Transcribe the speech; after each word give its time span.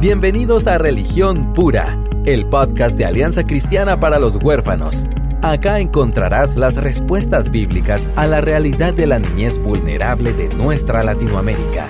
Bienvenidos 0.00 0.66
a 0.66 0.78
Religión 0.78 1.52
Pura, 1.52 2.02
el 2.24 2.48
podcast 2.48 2.96
de 2.96 3.04
Alianza 3.04 3.44
Cristiana 3.44 4.00
para 4.00 4.18
los 4.18 4.36
Huérfanos. 4.42 5.04
Acá 5.42 5.78
encontrarás 5.78 6.56
las 6.56 6.82
respuestas 6.82 7.50
bíblicas 7.50 8.08
a 8.16 8.26
la 8.26 8.40
realidad 8.40 8.94
de 8.94 9.06
la 9.06 9.18
niñez 9.18 9.58
vulnerable 9.58 10.32
de 10.32 10.48
nuestra 10.54 11.04
Latinoamérica. 11.04 11.86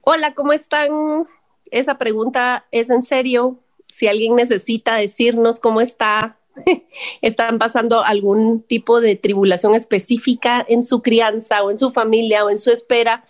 Hola, 0.00 0.32
¿cómo 0.32 0.54
están? 0.54 1.26
Esa 1.70 1.98
pregunta 1.98 2.64
es 2.70 2.88
en 2.88 3.02
serio. 3.02 3.58
Si 3.88 4.06
alguien 4.06 4.36
necesita 4.36 4.94
decirnos 4.94 5.60
cómo 5.60 5.82
está, 5.82 6.38
están 7.20 7.58
pasando 7.58 8.02
algún 8.02 8.58
tipo 8.58 9.02
de 9.02 9.16
tribulación 9.16 9.74
específica 9.74 10.64
en 10.66 10.82
su 10.82 11.02
crianza 11.02 11.62
o 11.62 11.70
en 11.70 11.76
su 11.76 11.90
familia 11.90 12.46
o 12.46 12.48
en 12.48 12.56
su 12.56 12.70
espera, 12.70 13.26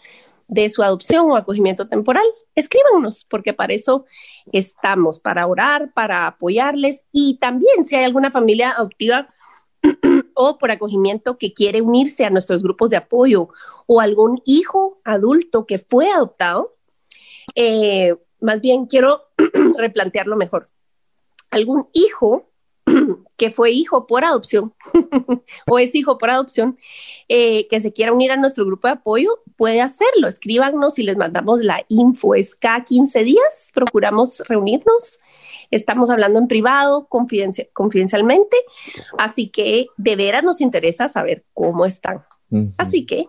de 0.48 0.68
su 0.68 0.82
adopción 0.82 1.30
o 1.30 1.36
acogimiento 1.36 1.86
temporal, 1.86 2.24
escríbanos, 2.54 3.24
porque 3.24 3.52
para 3.52 3.72
eso 3.72 4.04
estamos, 4.52 5.18
para 5.18 5.46
orar, 5.46 5.92
para 5.94 6.26
apoyarles 6.26 7.04
y 7.12 7.38
también 7.38 7.86
si 7.86 7.96
hay 7.96 8.04
alguna 8.04 8.30
familia 8.30 8.72
adoptiva 8.72 9.26
o 10.34 10.58
por 10.58 10.70
acogimiento 10.70 11.38
que 11.38 11.52
quiere 11.52 11.82
unirse 11.82 12.24
a 12.24 12.30
nuestros 12.30 12.62
grupos 12.62 12.90
de 12.90 12.96
apoyo 12.96 13.48
o 13.86 14.00
algún 14.00 14.42
hijo 14.44 15.00
adulto 15.04 15.66
que 15.66 15.78
fue 15.78 16.10
adoptado, 16.10 16.76
eh, 17.54 18.16
más 18.40 18.60
bien 18.60 18.86
quiero 18.86 19.22
replantearlo 19.78 20.36
mejor. 20.36 20.66
Algún 21.50 21.88
hijo 21.92 22.50
que 23.36 23.50
fue 23.50 23.70
hijo 23.70 24.06
por 24.06 24.24
adopción 24.24 24.74
o 25.70 25.78
es 25.78 25.94
hijo 25.94 26.18
por 26.18 26.30
adopción, 26.30 26.78
eh, 27.28 27.66
que 27.68 27.80
se 27.80 27.92
quiera 27.92 28.12
unir 28.12 28.32
a 28.32 28.36
nuestro 28.36 28.64
grupo 28.64 28.88
de 28.88 28.94
apoyo, 28.94 29.42
puede 29.56 29.80
hacerlo. 29.80 30.28
Escríbanos 30.28 30.98
y 30.98 31.02
les 31.02 31.16
mandamos 31.16 31.60
la 31.60 31.84
info. 31.88 32.34
Es 32.34 32.54
cada 32.54 32.84
15 32.84 33.24
días, 33.24 33.70
procuramos 33.72 34.42
reunirnos. 34.48 35.20
Estamos 35.70 36.10
hablando 36.10 36.38
en 36.38 36.48
privado, 36.48 37.08
confidencialmente, 37.08 38.56
así 39.18 39.48
que 39.48 39.88
de 39.96 40.16
veras 40.16 40.44
nos 40.44 40.60
interesa 40.60 41.08
saber 41.08 41.44
cómo 41.52 41.86
están. 41.86 42.22
Así 42.78 43.04
que 43.04 43.26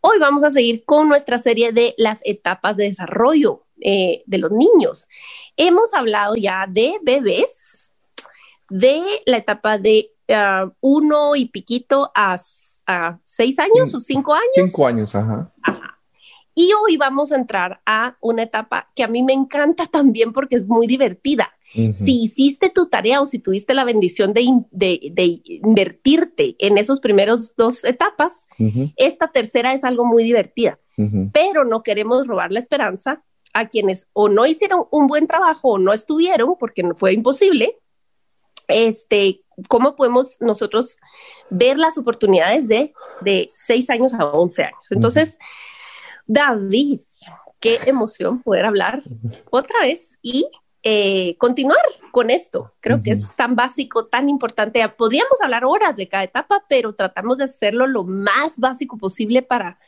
hoy 0.00 0.18
vamos 0.18 0.42
a 0.42 0.50
seguir 0.50 0.84
con 0.86 1.08
nuestra 1.08 1.36
serie 1.36 1.72
de 1.72 1.94
las 1.98 2.20
etapas 2.24 2.76
de 2.76 2.84
desarrollo 2.84 3.64
eh, 3.80 4.22
de 4.24 4.38
los 4.38 4.52
niños. 4.52 5.08
Hemos 5.56 5.92
hablado 5.92 6.34
ya 6.36 6.66
de 6.66 6.98
bebés 7.02 7.73
de 8.70 9.02
la 9.26 9.38
etapa 9.38 9.78
de 9.78 10.10
uh, 10.28 10.70
uno 10.80 11.36
y 11.36 11.46
piquito 11.46 12.10
a, 12.14 12.36
seis 13.24 13.58
años 13.58 13.94
o 13.94 14.00
cinco 14.00 14.34
años. 14.34 14.44
Cinco 14.54 14.86
años, 14.86 15.14
ajá. 15.14 15.50
Ajá. 15.62 15.94
Y 16.54 16.70
hoy 16.72 16.96
vamos 16.96 17.32
a 17.32 17.36
entrar 17.36 17.80
a 17.84 18.16
una 18.20 18.42
etapa 18.42 18.90
que 18.94 19.02
a 19.02 19.08
mí 19.08 19.22
me 19.22 19.32
encanta 19.32 19.86
también 19.86 20.32
porque 20.32 20.56
es 20.56 20.66
muy 20.66 20.86
divertida. 20.86 21.50
Si 21.92 22.22
hiciste 22.22 22.70
tu 22.70 22.88
tarea 22.88 23.20
o 23.20 23.26
si 23.26 23.40
tuviste 23.40 23.74
la 23.74 23.82
bendición 23.82 24.32
de, 24.32 24.62
de, 24.70 25.42
invertirte 25.44 26.54
en 26.60 26.78
esos 26.78 27.00
primeros 27.00 27.56
dos 27.56 27.82
etapas, 27.82 28.46
esta 28.94 29.32
tercera 29.32 29.72
es 29.72 29.82
algo 29.82 30.04
muy 30.04 30.22
divertida. 30.22 30.78
Pero 31.32 31.64
no 31.64 31.82
queremos 31.82 32.28
robar 32.28 32.52
la 32.52 32.60
esperanza 32.60 33.24
a 33.54 33.68
quienes 33.68 34.06
o 34.12 34.28
no 34.28 34.46
hicieron 34.46 34.84
un 34.92 35.08
buen 35.08 35.26
trabajo 35.26 35.70
o 35.70 35.78
no 35.78 35.92
estuvieron 35.92 36.54
porque 36.60 36.82
fue 36.94 37.12
imposible 37.12 37.80
este, 38.68 39.42
cómo 39.68 39.96
podemos 39.96 40.36
nosotros 40.40 40.98
ver 41.50 41.78
las 41.78 41.98
oportunidades 41.98 42.68
de, 42.68 42.92
de 43.20 43.50
6 43.54 43.90
años 43.90 44.14
a 44.14 44.24
11 44.24 44.62
años. 44.64 44.86
Entonces, 44.90 45.38
David, 46.26 47.00
qué 47.60 47.78
emoción 47.86 48.42
poder 48.42 48.66
hablar 48.66 49.02
otra 49.50 49.80
vez 49.80 50.18
y 50.22 50.48
eh, 50.86 51.36
continuar 51.38 51.80
con 52.10 52.28
esto. 52.28 52.74
Creo 52.80 53.02
que 53.02 53.12
es 53.12 53.34
tan 53.36 53.56
básico, 53.56 54.04
tan 54.06 54.28
importante. 54.28 54.86
Podríamos 54.90 55.40
hablar 55.42 55.64
horas 55.64 55.96
de 55.96 56.08
cada 56.08 56.24
etapa, 56.24 56.62
pero 56.68 56.94
tratamos 56.94 57.38
de 57.38 57.44
hacerlo 57.44 57.86
lo 57.86 58.04
más 58.04 58.58
básico 58.58 58.98
posible 58.98 59.40
para 59.40 59.78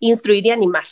instruir 0.00 0.44
y 0.44 0.50
animar. 0.50 0.82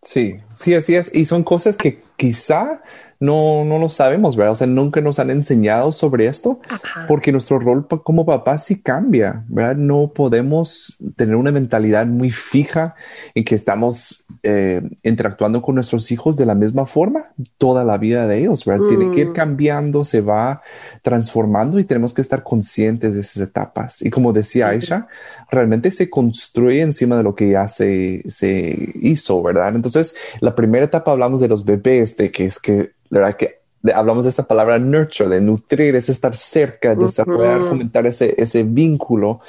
Sí, 0.00 0.36
sí, 0.54 0.74
así 0.74 0.94
es. 0.94 1.12
Y 1.12 1.24
son 1.24 1.42
cosas 1.42 1.76
que 1.76 2.04
quizá 2.16 2.82
no, 3.24 3.64
no 3.64 3.78
lo 3.78 3.88
sabemos, 3.88 4.36
¿verdad? 4.36 4.52
O 4.52 4.54
sea, 4.54 4.66
nunca 4.66 5.00
nos 5.00 5.18
han 5.18 5.30
enseñado 5.30 5.92
sobre 5.92 6.26
esto 6.26 6.60
porque 7.08 7.32
nuestro 7.32 7.58
rol 7.58 7.86
como 7.86 8.26
papá 8.26 8.58
sí 8.58 8.80
cambia, 8.82 9.44
¿verdad? 9.48 9.76
No 9.76 10.12
podemos 10.14 10.98
tener 11.16 11.36
una 11.36 11.50
mentalidad 11.50 12.06
muy 12.06 12.30
fija 12.30 12.94
en 13.34 13.44
que 13.44 13.54
estamos 13.54 14.24
eh, 14.42 14.82
interactuando 15.02 15.62
con 15.62 15.74
nuestros 15.74 16.10
hijos 16.12 16.36
de 16.36 16.46
la 16.46 16.54
misma 16.54 16.86
forma 16.86 17.30
toda 17.58 17.84
la 17.84 17.96
vida 17.96 18.26
de 18.26 18.40
ellos, 18.40 18.64
¿verdad? 18.64 18.86
Tiene 18.88 19.10
que 19.10 19.20
ir 19.22 19.28
mm. 19.30 19.34
cambiando, 19.34 20.04
se 20.04 20.20
va 20.20 20.62
transformando 21.02 21.78
y 21.78 21.84
tenemos 21.84 22.12
que 22.12 22.20
estar 22.20 22.42
conscientes 22.42 23.14
de 23.14 23.20
esas 23.20 23.48
etapas. 23.48 24.02
Y 24.02 24.10
como 24.10 24.32
decía 24.32 24.68
Aisha, 24.68 25.08
realmente 25.50 25.90
se 25.90 26.10
construye 26.10 26.82
encima 26.82 27.16
de 27.16 27.22
lo 27.22 27.34
que 27.34 27.50
ya 27.50 27.68
se, 27.68 28.22
se 28.28 28.92
hizo, 29.00 29.42
¿verdad? 29.42 29.74
Entonces, 29.74 30.14
la 30.40 30.54
primera 30.54 30.84
etapa 30.84 31.12
hablamos 31.12 31.40
de 31.40 31.48
los 31.48 31.64
bebés, 31.64 32.16
de 32.16 32.30
que 32.30 32.46
es 32.46 32.58
que 32.58 32.92
verdad 33.18 33.34
que 33.36 33.64
hablamos 33.94 34.24
de 34.24 34.30
esa 34.30 34.46
palabra 34.46 34.78
nurture, 34.78 35.28
de 35.28 35.40
nutrir, 35.40 35.96
es 35.96 36.08
estar 36.08 36.36
cerca, 36.36 36.94
desarrollar, 36.94 37.60
fomentar 37.62 38.06
ese, 38.06 38.34
ese 38.38 38.62
vínculo. 38.62 39.40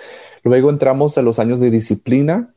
Luego 0.44 0.70
entramos 0.70 1.18
a 1.18 1.22
los 1.22 1.40
años 1.40 1.59
de 1.59 1.72
disciplina, 1.72 2.54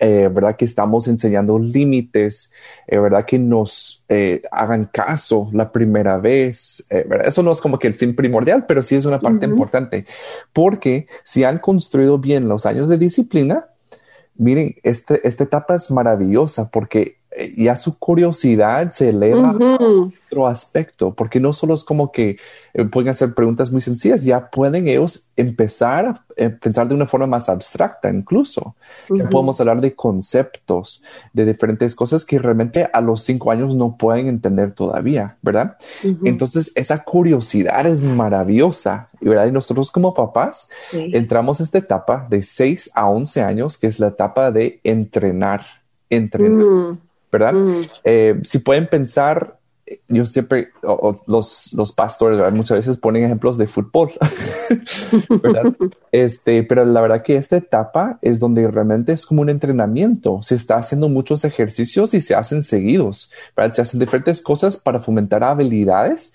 eh, 0.00 0.28
¿verdad? 0.32 0.56
Que 0.56 0.64
estamos 0.64 1.06
enseñando 1.06 1.58
límites, 1.58 2.52
eh, 2.88 2.98
¿verdad? 2.98 3.24
Que 3.24 3.38
nos 3.38 4.04
eh, 4.08 4.42
hagan 4.50 4.86
caso 4.92 5.48
la 5.52 5.70
primera 5.70 6.18
vez, 6.18 6.84
¿verdad? 6.90 7.26
Eso 7.26 7.42
no 7.42 7.52
es 7.52 7.60
como 7.60 7.78
que 7.78 7.86
el 7.86 7.94
fin 7.94 8.16
primordial, 8.16 8.66
pero 8.66 8.82
sí 8.82 8.96
es 8.96 9.04
una 9.04 9.20
parte 9.20 9.46
importante, 9.46 10.06
porque 10.52 11.06
si 11.22 11.44
han 11.44 11.58
construido 11.58 12.18
bien 12.18 12.48
los 12.48 12.66
años 12.66 12.88
de 12.88 12.98
disciplina, 12.98 13.68
miren, 14.34 14.74
este, 14.82 15.26
esta 15.26 15.44
etapa 15.44 15.76
es 15.76 15.90
maravillosa 15.90 16.70
porque 16.70 17.18
ya 17.56 17.76
su 17.76 17.98
curiosidad 17.98 18.90
se 18.90 19.10
eleva 19.10 19.50
a 19.50 19.56
otro 20.26 20.46
aspecto, 20.46 21.14
porque 21.14 21.38
no 21.40 21.52
solo 21.52 21.74
es 21.74 21.84
como 21.84 22.10
que 22.10 22.38
eh, 22.74 22.84
pueden 22.84 23.10
hacer 23.10 23.34
preguntas 23.34 23.70
muy 23.70 23.80
sencillas, 23.80 24.24
ya 24.24 24.50
pueden 24.50 24.88
ellos 24.88 25.28
empezar 25.36 26.06
a 26.06 26.24
eh, 26.36 26.50
pensar 26.50 26.88
de 26.88 26.94
una 26.94 27.06
forma 27.06 27.26
más 27.26 27.48
abstracta 27.48 28.10
incluso. 28.10 28.74
podemos 29.30 29.60
hablar 29.60 29.80
de 29.80 29.94
conceptos, 29.94 31.02
de 31.32 31.44
diferentes 31.44 31.94
cosas 31.94 32.24
que 32.24 32.38
realmente 32.38 32.88
a 32.92 33.00
los 33.00 33.22
cinco 33.22 33.50
años 33.50 33.74
no 33.74 33.96
pueden 33.96 34.26
entender 34.26 34.72
todavía, 34.72 35.36
¿verdad? 35.42 35.76
Entonces, 36.24 36.72
esa 36.74 37.02
curiosidad 37.04 37.86
es 37.86 38.02
maravillosa, 38.02 39.08
¿verdad? 39.20 39.46
Y 39.46 39.52
nosotros 39.52 39.90
como 39.90 40.14
papás 40.14 40.70
entramos 40.92 41.60
a 41.60 41.64
esta 41.64 41.78
etapa 41.78 42.26
de 42.28 42.42
seis 42.42 42.90
a 42.94 43.08
once 43.08 43.42
años, 43.42 43.78
que 43.78 43.86
es 43.86 44.00
la 44.00 44.08
etapa 44.08 44.50
de 44.50 44.80
entrenar, 44.84 45.64
entrenar. 46.10 46.96
¿Verdad? 47.30 47.54
Mm. 47.54 47.80
Eh, 48.04 48.40
si 48.42 48.58
pueden 48.58 48.86
pensar, 48.86 49.58
yo 50.08 50.26
siempre, 50.26 50.70
los, 51.26 51.72
los 51.72 51.92
pastores 51.92 52.52
muchas 52.52 52.78
veces 52.78 52.96
ponen 52.96 53.24
ejemplos 53.24 53.56
de 53.56 53.66
fútbol, 53.68 54.10
¿verdad? 55.42 55.72
Este, 56.12 56.62
pero 56.62 56.84
la 56.86 57.02
verdad 57.02 57.22
que 57.22 57.36
esta 57.36 57.58
etapa 57.58 58.18
es 58.22 58.40
donde 58.40 58.66
realmente 58.68 59.12
es 59.12 59.26
como 59.26 59.42
un 59.42 59.50
entrenamiento. 59.50 60.40
Se 60.42 60.54
está 60.54 60.78
haciendo 60.78 61.10
muchos 61.10 61.44
ejercicios 61.44 62.14
y 62.14 62.22
se 62.22 62.34
hacen 62.34 62.62
seguidos, 62.62 63.30
¿verdad? 63.54 63.74
Se 63.74 63.82
hacen 63.82 64.00
diferentes 64.00 64.40
cosas 64.40 64.78
para 64.78 64.98
fomentar 64.98 65.44
habilidades 65.44 66.34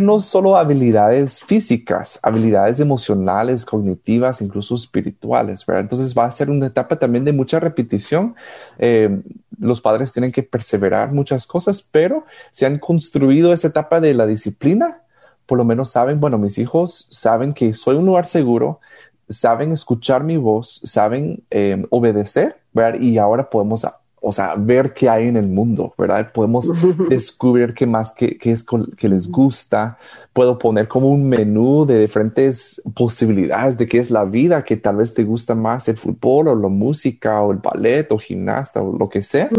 no 0.00 0.20
solo 0.20 0.56
habilidades 0.56 1.40
físicas, 1.40 2.20
habilidades 2.22 2.80
emocionales, 2.80 3.64
cognitivas, 3.64 4.40
incluso 4.40 4.74
espirituales, 4.74 5.64
¿verdad? 5.66 5.82
Entonces 5.82 6.14
va 6.16 6.26
a 6.26 6.30
ser 6.30 6.50
una 6.50 6.66
etapa 6.66 6.98
también 6.98 7.24
de 7.24 7.32
mucha 7.32 7.60
repetición. 7.60 8.34
Eh, 8.78 9.22
los 9.58 9.80
padres 9.80 10.12
tienen 10.12 10.32
que 10.32 10.42
perseverar 10.42 11.12
muchas 11.12 11.46
cosas, 11.46 11.82
pero 11.82 12.24
se 12.50 12.66
han 12.66 12.78
construido 12.78 13.52
esa 13.52 13.68
etapa 13.68 14.00
de 14.00 14.14
la 14.14 14.26
disciplina, 14.26 15.02
por 15.46 15.58
lo 15.58 15.64
menos 15.64 15.90
saben, 15.90 16.20
bueno, 16.20 16.38
mis 16.38 16.58
hijos 16.58 17.08
saben 17.10 17.52
que 17.52 17.74
soy 17.74 17.96
un 17.96 18.06
lugar 18.06 18.26
seguro, 18.26 18.80
saben 19.28 19.72
escuchar 19.72 20.24
mi 20.24 20.36
voz, 20.36 20.80
saben 20.84 21.42
eh, 21.50 21.84
obedecer, 21.90 22.56
¿verdad? 22.72 23.00
Y 23.00 23.18
ahora 23.18 23.50
podemos 23.50 23.86
o 24.24 24.32
sea, 24.32 24.54
ver 24.56 24.94
qué 24.94 25.08
hay 25.08 25.28
en 25.28 25.36
el 25.36 25.46
mundo, 25.46 25.94
¿verdad? 25.98 26.32
Podemos 26.32 26.68
descubrir 27.08 27.74
qué 27.74 27.86
más 27.86 28.12
que, 28.12 28.38
es 28.42 28.64
que 28.96 29.08
les 29.08 29.30
gusta. 29.30 29.98
Puedo 30.32 30.58
poner 30.58 30.88
como 30.88 31.10
un 31.10 31.28
menú 31.28 31.84
de 31.84 32.00
diferentes 32.00 32.80
posibilidades 32.94 33.76
de 33.76 33.86
qué 33.86 33.98
es 33.98 34.10
la 34.10 34.24
vida, 34.24 34.64
que 34.64 34.76
tal 34.76 34.96
vez 34.96 35.12
te 35.12 35.24
gusta 35.24 35.54
más 35.54 35.88
el 35.88 35.96
fútbol 35.96 36.48
o 36.48 36.54
la 36.54 36.68
música 36.68 37.42
o 37.42 37.52
el 37.52 37.58
ballet 37.58 38.10
o 38.10 38.18
gimnasta 38.18 38.82
o 38.82 38.96
lo 38.96 39.08
que 39.08 39.22
sea, 39.22 39.50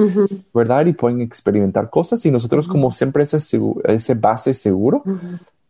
¿verdad? 0.54 0.86
Y 0.88 0.94
pueden 0.94 1.22
experimentar 1.22 1.90
cosas 1.90 2.26
y 2.26 2.32
nosotros 2.32 2.68
como 2.68 2.92
siempre 2.92 3.24
ese, 3.24 3.38
ese 3.86 4.14
base 4.16 4.54
seguro 4.54 5.04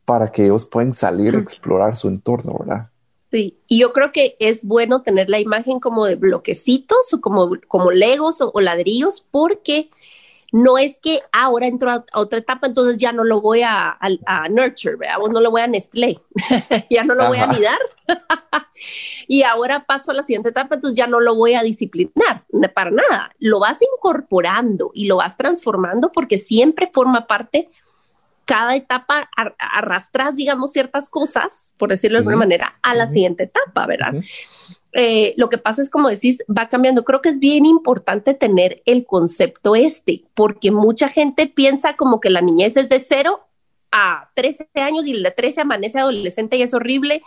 para 0.06 0.32
que 0.32 0.46
ellos 0.46 0.66
puedan 0.66 0.94
salir 0.94 1.36
a 1.36 1.40
explorar 1.40 1.98
su 1.98 2.08
entorno, 2.08 2.56
¿verdad? 2.60 2.88
Sí, 3.36 3.60
y 3.68 3.80
yo 3.80 3.92
creo 3.92 4.14
que 4.14 4.38
es 4.40 4.64
bueno 4.64 5.02
tener 5.02 5.30
la 5.30 5.42
imagen 5.42 5.82
como 5.82 6.06
de 6.06 6.16
bloquecitos 6.16 7.14
o 7.14 7.20
como, 7.20 7.58
como 7.68 7.92
legos 7.92 8.40
o, 8.40 8.62
ladrillos, 8.62 9.28
porque 9.30 9.90
no 10.54 10.78
es 10.78 11.02
que 11.02 11.22
ahora 11.34 11.68
entro 11.68 11.92
a, 11.92 12.06
otra 12.14 12.40
etapa, 12.40 12.68
entonces 12.68 12.98
ya 12.98 13.12
no 13.12 13.26
lo 13.26 13.42
voy 13.42 13.62
a, 13.62 13.98
a, 14.00 14.48
nurture, 14.48 14.96
¿verdad? 14.96 15.18
no 15.30 15.42
lo 15.42 15.52
voy 15.52 15.60
a 15.60 15.68
Nestlé, 15.68 16.22
ya 16.90 17.04
no 17.04 17.14
lo 17.14 17.28
voy 17.28 17.40
a 17.40 17.44
anidar. 17.44 17.78
y 19.28 19.44
ahora 19.44 19.86
paso 19.86 20.12
a 20.12 20.14
la 20.14 20.24
siguiente 20.24 20.52
etapa, 20.52 20.76
entonces 20.76 20.98
ya 20.98 21.08
no 21.08 21.20
lo 21.20 21.36
voy 21.36 21.56
a 21.56 21.62
disciplinar, 21.62 22.46
para 22.74 22.92
nada. 22.92 23.32
Lo 23.40 23.60
vas 23.60 23.80
incorporando 23.82 24.92
y 24.94 25.08
lo 25.08 25.18
vas 25.18 25.36
transformando 25.36 26.14
porque 26.14 26.38
siempre 26.38 26.90
forma 26.94 27.28
parte 27.28 27.70
cada 28.46 28.76
etapa 28.76 29.30
arrastras, 29.58 30.36
digamos, 30.36 30.72
ciertas 30.72 31.10
cosas, 31.10 31.74
por 31.78 31.90
decirlo 31.90 32.16
de 32.16 32.20
alguna 32.20 32.38
manera, 32.38 32.80
a 32.84 32.94
la 32.94 33.08
siguiente 33.08 33.46
etapa, 33.46 33.88
¿verdad? 33.88 34.14
Eh, 34.94 35.34
lo 35.36 35.50
que 35.50 35.58
pasa 35.58 35.82
es, 35.82 35.90
como 35.90 36.10
decís, 36.10 36.44
va 36.48 36.70
cambiando. 36.70 37.04
Creo 37.04 37.22
que 37.22 37.30
es 37.30 37.40
bien 37.40 37.66
importante 37.66 38.34
tener 38.34 38.82
el 38.86 39.06
concepto 39.06 39.76
este, 39.76 40.24
porque 40.36 40.72
mucha 40.72 41.10
gente 41.10 41.48
piensa 41.48 41.96
como 41.96 42.22
que 42.22 42.30
la 42.30 42.42
niñez 42.42 42.78
es 42.78 42.88
de 42.88 43.00
cero 43.00 43.48
a 43.92 44.30
13 44.36 44.70
años 44.76 45.08
y 45.08 45.12
el 45.12 45.24
de 45.24 45.32
13 45.32 45.62
amanece 45.62 46.00
adolescente 46.00 46.58
y 46.58 46.62
es 46.62 46.74
horrible, 46.74 47.24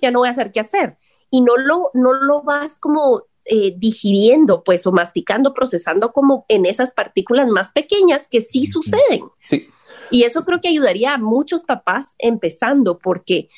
ya 0.00 0.10
no 0.10 0.20
voy 0.20 0.28
a 0.28 0.32
hacer 0.32 0.52
qué 0.52 0.60
hacer. 0.60 0.96
Y 1.30 1.42
no 1.42 1.56
lo, 1.56 1.90
no 1.94 2.12
lo 2.12 2.42
vas 2.42 2.78
como 2.78 3.24
eh, 3.44 3.74
digiriendo, 3.76 4.62
pues, 4.62 4.86
o 4.86 4.92
masticando, 4.92 5.54
procesando 5.54 6.12
como 6.12 6.44
en 6.48 6.66
esas 6.66 6.92
partículas 6.92 7.48
más 7.48 7.70
pequeñas 7.72 8.28
que 8.28 8.40
sí 8.40 8.66
suceden. 8.66 9.24
Sí. 9.42 9.68
Y 10.10 10.24
eso 10.24 10.44
creo 10.44 10.60
que 10.60 10.68
ayudaría 10.68 11.14
a 11.14 11.18
muchos 11.18 11.64
papás 11.64 12.14
empezando 12.18 12.98
porque 12.98 13.48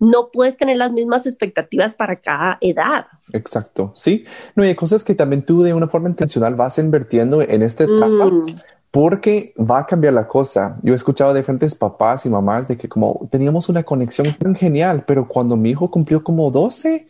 no 0.00 0.30
puedes 0.32 0.56
tener 0.56 0.76
las 0.76 0.92
mismas 0.92 1.26
expectativas 1.26 1.94
para 1.94 2.16
cada 2.16 2.58
edad. 2.60 3.06
Exacto, 3.32 3.92
sí. 3.96 4.24
No, 4.54 4.62
hay 4.62 4.74
cosas 4.74 5.02
que 5.02 5.14
también 5.14 5.42
tú 5.42 5.62
de 5.62 5.74
una 5.74 5.88
forma 5.88 6.08
intencional 6.08 6.54
vas 6.54 6.78
invirtiendo 6.78 7.42
en 7.42 7.62
esta 7.62 7.84
etapa. 7.84 8.26
Mm. 8.26 8.46
Porque 8.90 9.52
va 9.58 9.80
a 9.80 9.86
cambiar 9.86 10.14
la 10.14 10.26
cosa. 10.26 10.78
Yo 10.82 10.94
he 10.94 10.96
escuchado 10.96 11.34
de 11.34 11.40
diferentes 11.40 11.74
papás 11.74 12.24
y 12.24 12.30
mamás 12.30 12.68
de 12.68 12.78
que 12.78 12.88
como 12.88 13.28
teníamos 13.30 13.68
una 13.68 13.82
conexión 13.82 14.26
tan 14.38 14.54
genial, 14.54 15.04
pero 15.06 15.28
cuando 15.28 15.56
mi 15.56 15.70
hijo 15.70 15.90
cumplió 15.90 16.24
como 16.24 16.50
12, 16.50 17.06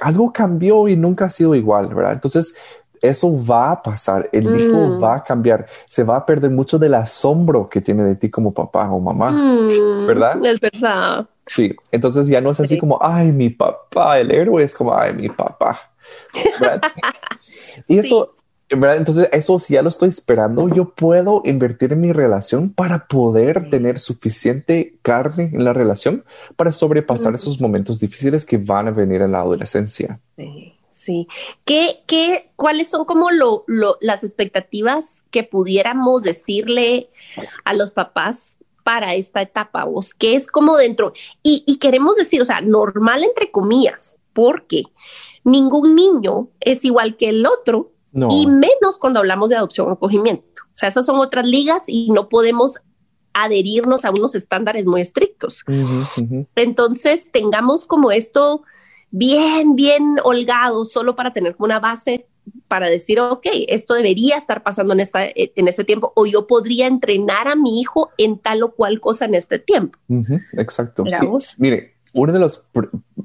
algo 0.00 0.32
cambió 0.32 0.86
y 0.86 0.96
nunca 0.96 1.24
ha 1.24 1.30
sido 1.30 1.56
igual, 1.56 1.92
¿verdad? 1.92 2.12
Entonces, 2.12 2.54
eso 3.02 3.44
va 3.44 3.72
a 3.72 3.82
pasar, 3.82 4.28
el 4.32 4.44
hijo 4.44 4.76
mm. 4.76 5.02
va 5.02 5.16
a 5.16 5.24
cambiar, 5.24 5.66
se 5.88 6.04
va 6.04 6.16
a 6.16 6.26
perder 6.26 6.50
mucho 6.50 6.78
del 6.78 6.94
asombro 6.94 7.68
que 7.68 7.80
tiene 7.80 8.04
de 8.04 8.16
ti 8.16 8.28
como 8.28 8.52
papá 8.52 8.90
o 8.90 9.00
mamá, 9.00 9.30
mm, 9.30 10.06
¿verdad? 10.06 10.44
Es 10.44 10.60
verdad. 10.60 11.26
Sí, 11.46 11.74
entonces 11.90 12.26
ya 12.26 12.40
no 12.40 12.50
es 12.50 12.60
así 12.60 12.78
como, 12.78 12.98
ay, 13.00 13.32
mi 13.32 13.50
papá, 13.50 14.20
el 14.20 14.30
héroe 14.30 14.62
es 14.62 14.74
como, 14.74 14.94
ay, 14.94 15.14
mi 15.14 15.28
papá. 15.28 15.80
y 17.88 17.98
eso, 17.98 18.36
¿verdad? 18.68 18.96
Entonces, 18.96 19.28
eso 19.32 19.58
si 19.58 19.74
ya 19.74 19.82
lo 19.82 19.88
estoy 19.88 20.10
esperando, 20.10 20.68
yo 20.68 20.90
puedo 20.90 21.42
invertir 21.44 21.92
en 21.92 22.02
mi 22.02 22.12
relación 22.12 22.70
para 22.70 23.06
poder 23.06 23.70
tener 23.70 23.98
suficiente 23.98 24.96
carne 25.02 25.50
en 25.52 25.64
la 25.64 25.72
relación 25.72 26.24
para 26.56 26.72
sobrepasar 26.72 27.34
esos 27.34 27.60
momentos 27.60 27.98
difíciles 27.98 28.44
que 28.44 28.58
van 28.58 28.88
a 28.88 28.90
venir 28.92 29.22
en 29.22 29.32
la 29.32 29.40
adolescencia. 29.40 30.20
Sí. 30.36 30.74
Sí. 31.00 31.28
¿Qué, 31.64 32.02
qué, 32.06 32.52
¿Cuáles 32.56 32.90
son 32.90 33.06
como 33.06 33.30
lo, 33.30 33.64
las 34.00 34.22
expectativas 34.22 35.24
que 35.30 35.44
pudiéramos 35.44 36.22
decirle 36.22 37.08
a 37.64 37.72
los 37.72 37.90
papás 37.90 38.56
para 38.84 39.14
esta 39.14 39.40
etapa? 39.40 39.84
¿Vos? 39.84 40.12
¿Qué 40.12 40.34
es 40.34 40.46
como 40.46 40.76
dentro? 40.76 41.14
Y, 41.42 41.64
y 41.66 41.78
queremos 41.78 42.16
decir, 42.16 42.42
o 42.42 42.44
sea, 42.44 42.60
normal 42.60 43.24
entre 43.24 43.50
comillas, 43.50 44.16
porque 44.34 44.82
ningún 45.42 45.94
niño 45.96 46.48
es 46.60 46.84
igual 46.84 47.16
que 47.16 47.30
el 47.30 47.46
otro 47.46 47.92
y 48.12 48.46
menos 48.46 48.98
cuando 48.98 49.20
hablamos 49.20 49.48
de 49.48 49.56
adopción 49.56 49.88
o 49.88 49.92
acogimiento. 49.92 50.62
O 50.66 50.76
sea, 50.76 50.90
esas 50.90 51.06
son 51.06 51.16
otras 51.16 51.46
ligas 51.46 51.84
y 51.86 52.10
no 52.10 52.28
podemos 52.28 52.78
adherirnos 53.32 54.04
a 54.04 54.10
unos 54.10 54.34
estándares 54.34 54.84
muy 54.84 55.00
estrictos. 55.00 55.64
Entonces, 56.56 57.32
tengamos 57.32 57.86
como 57.86 58.10
esto 58.10 58.64
bien, 59.10 59.76
bien 59.76 60.16
holgado, 60.22 60.84
solo 60.84 61.16
para 61.16 61.32
tener 61.32 61.54
una 61.58 61.80
base 61.80 62.26
para 62.68 62.88
decir, 62.88 63.20
ok, 63.20 63.46
esto 63.68 63.94
debería 63.94 64.36
estar 64.36 64.62
pasando 64.62 64.92
en, 64.92 65.00
esta, 65.00 65.20
en 65.24 65.68
este 65.68 65.84
tiempo, 65.84 66.12
o 66.14 66.26
yo 66.26 66.46
podría 66.46 66.86
entrenar 66.86 67.48
a 67.48 67.56
mi 67.56 67.80
hijo 67.80 68.10
en 68.16 68.38
tal 68.38 68.62
o 68.62 68.72
cual 68.72 69.00
cosa 69.00 69.24
en 69.24 69.34
este 69.34 69.58
tiempo. 69.58 69.98
exacto. 70.52 71.04
Mire, 71.58 71.94
uno 72.12 72.32
de 72.32 72.38
los 72.38 72.66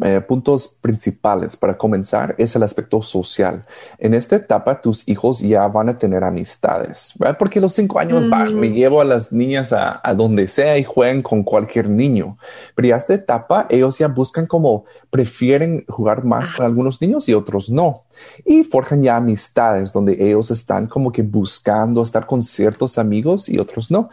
eh, 0.03 0.21
puntos 0.21 0.67
principales 0.67 1.55
para 1.55 1.77
comenzar 1.77 2.35
es 2.37 2.55
el 2.55 2.63
aspecto 2.63 3.01
social. 3.01 3.65
En 3.97 4.13
esta 4.13 4.35
etapa, 4.35 4.81
tus 4.81 5.07
hijos 5.07 5.39
ya 5.39 5.67
van 5.67 5.89
a 5.89 5.97
tener 5.97 6.23
amistades, 6.23 7.13
¿verdad? 7.17 7.37
Porque 7.37 7.59
los 7.59 7.73
cinco 7.73 7.99
años 7.99 8.25
me 8.53 8.71
llevo 8.71 9.01
a 9.01 9.05
las 9.05 9.31
niñas 9.31 9.73
a, 9.73 10.01
donde 10.15 10.47
sea 10.47 10.77
y 10.77 10.83
juegan 10.83 11.21
con 11.21 11.43
cualquier 11.43 11.89
niño. 11.89 12.37
Pero 12.75 12.89
ya 12.89 12.97
esta 12.97 13.13
etapa, 13.13 13.65
ellos 13.69 13.97
ya 13.97 14.07
buscan 14.07 14.45
como 14.45 14.85
prefieren 15.09 15.85
jugar 15.87 16.23
más 16.23 16.51
con 16.51 16.65
algunos 16.65 17.01
niños 17.01 17.27
y 17.27 17.33
otros 17.33 17.69
no. 17.69 18.03
Y 18.45 18.63
forjan 18.63 19.03
ya 19.03 19.17
amistades 19.17 19.91
donde 19.91 20.13
ellos 20.19 20.51
están 20.51 20.87
como 20.87 21.11
que 21.11 21.21
buscando 21.21 22.03
estar 22.03 22.25
con 22.25 22.43
ciertos 22.43 22.97
amigos 22.97 23.49
y 23.49 23.57
otros 23.59 23.89
no. 23.91 24.09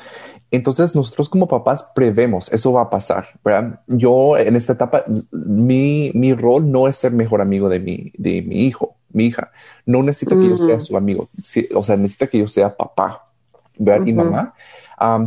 Entonces 0.53 0.95
nosotros 0.95 1.31
como 1.31 1.49
papás 1.49 1.91
prevemos, 1.95 2.53
eso 2.53 2.75
va 2.75 2.83
a 2.83 2.91
pasar, 2.91 3.25
¿verdad? 3.43 3.81
Yo 3.87 4.37
en 4.37 4.55
esta 4.55 4.75
etapa, 4.75 5.03
mi, 5.31 6.13
mi 6.15 6.35
rol 6.35 6.71
no 6.71 6.89
es 6.89 6.99
ser 6.99 7.11
mejor 7.11 7.41
amigo 7.41 7.71
de 7.71 7.81
mi, 7.81 8.13
de 8.19 8.43
mi 8.43 8.67
hijo, 8.67 8.97
mi 9.13 9.25
hija. 9.25 9.51
No 9.87 10.03
necesita 10.03 10.37
que 10.37 10.51
yo 10.51 10.59
sea 10.59 10.79
su 10.79 10.95
amigo, 10.99 11.31
o 11.75 11.83
sea, 11.83 11.97
necesita 11.97 12.27
que 12.27 12.39
yo 12.39 12.47
sea 12.49 12.77
papá, 12.77 13.31
¿verdad? 13.79 14.07
Y 14.07 14.13
mamá. 14.13 14.53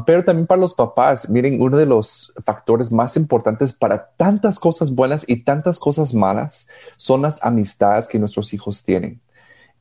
pero 0.06 0.24
también 0.24 0.46
para 0.46 0.62
los 0.62 0.76
papás, 0.76 1.28
miren, 1.28 1.60
uno 1.60 1.76
de 1.76 1.88
los 1.88 2.32
factores 2.44 2.92
más 2.92 3.18
importantes 3.18 3.74
para 3.74 4.12
tantas 4.18 4.60
cosas 4.60 4.94
buenas 4.94 5.26
y 5.28 5.38
tantas 5.38 5.80
cosas 5.80 6.14
malas 6.14 6.68
son 6.98 7.24
las 7.24 7.44
amistades 7.44 8.08
que 8.08 8.20
nuestros 8.20 8.54
hijos 8.54 8.84
tienen. 8.84 9.20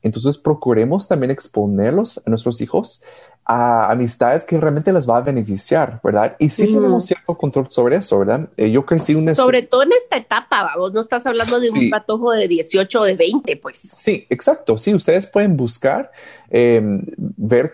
Entonces 0.01 0.39
procuremos 0.39 1.07
también 1.07 1.29
exponerlos 1.29 2.19
a 2.25 2.29
nuestros 2.31 2.61
hijos 2.61 3.03
a 3.45 3.91
amistades 3.91 4.43
que 4.43 4.59
realmente 4.59 4.91
les 4.91 5.07
va 5.07 5.17
a 5.17 5.21
beneficiar, 5.21 5.99
¿verdad? 6.03 6.35
Y 6.39 6.49
sí 6.49 6.65
tenemos 6.65 7.05
cierto 7.05 7.37
control 7.37 7.67
sobre 7.69 7.97
eso, 7.97 8.17
¿verdad? 8.17 8.49
Eh, 8.57 8.71
yo 8.71 8.85
crecí 8.85 9.13
un... 9.13 9.35
Sobre 9.35 9.61
todo 9.61 9.83
en 9.83 9.91
esta 9.93 10.17
etapa, 10.17 10.71
vos 10.77 10.91
no 10.93 10.99
estás 10.99 11.25
hablando 11.27 11.59
de 11.59 11.69
un 11.69 11.89
patojo 11.91 12.31
de 12.31 12.47
18 12.47 13.01
o 13.01 13.03
de 13.03 13.13
20, 13.13 13.57
pues. 13.57 13.77
Sí, 13.77 14.25
exacto. 14.31 14.77
Sí, 14.77 14.95
ustedes 14.95 15.27
pueden 15.27 15.55
buscar, 15.55 16.11
em, 16.49 17.05
ver 17.17 17.73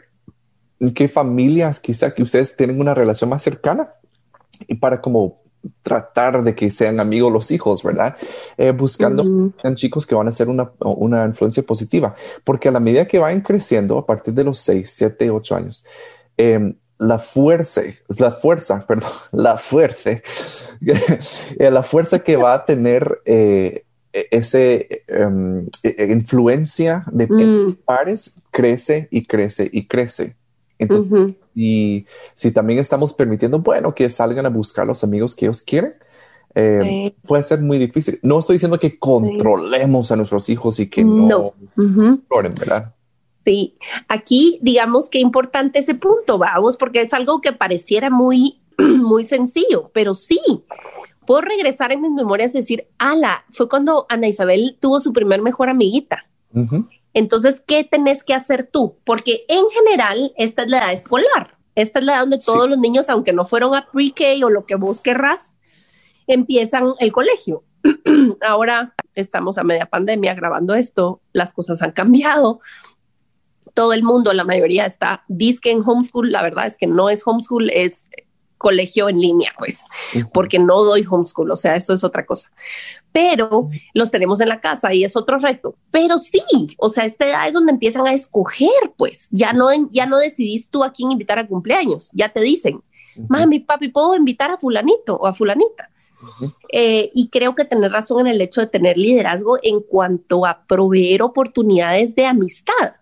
qué 0.94 1.08
familias 1.08 1.80
quizá 1.80 2.14
que 2.14 2.24
ustedes 2.24 2.58
tienen 2.58 2.82
una 2.82 2.94
relación 2.94 3.30
más 3.30 3.42
cercana 3.42 3.94
y 4.68 4.76
para 4.76 5.00
como 5.00 5.41
tratar 5.84 6.44
de 6.44 6.56
que 6.56 6.72
sean 6.72 7.00
amigos 7.00 7.32
los 7.32 7.52
hijos, 7.52 7.84
¿verdad? 7.84 8.16
Eh, 8.58 8.72
buscando 8.72 9.24
sean 9.58 9.76
chicos 9.76 10.06
que 10.06 10.16
van 10.16 10.28
a 10.28 10.32
ser 10.32 10.50
una, 10.50 10.72
una, 10.80 11.26
influencia 11.26 11.64
positiva, 11.64 12.16
porque 12.44 12.70
a 12.70 12.72
la 12.72 12.80
medida 12.80 13.08
que 13.08 13.20
vayan 13.20 13.42
creciendo, 13.42 13.98
a 13.98 14.06
partir 14.06 14.34
de 14.34 14.44
los 14.44 14.58
6, 14.60 14.90
7, 14.90 15.30
8 15.30 15.56
años, 15.56 15.86
em, 16.38 16.76
la 16.98 17.20
fuerza, 17.20 17.82
la 18.18 18.32
fuerza, 18.32 18.86
perdón, 18.88 19.12
la 19.32 19.58
fuerza, 19.58 20.12
eh, 20.82 21.72
la 21.72 21.84
fuerza 21.84 22.20
que 22.20 22.36
va 22.36 22.54
a 22.54 22.66
tener 22.66 23.22
eh, 23.26 23.86
ese 24.14 25.04
e, 25.08 26.08
influencia 26.12 27.04
de 27.12 27.28
mm. 27.28 27.78
pares 27.86 28.40
crece 28.52 29.08
y 29.10 29.26
crece 29.26 29.70
y 29.72 29.88
crece. 29.88 30.36
Entonces, 30.82 31.36
y 31.56 32.06
si 32.34 32.52
también 32.52 32.80
estamos 32.80 33.14
permitiendo, 33.14 33.60
bueno, 33.60 33.94
que 33.94 34.10
salgan 34.10 34.46
a 34.46 34.50
buscar 34.50 34.88
los 34.88 35.04
amigos 35.04 35.36
que 35.36 35.46
ellos 35.46 35.62
quieren, 35.62 35.94
eh, 36.56 37.14
puede 37.26 37.44
ser 37.44 37.62
muy 37.62 37.78
difícil. 37.78 38.20
No 38.24 38.40
estoy 38.40 38.56
diciendo 38.56 38.80
que 38.80 38.98
controlemos 38.98 40.12
a 40.12 40.16
nuestros 40.16 40.50
hijos 40.50 40.80
y 40.80 40.90
que 40.90 41.04
no, 41.04 41.54
exploren, 41.78 42.54
¿verdad? 42.60 42.94
Sí, 43.46 43.78
aquí 44.08 44.60
digamos 44.62 45.10
que 45.10 45.20
importante 45.20 45.80
ese 45.80 45.96
punto, 45.96 46.38
vamos, 46.38 46.78
porque 46.78 47.02
es 47.02 47.14
algo 47.14 47.42
que 47.42 47.54
pareciera 47.54 48.10
muy, 48.10 48.62
muy 48.78 49.24
sencillo, 49.24 49.90
pero 49.94 50.14
sí, 50.14 50.40
puedo 51.26 51.42
regresar 51.42 51.92
en 51.92 52.02
mis 52.02 52.12
memorias 52.12 52.54
y 52.56 52.60
decir, 52.60 52.88
ala, 52.98 53.46
fue 53.50 53.70
cuando 53.70 54.06
Ana 54.10 54.28
Isabel 54.28 54.78
tuvo 54.80 55.00
su 55.00 55.14
primer 55.14 55.42
mejor 55.42 55.70
amiguita. 55.70 56.26
Entonces, 57.14 57.62
¿qué 57.66 57.84
tenés 57.84 58.24
que 58.24 58.34
hacer 58.34 58.70
tú? 58.72 58.98
Porque 59.04 59.46
en 59.48 59.66
general, 59.70 60.34
esta 60.38 60.64
es 60.64 60.70
la 60.70 60.78
edad 60.78 60.94
escolar. 60.94 61.58
Esta 61.76 62.00
es 62.00 62.06
la 62.06 62.14
edad 62.14 62.22
donde 62.22 62.40
todos 62.40 62.70
los 62.70 62.78
niños, 62.78 63.10
aunque 63.10 63.34
no 63.34 63.46
fueron 63.46 63.76
a 63.76 63.90
pre-K 63.92 64.46
o 64.46 64.50
lo 64.50 64.66
que 64.66 64.76
vos 64.76 65.02
querrás, 65.02 65.56
empiezan 66.28 66.94
el 67.00 67.12
colegio. 67.12 67.64
Ahora 68.42 68.94
estamos 69.16 69.58
a 69.58 69.64
media 69.64 69.86
pandemia 69.86 70.34
grabando 70.34 70.76
esto, 70.76 71.22
las 71.34 71.54
cosas 71.54 71.82
han 71.82 71.92
cambiado. 71.92 72.60
Todo 73.74 73.94
el 73.94 74.04
mundo, 74.04 74.34
la 74.34 74.44
mayoría 74.44 74.86
está 74.86 75.24
disque 75.28 75.72
en 75.72 75.82
homeschool. 75.86 76.32
La 76.32 76.42
verdad 76.42 76.66
es 76.66 76.78
que 76.78 76.88
no 76.88 77.10
es 77.10 77.26
homeschool, 77.26 77.70
es 77.70 78.06
colegio 78.62 79.10
en 79.10 79.20
línea, 79.20 79.52
pues, 79.58 79.86
porque 80.32 80.60
no 80.60 80.84
doy 80.84 81.06
homeschool, 81.10 81.50
o 81.50 81.56
sea, 81.56 81.76
eso 81.76 81.94
es 81.94 82.04
otra 82.04 82.26
cosa. 82.26 82.52
Pero 83.12 83.66
los 83.94 84.12
tenemos 84.12 84.40
en 84.40 84.50
la 84.50 84.62
casa 84.62 84.94
y 84.94 85.04
es 85.04 85.16
otro 85.16 85.40
reto. 85.40 85.76
Pero 85.90 86.20
sí, 86.20 86.42
o 86.78 86.90
sea, 86.90 87.06
esta 87.06 87.28
edad 87.28 87.48
es 87.48 87.54
donde 87.54 87.72
empiezan 87.72 88.06
a 88.06 88.14
escoger, 88.14 88.94
pues, 88.96 89.28
ya 89.32 89.52
no, 89.52 89.68
ya 89.90 90.06
no 90.06 90.20
decidís 90.20 90.70
tú 90.70 90.84
a 90.84 90.94
quién 90.94 91.12
invitar 91.12 91.40
a 91.40 91.48
cumpleaños, 91.48 92.12
ya 92.14 92.30
te 92.30 92.40
dicen, 92.40 92.82
mami, 93.28 93.60
papi, 93.60 93.90
¿puedo 93.90 94.16
invitar 94.16 94.52
a 94.52 94.58
fulanito 94.58 95.16
o 95.16 95.26
a 95.26 95.34
fulanita? 95.34 95.90
Eh, 96.72 97.10
y 97.16 97.30
creo 97.30 97.56
que 97.56 97.66
tenés 97.66 97.92
razón 97.92 98.22
en 98.22 98.28
el 98.28 98.42
hecho 98.42 98.62
de 98.62 98.68
tener 98.68 98.96
liderazgo 98.96 99.58
en 99.64 99.82
cuanto 99.82 100.46
a 100.46 100.64
proveer 100.68 101.24
oportunidades 101.24 102.14
de 102.14 102.28
amistad. 102.28 102.94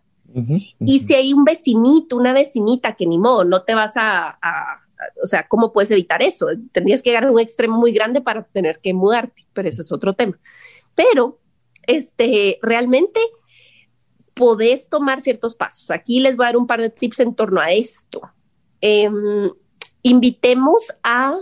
Y 0.80 1.00
si 1.00 1.16
hay 1.16 1.34
un 1.34 1.44
vecinito, 1.44 2.16
una 2.16 2.34
vecinita 2.34 2.94
que 2.94 3.08
ni 3.08 3.18
modo, 3.18 3.44
no 3.44 3.63
te 3.63 3.74
vas 3.74 3.94
a, 3.96 4.38
o 5.22 5.25
sea, 5.25 5.48
¿cómo 5.48 5.72
puedes 5.72 5.91
evitar 5.91 6.22
eso? 6.22 6.48
Tendrías 6.72 7.01
que 7.01 7.10
llegar 7.10 7.25
a 7.25 7.32
un 7.32 7.39
extremo 7.39 7.77
muy 7.77 7.91
grande 7.91 8.22
para 8.22 8.44
tener 8.44 8.79
que 8.79 8.94
mudarte, 8.94 9.46
pero 9.53 9.70
ese 9.70 9.82
es 9.82 9.91
otro 9.91 10.13
tema. 10.13 10.38
Pero, 10.96 11.39
este, 11.88 12.60
realmente 12.62 13.20
podés 14.34 14.88
tomar 14.89 15.22
ciertos 15.22 15.56
pasos. 15.56 15.91
Aquí 15.91 16.20
les 16.20 16.36
voy 16.36 16.46
a 16.46 16.50
dar 16.50 16.58
un 16.58 16.68
par 16.68 16.82
de 16.82 16.89
tips 16.89 17.20
en 17.20 17.36
torno 17.36 17.62
a 17.62 17.72
esto. 17.72 18.22
Em, 18.82 19.51
invitemos 20.01 20.94
a, 21.03 21.38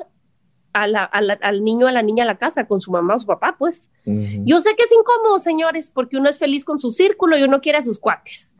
al 0.74 1.64
niño, 1.64 1.88
a 1.88 1.92
la 1.92 2.02
niña 2.02 2.24
a 2.24 2.28
la 2.28 2.38
casa 2.38 2.68
con 2.68 2.82
su 2.82 2.92
mamá 2.92 3.16
o 3.16 3.20
su 3.20 3.26
papá, 3.26 3.56
pues. 3.58 3.88
Yo 4.06 4.62
sé 4.62 4.74
que 4.78 4.84
es 4.84 4.92
incómodo, 4.92 5.38
señores, 5.40 5.92
porque 5.92 6.18
uno 6.18 6.30
es 6.30 6.40
feliz 6.40 6.64
con 6.64 6.80
su 6.80 6.92
círculo 6.92 7.38
y 7.38 7.44
uno 7.44 7.60
quiere 7.60 7.80
a 7.80 7.82
sus 7.82 8.00
cuates. 8.00 8.54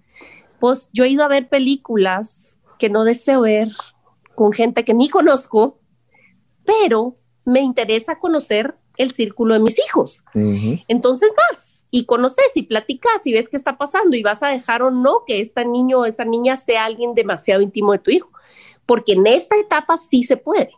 Pues 0.60 0.90
yo 0.92 1.06
he 1.06 1.10
ido 1.10 1.24
a 1.24 1.30
ver 1.30 1.48
películas 1.48 2.60
que 2.80 2.90
no 2.90 3.06
deseo 3.06 3.42
ver 3.42 3.70
con 4.38 4.54
gente 4.54 4.86
que 4.86 4.94
ni 4.94 5.10
conozco, 5.10 5.80
pero 6.64 7.18
me 7.44 7.62
interesa 7.62 8.20
conocer 8.20 8.76
el 8.96 9.10
círculo 9.10 9.56
de 9.56 9.60
mis 9.60 9.80
hijos. 9.80 10.24
Entonces 10.88 11.34
vas 11.36 11.74
y 11.90 12.06
conoces 12.06 12.46
y 12.54 12.62
platicas 12.62 13.26
y 13.26 13.34
ves 13.34 13.50
qué 13.50 13.58
está 13.58 13.80
pasando 13.80 14.16
y 14.16 14.22
vas 14.22 14.44
a 14.44 14.50
dejar 14.50 14.84
o 14.84 14.92
no 14.92 15.24
que 15.26 15.42
esta 15.42 15.64
niño 15.64 16.02
o 16.02 16.06
esta 16.06 16.24
niña 16.24 16.56
sea 16.56 16.86
alguien 16.86 17.16
demasiado 17.16 17.64
íntimo 17.64 17.94
de 17.94 17.98
tu 17.98 18.12
hijo, 18.12 18.30
porque 18.86 19.14
en 19.14 19.26
esta 19.26 19.58
etapa 19.58 19.98
sí 19.98 20.22
se 20.22 20.38
puede. 20.38 20.70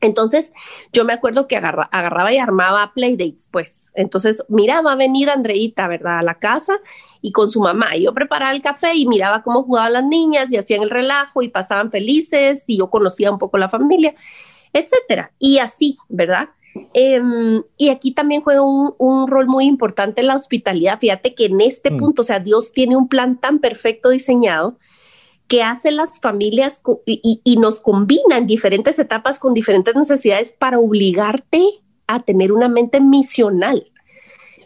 Entonces, 0.00 0.52
yo 0.92 1.04
me 1.04 1.12
acuerdo 1.12 1.46
que 1.46 1.56
agarraba 1.56 2.32
y 2.32 2.38
armaba 2.38 2.92
playdates, 2.94 3.48
pues. 3.50 3.90
Entonces, 3.94 4.44
mira, 4.48 4.80
va 4.80 4.92
a 4.92 4.96
venir 4.96 5.28
Andreita, 5.28 5.88
¿verdad? 5.88 6.18
A 6.18 6.22
la 6.22 6.34
casa 6.34 6.74
y 7.20 7.32
con 7.32 7.50
su 7.50 7.60
mamá. 7.60 7.96
Y 7.96 8.04
yo 8.04 8.14
preparaba 8.14 8.52
el 8.52 8.62
café 8.62 8.94
y 8.94 9.06
miraba 9.06 9.42
cómo 9.42 9.64
jugaban 9.64 9.94
las 9.94 10.04
niñas 10.04 10.52
y 10.52 10.56
hacían 10.56 10.82
el 10.82 10.90
relajo 10.90 11.42
y 11.42 11.48
pasaban 11.48 11.90
felices 11.90 12.62
y 12.66 12.78
yo 12.78 12.90
conocía 12.90 13.30
un 13.30 13.38
poco 13.38 13.58
la 13.58 13.68
familia, 13.68 14.14
etcétera. 14.72 15.32
Y 15.38 15.58
así, 15.58 15.96
¿verdad? 16.08 16.50
Em, 16.92 17.62
y 17.76 17.88
aquí 17.88 18.12
también 18.12 18.42
juega 18.42 18.62
un, 18.62 19.26
rol 19.28 19.46
muy 19.46 19.64
importante 19.64 20.22
la 20.22 20.36
hospitalidad. 20.36 21.00
Fíjate 21.00 21.34
que 21.34 21.46
en 21.46 21.60
este 21.60 21.90
mm. 21.90 21.96
punto, 21.96 22.22
o 22.22 22.24
sea, 22.24 22.38
Dios 22.38 22.72
tiene 22.72 22.96
un 22.96 23.08
plan 23.08 23.38
tan 23.38 23.58
perfecto 23.58 24.10
diseñado 24.10 24.76
que 25.48 25.62
hace 25.62 25.90
las 25.90 26.20
familias 26.20 26.82
y, 27.06 27.56
nos 27.58 27.80
combina 27.80 28.36
en 28.36 28.46
diferentes 28.46 28.98
etapas 28.98 29.38
con 29.38 29.54
diferentes 29.54 29.94
necesidades 29.96 30.52
para 30.52 30.78
obligarte 30.78 31.80
a 32.06 32.20
tener 32.20 32.52
una 32.52 32.68
mente 32.68 33.00
misional. 33.00 33.90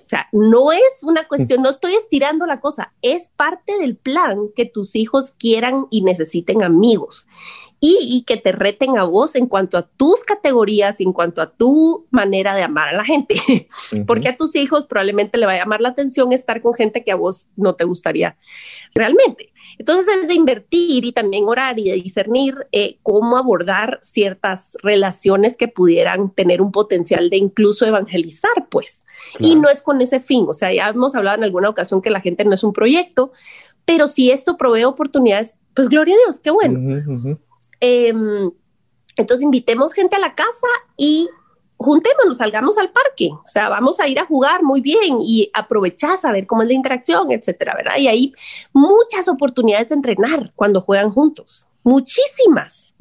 O 0.05 0.09
sea, 0.09 0.29
no 0.33 0.73
es 0.73 1.03
una 1.03 1.27
cuestión, 1.27 1.63
no 1.63 1.71
estoy 1.71 1.95
estirando 1.95 2.45
la 2.45 2.61
cosa, 2.61 2.93
es 3.01 3.31
parte 3.37 3.79
del 3.79 3.97
plan 3.97 4.49
que 4.55 4.67
tus 4.67 4.95
hijos 4.95 5.31
quieran 5.39 5.87
y 5.91 6.03
necesiten 6.03 6.63
amigos 6.63 7.27
y, 7.85 8.23
que 8.29 8.37
te 8.37 8.53
reten 8.53 8.97
a 8.97 9.03
vos 9.03 9.35
en 9.35 9.47
cuanto 9.47 9.77
a 9.77 9.83
tus 9.83 10.23
categorías, 10.23 11.01
en 11.01 11.13
cuanto 11.13 11.43
a 11.43 11.51
tu 11.51 12.07
manera 12.11 12.55
de 12.55 12.63
amar 12.63 12.89
a 12.91 12.97
la 12.97 13.05
gente, 13.05 13.67
porque 14.07 14.29
a 14.29 14.37
tus 14.37 14.55
hijos 14.55 14.87
probablemente 14.87 15.37
le 15.37 15.47
va 15.47 15.53
a 15.53 15.59
llamar 15.59 15.81
la 15.81 15.89
atención 15.89 16.33
estar 16.33 16.63
con 16.63 16.75
gente 16.75 17.03
que 17.03 17.11
a 17.11 17.17
vos 17.17 17.49
no 17.57 17.75
te 17.75 17.83
gustaría 17.83 18.37
realmente. 18.95 19.52
Entonces 19.79 20.15
es 20.23 20.29
de 20.29 20.35
invertir 20.35 21.05
y 21.05 21.13
también 21.13 21.45
orar 21.47 21.79
y 21.79 21.85
de 21.85 21.95
discernir 21.95 22.67
eh, 22.73 22.99
cómo 23.03 23.37
abordar 23.37 24.01
ciertas 24.03 24.77
relaciones 24.83 25.57
que 25.57 25.69
pudieran 25.69 26.31
tener 26.31 26.61
un 26.61 26.73
potencial 26.73 27.31
de 27.31 27.37
incluso 27.37 27.87
evangelizar, 27.87 28.69
pues. 28.71 29.03
Y 29.39 29.55
no 29.57 29.69
es 29.69 29.83
con 29.83 30.01
ese 30.01 30.21
fin, 30.21 30.47
o 30.49 30.55
sea, 30.55 30.73
ya 30.73 30.89
hemos 30.89 31.15
hablado 31.15 31.39
en 31.39 31.45
alguna 31.45 31.69
ocasión 31.69 32.03
que 32.03 32.11
la 32.11 32.21
gente 32.21 32.45
no 32.45 32.55
es 32.55 32.65
un 32.65 32.73
proyecto, 32.73 33.33
pero 33.85 34.07
si 34.07 34.31
esto 34.31 34.57
provee 34.57 34.85
oportunidades, 34.85 35.55
pues 35.75 35.89
gloria 35.89 36.15
a 36.15 36.19
Dios, 36.27 36.41
qué 36.41 36.51
bueno. 36.51 37.39
Em, 37.81 38.51
entonces 39.17 39.43
invitemos 39.43 39.93
gente 39.93 40.17
a 40.17 40.21
la 40.21 40.35
casa 40.35 40.67
y 40.97 41.29
juntémonos, 41.83 42.39
salgamos 42.39 42.79
al 42.79 42.91
parque, 42.91 43.31
o 43.33 43.47
sea, 43.47 43.69
vamos 43.69 44.01
a 44.01 44.09
ir 44.09 44.19
a 44.19 44.27
jugar 44.27 44.63
muy 44.63 44.81
bien 44.81 45.19
y 45.21 45.51
aprovechar, 45.53 46.19
a 46.23 46.33
ver 46.33 46.47
cómo 46.47 46.63
es 46.63 46.69
la 46.69 46.75
interacción, 46.75 47.31
etcétera, 47.31 47.75
¿verdad? 47.75 47.97
Y 47.99 48.09
hay 48.09 48.35
muchas 48.73 49.29
oportunidades 49.29 49.89
de 49.89 49.97
entrenar 49.97 50.53
cuando 50.55 50.81
juegan 50.81 51.11
juntos, 51.11 51.69
muchísimas, 51.83 52.95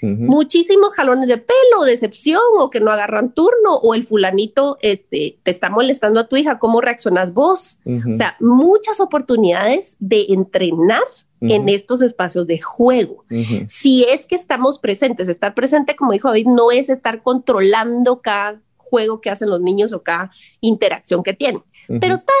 muchísimos 0.00 0.94
jalones 0.94 1.28
de 1.28 1.38
pelo, 1.38 1.84
decepción 1.84 2.42
o 2.58 2.70
que 2.70 2.80
no 2.80 2.90
agarran 2.90 3.32
turno 3.32 3.76
o 3.76 3.94
el 3.94 4.04
fulanito 4.04 4.76
este, 4.80 5.38
te 5.42 5.50
está 5.50 5.70
molestando 5.70 6.20
a 6.20 6.28
tu 6.28 6.36
hija, 6.36 6.58
¿cómo 6.58 6.80
reaccionas 6.80 7.32
vos? 7.32 7.78
O 8.12 8.16
sea, 8.16 8.36
muchas 8.40 9.00
oportunidades 9.00 9.96
de 10.00 10.26
entrenar 10.30 11.04
en 11.50 11.68
estos 11.68 12.02
espacios 12.02 12.46
de 12.46 12.60
juego. 12.60 13.24
Si 13.68 14.04
es 14.04 14.26
que 14.26 14.34
estamos 14.34 14.78
presentes, 14.78 15.28
estar 15.28 15.54
presente, 15.54 15.96
como 15.96 16.12
dijo 16.12 16.28
David, 16.28 16.46
no 16.46 16.70
es 16.70 16.88
estar 16.88 17.22
controlando 17.22 18.20
cada 18.20 18.60
juego 18.76 19.20
que 19.20 19.30
hacen 19.30 19.50
los 19.50 19.60
niños 19.60 19.92
o 19.92 20.02
cada 20.02 20.30
interacción 20.60 21.22
que 21.22 21.34
tienen, 21.34 21.62
pero 22.00 22.14
estar, 22.14 22.34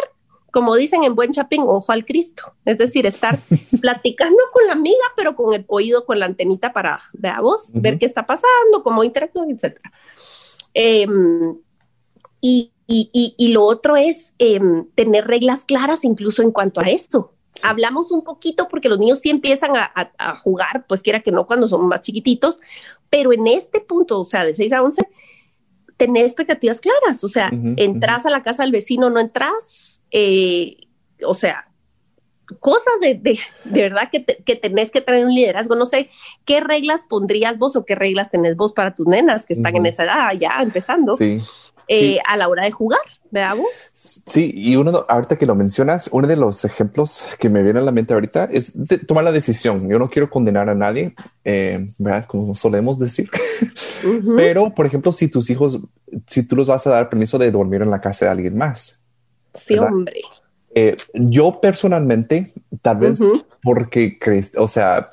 como 0.52 0.76
dicen 0.76 1.04
en 1.04 1.14
buen 1.14 1.32
chapín, 1.32 1.62
ojo 1.66 1.92
al 1.92 2.04
Cristo, 2.04 2.54
es 2.64 2.78
decir, 2.78 3.06
estar 3.06 3.38
platicando 3.80 4.38
con 4.52 4.66
la 4.66 4.72
amiga, 4.72 5.04
pero 5.16 5.34
con 5.34 5.54
el 5.54 5.64
oído, 5.68 6.04
con 6.06 6.18
la 6.18 6.26
antenita 6.26 6.72
para, 6.72 7.00
vea 7.12 7.40
vos, 7.40 7.72
ver 7.74 7.98
qué 7.98 8.06
está 8.06 8.24
pasando, 8.24 8.82
cómo 8.82 9.04
interactúan, 9.04 9.50
etc. 9.50 9.78
Em, 10.72 11.56
y, 12.40 12.70
lo 13.52 13.64
otro 13.64 13.96
es 13.96 14.32
em, 14.38 14.86
tener 14.94 15.26
reglas 15.26 15.64
claras 15.64 16.04
incluso 16.04 16.42
en 16.42 16.50
cuanto 16.50 16.80
a 16.80 16.84
esto. 16.84 17.33
Hablamos 17.62 18.10
un 18.10 18.22
poquito 18.22 18.68
porque 18.68 18.88
los 18.88 18.98
niños 18.98 19.20
sí 19.20 19.30
empiezan 19.30 19.72
a, 19.74 20.36
jugar, 20.36 20.86
pues 20.86 21.02
quiera 21.02 21.20
que 21.20 21.32
no 21.32 21.46
cuando 21.46 21.68
son 21.68 21.86
más 21.86 22.00
chiquititos, 22.00 22.58
pero 23.10 23.32
en 23.32 23.46
este 23.46 23.80
punto, 23.80 24.20
o 24.20 24.24
sea, 24.24 24.44
de 24.44 24.54
6 24.54 24.72
a 24.72 24.82
11, 24.82 25.08
tener 25.96 26.24
expectativas 26.24 26.80
claras, 26.80 27.22
o 27.22 27.28
sea, 27.28 27.50
entras 27.76 28.26
a 28.26 28.30
la 28.30 28.42
casa 28.42 28.62
del 28.62 28.72
vecino, 28.72 29.10
no 29.10 29.20
entras, 29.20 30.02
eh, 30.10 30.76
o 31.24 31.34
sea, 31.34 31.62
cosas 32.60 32.94
de, 33.00 33.14
de, 33.14 33.82
verdad 33.82 34.10
que, 34.10 34.24
que, 34.24 34.56
tenés 34.56 34.90
que 34.90 35.00
tener 35.00 35.24
un 35.24 35.34
liderazgo. 35.34 35.74
No 35.76 35.86
sé 35.86 36.10
qué 36.44 36.60
reglas 36.60 37.04
pondrías 37.08 37.58
vos 37.58 37.76
o 37.76 37.84
qué 37.84 37.94
reglas 37.94 38.30
tenés 38.30 38.56
vos 38.56 38.72
para 38.72 38.94
tus 38.94 39.06
nenas 39.06 39.46
que 39.46 39.54
están 39.54 39.76
en 39.76 39.86
esa 39.86 40.04
edad 40.04 40.32
ya 40.38 40.60
empezando. 40.60 41.16
Sí. 41.16 41.38
Eh, 41.88 42.18
a 42.26 42.36
la 42.36 42.48
hora 42.48 42.64
de 42.64 42.70
jugar, 42.70 43.00
veamos. 43.30 43.92
Sí, 43.94 44.52
y 44.54 44.76
uno, 44.76 45.04
ahorita 45.08 45.36
que 45.36 45.46
lo 45.46 45.54
mencionas, 45.54 46.08
uno 46.12 46.26
de 46.26 46.36
los 46.36 46.64
ejemplos 46.64 47.26
que 47.38 47.48
me 47.48 47.62
viene 47.62 47.80
a 47.80 47.82
la 47.82 47.92
mente 47.92 48.14
ahorita 48.14 48.48
es 48.50 48.72
tomar 49.06 49.24
la 49.24 49.32
decisión. 49.32 49.88
Yo 49.88 49.98
no 49.98 50.08
quiero 50.08 50.30
condenar 50.30 50.68
a 50.68 50.74
nadie, 50.74 51.14
eh, 51.44 51.86
¿verdad? 51.98 52.26
Como 52.26 52.54
solemos 52.54 52.98
decir. 52.98 53.28
Pero, 54.36 54.74
por 54.74 54.86
ejemplo, 54.86 55.12
si 55.12 55.28
tus 55.28 55.50
hijos, 55.50 55.80
si 56.26 56.42
tú 56.42 56.56
los 56.56 56.68
vas 56.68 56.86
a 56.86 56.90
dar 56.90 57.08
permiso 57.08 57.38
de 57.38 57.50
dormir 57.50 57.82
en 57.82 57.90
la 57.90 58.00
casa 58.00 58.26
de 58.26 58.30
alguien 58.30 58.56
más. 58.56 58.98
Sí, 59.54 59.78
hombre. 59.78 60.22
Eh, 60.74 60.96
yo 61.14 61.60
personalmente, 61.60 62.52
tal 62.82 62.96
vez 62.96 63.20
porque, 63.62 64.18
o 64.56 64.66
sea, 64.66 65.08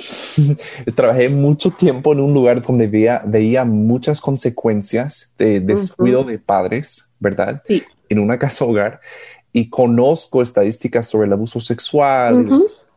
trabajé 0.95 1.29
mucho 1.29 1.69
tiempo 1.71 2.13
en 2.13 2.19
un 2.19 2.33
lugar 2.33 2.61
donde 2.61 2.87
veía, 2.87 3.21
veía 3.25 3.63
muchas 3.63 4.19
consecuencias 4.19 5.31
de 5.37 5.59
descuido 5.59 6.23
de 6.23 6.39
padres, 6.39 7.07
¿verdad? 7.19 7.61
Sí. 7.67 7.83
En 8.09 8.19
una 8.19 8.39
casa 8.39 8.65
hogar 8.65 9.01
y 9.53 9.69
conozco 9.69 10.41
estadísticas 10.41 11.07
sobre 11.07 11.27
el 11.27 11.33
abuso 11.33 11.59
sexual, 11.59 12.45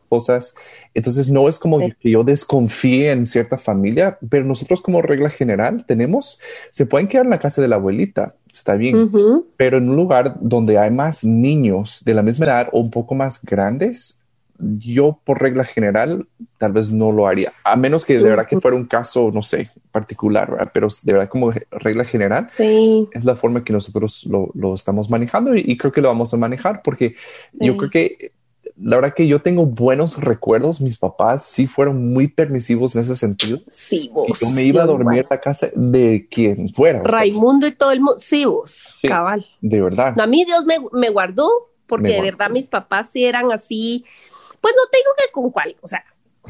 cosas. 0.09 0.55
Entonces 0.93 1.29
no 1.29 1.49
es 1.49 1.59
como 1.59 1.79
que 1.79 2.09
yo 2.09 2.23
desconfíe 2.23 3.11
en 3.11 3.25
cierta 3.25 3.57
familia, 3.57 4.17
pero 4.29 4.45
nosotros 4.45 4.81
como 4.81 5.01
regla 5.01 5.29
general 5.29 5.85
tenemos, 5.85 6.39
se 6.71 6.85
pueden 6.85 7.07
quedar 7.07 7.25
en 7.25 7.31
la 7.31 7.39
casa 7.39 7.61
de 7.61 7.67
la 7.67 7.75
abuelita, 7.75 8.35
está 8.55 8.75
bien, 8.75 9.11
pero 9.57 9.77
en 9.77 9.89
un 9.89 9.95
lugar 9.95 10.37
donde 10.39 10.77
hay 10.77 10.89
más 10.89 11.23
niños 11.23 12.01
de 12.05 12.13
la 12.13 12.21
misma 12.21 12.45
edad 12.45 12.69
o 12.71 12.79
un 12.79 12.89
poco 12.89 13.13
más 13.13 13.43
grandes, 13.43 14.21
yo 14.57 15.19
por 15.25 15.41
regla 15.41 15.65
general 15.65 16.25
tal 16.57 16.71
vez 16.71 16.89
no 16.89 17.11
lo 17.11 17.27
haría, 17.27 17.51
a 17.65 17.75
menos 17.75 18.05
que 18.05 18.17
de 18.17 18.29
verdad 18.29 18.47
que 18.47 18.59
fuera 18.59 18.77
un 18.77 18.85
caso, 18.85 19.29
no 19.33 19.41
sé, 19.41 19.69
particular, 19.91 20.71
pero 20.73 20.87
de 21.03 21.13
verdad 21.13 21.27
como 21.27 21.51
regla 21.71 22.05
general 22.05 22.49
es 22.57 23.25
la 23.25 23.35
forma 23.35 23.63
que 23.65 23.73
nosotros 23.73 24.25
lo, 24.25 24.73
estamos 24.73 25.09
manejando 25.09 25.53
y, 25.55 25.75
creo 25.77 25.91
que 25.91 26.01
lo 26.01 26.07
vamos 26.07 26.33
a 26.33 26.37
manejar 26.37 26.81
porque 26.81 27.15
yo 27.53 27.75
creo 27.75 27.89
que 27.89 28.31
la 28.77 28.97
verdad 28.97 29.13
que 29.15 29.27
yo 29.27 29.41
tengo 29.41 29.65
buenos 29.65 30.17
recuerdos. 30.17 30.81
Mis 30.81 30.97
papás 30.97 31.45
sí 31.45 31.67
fueron 31.67 32.11
muy 32.11 32.27
permisivos 32.27 32.95
en 32.95 33.01
ese 33.01 33.15
sentido. 33.15 33.59
Sí, 33.69 34.09
vos. 34.13 34.39
yo 34.39 34.49
me 34.49 34.63
iba 34.63 34.83
a 34.83 34.85
dormir 34.85 35.25
a 35.29 35.35
la 35.35 35.41
casa 35.41 35.69
de 35.73 36.27
quien 36.29 36.69
fuera. 36.73 37.01
Raimundo 37.03 37.67
y 37.67 37.75
todo 37.75 37.91
el 37.91 38.01
mundo. 38.01 38.19
Sí, 38.19 38.45
vos. 38.45 38.99
cabal. 39.07 39.45
De 39.61 39.81
verdad. 39.81 40.19
a 40.19 40.27
mí 40.27 40.43
Dios 40.45 40.65
me, 40.65 41.09
guardó 41.09 41.49
porque 41.87 42.13
de 42.13 42.21
verdad 42.21 42.49
mis 42.49 42.67
papás 42.67 43.09
sí 43.11 43.25
eran 43.25 43.51
así. 43.51 44.03
Pues 44.59 44.73
no 44.75 44.83
tengo 44.91 45.11
que 45.17 45.31
con 45.31 45.51
cual, 45.51 45.75
o 45.81 45.87
sea, 45.87 46.03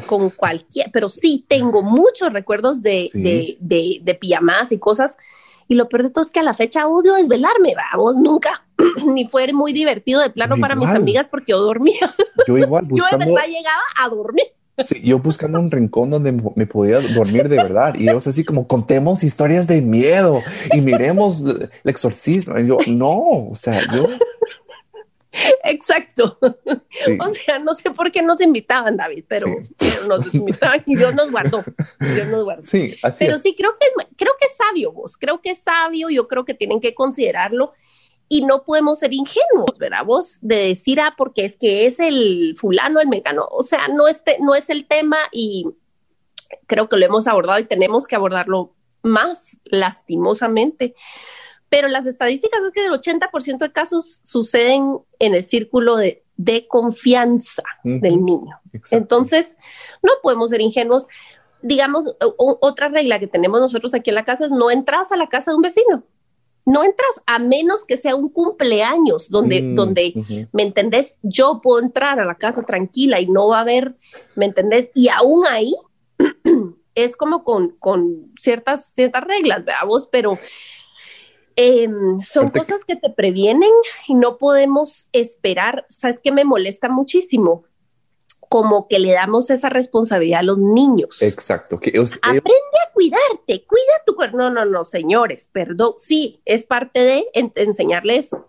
con 0.06 0.30
cualquier, 0.30 0.92
pero 0.92 1.10
sí 1.10 1.46
tengo 1.48 1.82
muchos 1.82 2.32
recuerdos 2.34 2.82
de, 2.82 3.10
de, 3.14 3.58
de, 3.60 4.00
de 4.02 4.16
pijamas 4.16 4.72
y 4.72 4.80
cosas 4.80 5.16
y 5.68 5.76
lo 5.76 5.90
peor 5.90 6.04
de 6.04 6.10
todo 6.10 6.24
es 6.24 6.32
que 6.32 6.40
a 6.40 6.44
la 6.44 6.54
fecha 6.54 6.88
odio 6.88 7.16
desvelarme, 7.16 7.74
vamos, 7.76 8.18
nunca, 8.18 8.66
ni 9.08 9.26
fue 9.26 9.52
muy 9.52 9.74
divertido 9.74 10.22
de 10.22 10.30
plano 10.30 10.58
para 10.58 10.76
mis 10.76 10.90
amigas 10.90 11.28
porque 11.28 11.52
yo 11.52 11.60
dormía. 11.60 12.16
Yo 12.48 12.58
igual 12.58 12.86
buscando... 12.90 13.26
yo 13.26 13.32
de 13.32 13.36
verdad 13.36 13.48
llegaba 13.48 13.84
a 14.00 14.10
dormir. 14.10 14.46
Sí, 14.78 15.02
yo 15.02 15.20
buscando 15.20 15.58
un 15.58 15.72
rincón 15.72 16.10
donde 16.10 16.34
me 16.34 16.68
podía 16.68 17.00
dormir 17.00 17.48
de 17.48 17.56
verdad. 17.56 17.96
Y 17.96 18.06
yo 18.06 18.18
así 18.18 18.44
como 18.44 18.68
contemos 18.68 19.24
historias 19.24 19.68
de 19.68 19.82
miedo 19.82 20.42
y 20.74 20.82
miremos 20.82 21.42
el 21.42 21.70
exorcismo. 21.86 22.60
Y 22.60 22.68
yo, 22.68 22.78
no, 22.88 23.48
o 23.52 23.56
sea, 23.56 23.80
yo 23.94 24.06
Exacto. 25.64 26.38
O 26.42 27.30
sea, 27.30 27.60
no 27.60 27.74
sé 27.74 27.92
por 27.92 28.12
qué 28.12 28.22
nos 28.22 28.42
invitaban, 28.42 28.98
David, 28.98 29.26
pero, 29.28 29.48
nos 30.08 30.34
invitaban 30.34 30.84
y 30.86 30.96
Dios 30.96 31.14
nos 31.14 31.32
guardó. 31.32 31.64
Dios 32.00 32.28
nos 32.28 32.44
guardó. 32.44 32.64
Sí, 32.64 32.96
así 33.02 33.26
pero 33.26 33.40
sí, 33.40 33.56
creo 33.58 33.72
que, 33.80 33.88
creo 34.16 34.34
que 34.40 34.48
es 34.48 34.58
sabio 34.58 34.92
vos, 34.92 35.18
creo 35.18 35.42
que 35.42 35.52
es 35.52 35.60
sabio, 35.60 36.10
yo 36.10 36.28
creo 36.28 36.46
que 36.46 36.54
tienen 36.54 36.80
que 36.80 36.94
considerarlo 36.94 37.74
y 38.28 38.44
no 38.44 38.64
podemos 38.64 39.00
ser 39.00 39.14
ingenuos, 39.14 39.78
¿verdad? 39.78 40.04
Vos 40.06 40.40
de 40.42 40.68
decir, 40.68 41.00
ah, 41.00 41.14
porque 41.16 41.46
es 41.46 41.58
que 41.58 41.86
es 41.86 42.00
el 42.00 42.56
fulano, 42.58 43.00
el 43.00 43.08
mecano, 43.08 43.48
o 43.52 43.64
sea, 43.64 43.88
no, 43.88 44.08
este, 44.08 44.38
no 44.40 44.56
es 44.56 44.70
el 44.70 44.88
tema 44.88 45.18
y 45.32 45.68
creo 46.66 46.90
que 46.90 46.98
lo 46.98 47.06
hemos 47.06 47.28
abordado 47.28 47.60
y 47.60 47.66
tenemos 47.66 48.08
que 48.08 48.16
abordarlo 48.16 48.74
más 49.04 49.58
lastimosamente 49.66 50.96
pero 51.76 51.90
las 51.90 52.06
estadísticas 52.06 52.64
es 52.64 52.72
que 52.72 52.86
el 52.86 52.94
80% 52.94 53.58
de 53.58 53.72
casos 53.74 54.22
suceden 54.24 55.00
en 55.20 55.36
el 55.36 55.44
círculo 55.44 55.98
de, 55.98 56.24
confianza 56.70 57.64
del 57.84 58.24
niño. 58.24 58.62
Entonces, 58.92 59.46
no 60.02 60.14
podemos 60.24 60.52
ser 60.52 60.62
ingenuos. 60.62 61.06
Digamos, 61.62 62.16
otra 62.38 62.88
regla 62.88 63.20
que 63.20 63.28
tenemos 63.28 63.60
nosotros 63.60 63.94
aquí 63.94 64.10
en 64.10 64.16
la 64.16 64.24
casa 64.24 64.46
es 64.46 64.52
no 64.52 64.72
entras 64.72 65.12
a 65.12 65.18
la 65.18 65.28
casa 65.28 65.52
de 65.52 65.56
un 65.58 65.64
vecino. 65.64 66.06
No 66.66 66.86
entras 66.86 67.12
a 67.26 67.40
menos 67.40 67.84
que 67.84 67.98
sea 67.98 68.16
un 68.16 68.30
cumpleaños 68.30 69.30
donde, 69.30 69.62
mm, 69.62 69.76
donde 69.76 70.48
¿me 70.54 70.64
entendés? 70.64 71.18
Yo 71.24 71.60
puedo 71.62 71.84
entrar 71.84 72.22
a 72.22 72.26
la 72.26 72.36
casa 72.36 72.64
tranquila 72.64 73.20
y 73.20 73.28
no 73.28 73.50
va 73.50 73.58
a 73.58 73.62
haber, 73.62 73.98
¿me 74.36 74.46
entendés? 74.46 74.92
Y 74.94 75.10
aún 75.10 75.46
ahí 75.46 75.76
es 76.96 77.18
como 77.18 77.44
con, 77.44 77.72
con 77.82 78.32
ciertas, 78.40 78.94
ciertas 78.96 79.26
reglas, 79.26 79.66
veamos, 79.66 80.08
pero 80.08 80.40
Em, 81.56 82.22
son 82.22 82.50
cosas 82.50 82.84
que 82.86 82.96
te 82.96 83.10
previenen 83.10 83.72
y 84.08 84.16
no 84.16 84.38
podemos 84.38 85.10
esperar. 85.14 85.86
¿Sabes 85.90 86.20
qué 86.20 86.32
me 86.32 86.44
molesta 86.44 86.90
muchísimo? 86.90 87.64
Como 88.50 88.88
que 88.88 89.00
le 89.00 89.14
damos 89.14 89.50
esa 89.50 89.70
responsabilidad 89.70 90.42
a 90.42 90.44
los 90.44 90.58
niños. 90.58 91.22
Exacto. 91.22 91.80
Que 91.80 91.92
Aprende 92.22 92.78
a 92.88 92.94
cuidarte, 92.94 93.66
cuida 93.66 94.04
tu 94.06 94.16
cuerpo. 94.16 94.38
No, 94.38 94.50
no, 94.50 94.66
no, 94.66 94.84
señores, 94.84 95.50
perdón. 95.52 95.94
Sí, 95.98 96.42
es 96.46 96.66
parte 96.66 97.00
de 97.00 97.52
enseñarle 97.56 98.18
eso 98.18 98.48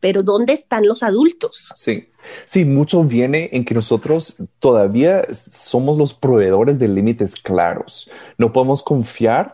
pero 0.00 0.22
¿dónde 0.22 0.52
están 0.52 0.86
los 0.86 1.02
adultos? 1.02 1.68
Sí, 1.74 2.08
sí, 2.44 2.64
mucho 2.64 3.02
viene 3.04 3.48
en 3.52 3.64
que 3.64 3.74
nosotros 3.74 4.36
todavía 4.58 5.22
somos 5.32 5.98
los 5.98 6.14
proveedores 6.14 6.78
de 6.78 6.88
límites 6.88 7.34
claros. 7.34 8.10
No 8.36 8.52
podemos 8.52 8.82
confiar. 8.82 9.52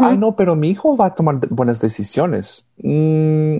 Ay, 0.00 0.16
no, 0.16 0.36
pero 0.36 0.56
mi 0.56 0.70
hijo 0.70 0.96
va 0.96 1.06
a 1.06 1.14
tomar 1.14 1.40
buenas 1.50 1.80
decisiones. 1.80 2.66
Mm, 2.78 3.58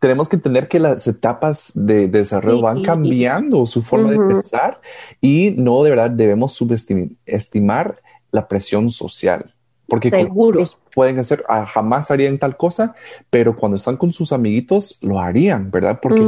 tenemos 0.00 0.28
que 0.28 0.36
entender 0.36 0.68
que 0.68 0.78
las 0.78 1.06
etapas 1.06 1.72
de, 1.74 2.08
desarrollo 2.08 2.62
van 2.62 2.82
cambiando 2.82 3.66
su 3.66 3.82
forma 3.82 4.10
de 4.10 4.18
pensar 4.18 4.80
y 5.20 5.54
no 5.56 5.82
de 5.82 5.90
verdad 5.90 6.10
debemos 6.10 6.52
subestimar 6.52 8.00
la 8.30 8.46
presión 8.46 8.90
social. 8.90 9.54
Porque 9.88 10.08
ellos 10.08 10.78
pueden 10.94 11.18
hacer, 11.18 11.44
ah, 11.48 11.64
jamás 11.64 12.10
harían 12.10 12.36
tal 12.36 12.58
cosa, 12.58 12.94
pero 13.30 13.56
cuando 13.56 13.76
están 13.76 13.96
con 13.96 14.12
sus 14.12 14.32
amiguitos 14.32 14.98
lo 15.00 15.18
harían, 15.18 15.70
¿verdad? 15.70 15.98
Porque 16.02 16.20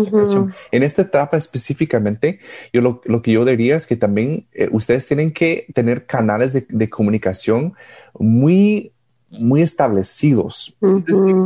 en 0.72 0.82
esta 0.82 1.02
etapa 1.02 1.36
específicamente, 1.36 2.40
yo 2.72 2.80
lo, 2.80 3.22
que 3.22 3.32
yo 3.32 3.44
diría 3.44 3.76
es 3.76 3.86
que 3.86 3.96
también 3.96 4.46
eh, 4.54 4.70
ustedes 4.72 5.06
tienen 5.06 5.30
que 5.30 5.66
tener 5.74 6.06
canales 6.06 6.54
de, 6.54 6.90
comunicación 6.90 7.74
muy, 8.18 8.92
muy 9.28 9.60
establecidos. 9.60 10.74
Es 10.80 11.04
decir, 11.04 11.36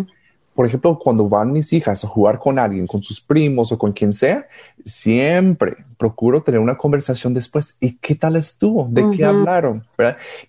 por 0.55 0.67
ejemplo, 0.67 0.99
cuando 0.99 1.29
van 1.29 1.53
mis 1.53 1.73
hijas 1.73 2.05
a 2.05 2.09
jugar 2.09 2.39
con 2.39 2.59
alguien, 2.59 2.87
con 2.87 3.03
sus 3.03 3.21
primos 3.21 3.73
o 3.73 3.79
con 3.79 3.93
quien 3.93 4.15
sea, 4.15 4.47
siempre 4.85 5.77
procuro 5.99 6.43
tener 6.43 6.61
una 6.61 6.77
conversación 6.77 7.35
después. 7.35 7.77
¿Y 7.81 7.97
qué 7.97 8.15
tal 8.15 8.37
estuvo? 8.37 8.87
¿De 8.89 9.05
qué 9.17 9.25
hablaron? 9.25 9.85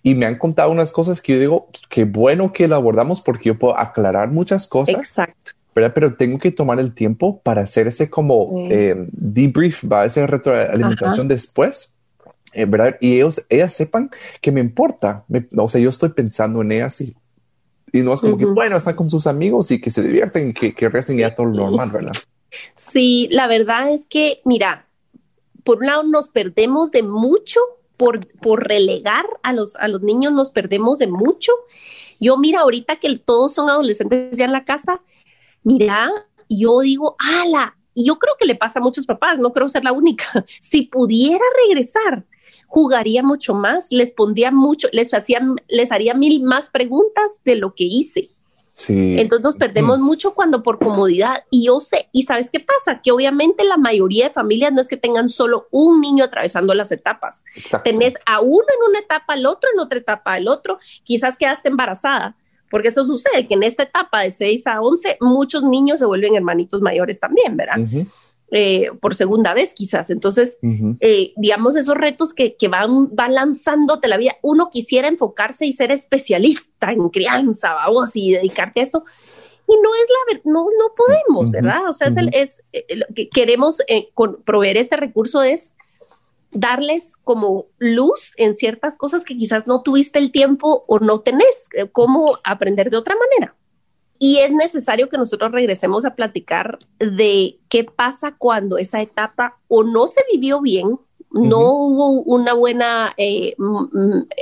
Y 0.02 0.14
me 0.14 0.26
han 0.26 0.38
contado 0.38 0.70
unas 0.70 0.92
cosas 0.92 1.20
que 1.20 1.34
yo 1.34 1.40
digo, 1.40 1.68
qué 1.88 2.04
bueno 2.04 2.52
que 2.52 2.68
lo 2.68 2.76
abordamos 2.76 3.20
porque 3.20 3.48
yo 3.48 3.58
puedo 3.58 3.78
aclarar 3.78 4.30
muchas 4.30 4.68
cosas. 4.68 4.96
Exacto. 4.96 5.52
¿verdad? 5.74 5.92
Pero 5.94 6.14
tengo 6.14 6.38
que 6.38 6.52
tomar 6.52 6.80
el 6.80 6.94
tiempo 6.94 7.40
para 7.42 7.62
hacer 7.62 7.86
ese 7.86 8.08
como 8.08 8.66
eh, 8.70 8.94
debrief, 9.12 9.84
¿va? 9.84 10.06
ese 10.06 10.26
retroalimentación 10.26 11.28
después. 11.28 11.96
Eh, 12.52 12.64
¿verdad? 12.64 12.96
Y 13.00 13.16
ellos, 13.16 13.44
ellas 13.50 13.74
sepan 13.74 14.10
que 14.40 14.50
me 14.50 14.60
importa. 14.60 15.24
o 15.58 15.68
sea, 15.68 15.80
yo 15.80 15.90
estoy 15.90 16.10
pensando 16.10 16.62
en 16.62 16.72
ellas 16.72 17.00
y 17.02 17.14
y 17.92 18.00
no 18.00 18.14
es 18.14 18.20
como 18.20 18.36
que, 18.36 18.44
bueno, 18.44 18.76
están 18.76 18.94
con 18.94 19.10
sus 19.10 19.26
amigos 19.26 19.70
y 19.70 19.80
que 19.80 19.90
se 19.90 20.02
divierten, 20.02 20.52
que, 20.52 20.74
que 20.74 20.88
recen 20.88 21.18
ya 21.18 21.34
todo 21.34 21.46
lo 21.46 21.70
normal, 21.70 21.90
¿verdad? 21.90 22.12
Sí, 22.74 23.28
la 23.30 23.46
verdad 23.46 23.92
es 23.92 24.06
que, 24.06 24.40
mira, 24.44 24.86
por 25.64 25.78
un 25.78 25.86
lado 25.86 26.02
nos 26.04 26.28
perdemos 26.28 26.90
de 26.90 27.02
mucho 27.02 27.60
por, 27.96 28.26
por 28.38 28.66
relegar 28.66 29.26
a 29.42 29.52
los, 29.52 29.76
a 29.76 29.88
los 29.88 30.02
niños, 30.02 30.32
nos 30.32 30.50
perdemos 30.50 30.98
de 30.98 31.06
mucho. 31.06 31.52
Yo, 32.20 32.36
mira, 32.36 32.60
ahorita 32.60 32.96
que 32.96 33.16
todos 33.16 33.54
son 33.54 33.70
adolescentes 33.70 34.36
ya 34.36 34.44
en 34.44 34.52
la 34.52 34.64
casa, 34.64 35.00
mira, 35.62 36.10
yo 36.48 36.80
digo, 36.80 37.16
ala, 37.18 37.76
y 37.94 38.04
yo 38.04 38.18
creo 38.18 38.34
que 38.38 38.44
le 38.44 38.54
pasa 38.54 38.78
a 38.78 38.82
muchos 38.82 39.06
papás, 39.06 39.38
no 39.38 39.52
creo 39.52 39.68
ser 39.68 39.84
la 39.84 39.92
única. 39.92 40.44
Si 40.60 40.82
pudiera 40.82 41.44
regresar, 41.66 42.24
jugaría 42.66 43.22
mucho 43.22 43.54
más, 43.54 43.88
les 43.90 44.12
pondría 44.12 44.50
mucho, 44.50 44.88
les 44.92 45.12
hacía, 45.14 45.40
les 45.68 45.92
haría 45.92 46.14
mil 46.14 46.42
más 46.42 46.68
preguntas 46.68 47.24
de 47.44 47.56
lo 47.56 47.74
que 47.74 47.84
hice. 47.84 48.30
Sí. 48.68 49.16
Entonces 49.18 49.42
nos 49.42 49.56
perdemos 49.56 50.00
mucho 50.00 50.34
cuando 50.34 50.62
por 50.62 50.78
comodidad, 50.78 51.44
y 51.50 51.64
yo 51.64 51.80
sé, 51.80 52.10
y 52.12 52.24
sabes 52.24 52.50
qué 52.50 52.60
pasa, 52.60 53.00
que 53.02 53.10
obviamente 53.10 53.64
la 53.64 53.78
mayoría 53.78 54.28
de 54.28 54.34
familias 54.34 54.70
no 54.74 54.82
es 54.82 54.88
que 54.88 54.98
tengan 54.98 55.30
solo 55.30 55.66
un 55.70 56.02
niño 56.02 56.24
atravesando 56.24 56.74
las 56.74 56.92
etapas, 56.92 57.42
tenés 57.84 58.14
a 58.26 58.40
uno 58.40 58.66
en 58.68 58.90
una 58.90 58.98
etapa, 58.98 59.32
al 59.32 59.46
otro 59.46 59.70
en 59.72 59.80
otra 59.80 59.98
etapa, 59.98 60.34
al 60.34 60.46
otro, 60.46 60.78
quizás 61.04 61.38
quedaste 61.38 61.70
embarazada, 61.70 62.36
porque 62.70 62.88
eso 62.88 63.06
sucede, 63.06 63.46
que 63.46 63.54
en 63.54 63.62
esta 63.62 63.84
etapa 63.84 64.20
de 64.20 64.30
6 64.30 64.66
a 64.66 64.82
11 64.82 65.18
muchos 65.20 65.62
niños 65.62 66.00
se 66.00 66.04
vuelven 66.04 66.34
hermanitos 66.34 66.82
mayores 66.82 67.18
también, 67.18 67.56
¿verdad? 67.56 67.78
Eh, 68.52 68.90
por 69.00 69.16
segunda 69.16 69.54
vez 69.54 69.74
quizás. 69.74 70.08
Entonces, 70.08 70.56
eh, 71.00 71.32
digamos, 71.36 71.74
esos 71.74 71.96
retos 71.96 72.32
que, 72.32 72.54
que, 72.54 72.68
van, 72.68 73.12
van 73.12 73.34
lanzándote 73.34 74.06
la 74.06 74.18
vida, 74.18 74.36
uno 74.40 74.70
quisiera 74.70 75.08
enfocarse 75.08 75.66
y 75.66 75.72
ser 75.72 75.90
especialista 75.90 76.92
en 76.92 77.08
crianza, 77.08 77.74
vamos, 77.74 78.14
y 78.14 78.32
dedicarte 78.32 78.80
a 78.80 78.82
eso. 78.84 79.04
Y 79.66 79.72
no 79.82 79.94
es 79.96 80.08
la 80.08 80.34
verdad, 80.34 80.44
no, 80.44 80.64
no 80.78 80.94
podemos, 80.96 81.50
¿verdad? 81.50 81.88
O 81.88 81.92
sea, 81.92 82.06
es, 82.06 82.16
el, 82.16 82.30
es 82.32 82.62
eh, 82.72 82.84
lo 82.94 83.06
que 83.16 83.28
queremos 83.28 83.78
con, 84.14 84.40
proveer 84.44 84.76
este 84.76 84.96
recurso 84.96 85.42
es 85.42 85.74
darles 86.52 87.14
como 87.24 87.66
luz 87.78 88.32
en 88.36 88.54
ciertas 88.54 88.96
cosas 88.96 89.24
que 89.24 89.36
quizás 89.36 89.66
no 89.66 89.82
tuviste 89.82 90.20
el 90.20 90.30
tiempo 90.30 90.84
o 90.86 91.00
no 91.00 91.18
tenés 91.18 91.68
cómo 91.90 92.38
aprender 92.44 92.90
de 92.90 92.96
otra 92.96 93.16
manera. 93.16 93.56
Y 94.18 94.38
es 94.38 94.52
necesario 94.52 95.08
que 95.08 95.18
nosotros 95.18 95.52
regresemos 95.52 96.04
a 96.04 96.14
platicar 96.14 96.78
de 96.98 97.58
qué 97.68 97.84
pasa 97.84 98.34
cuando 98.36 98.78
esa 98.78 99.00
etapa 99.00 99.58
o 99.68 99.84
no 99.84 100.06
se 100.06 100.22
vivió 100.32 100.60
bien, 100.60 100.98
no 101.32 101.72
hubo 101.72 102.22
una 102.22 102.54
buena, 102.54 103.14
eh, 103.16 103.54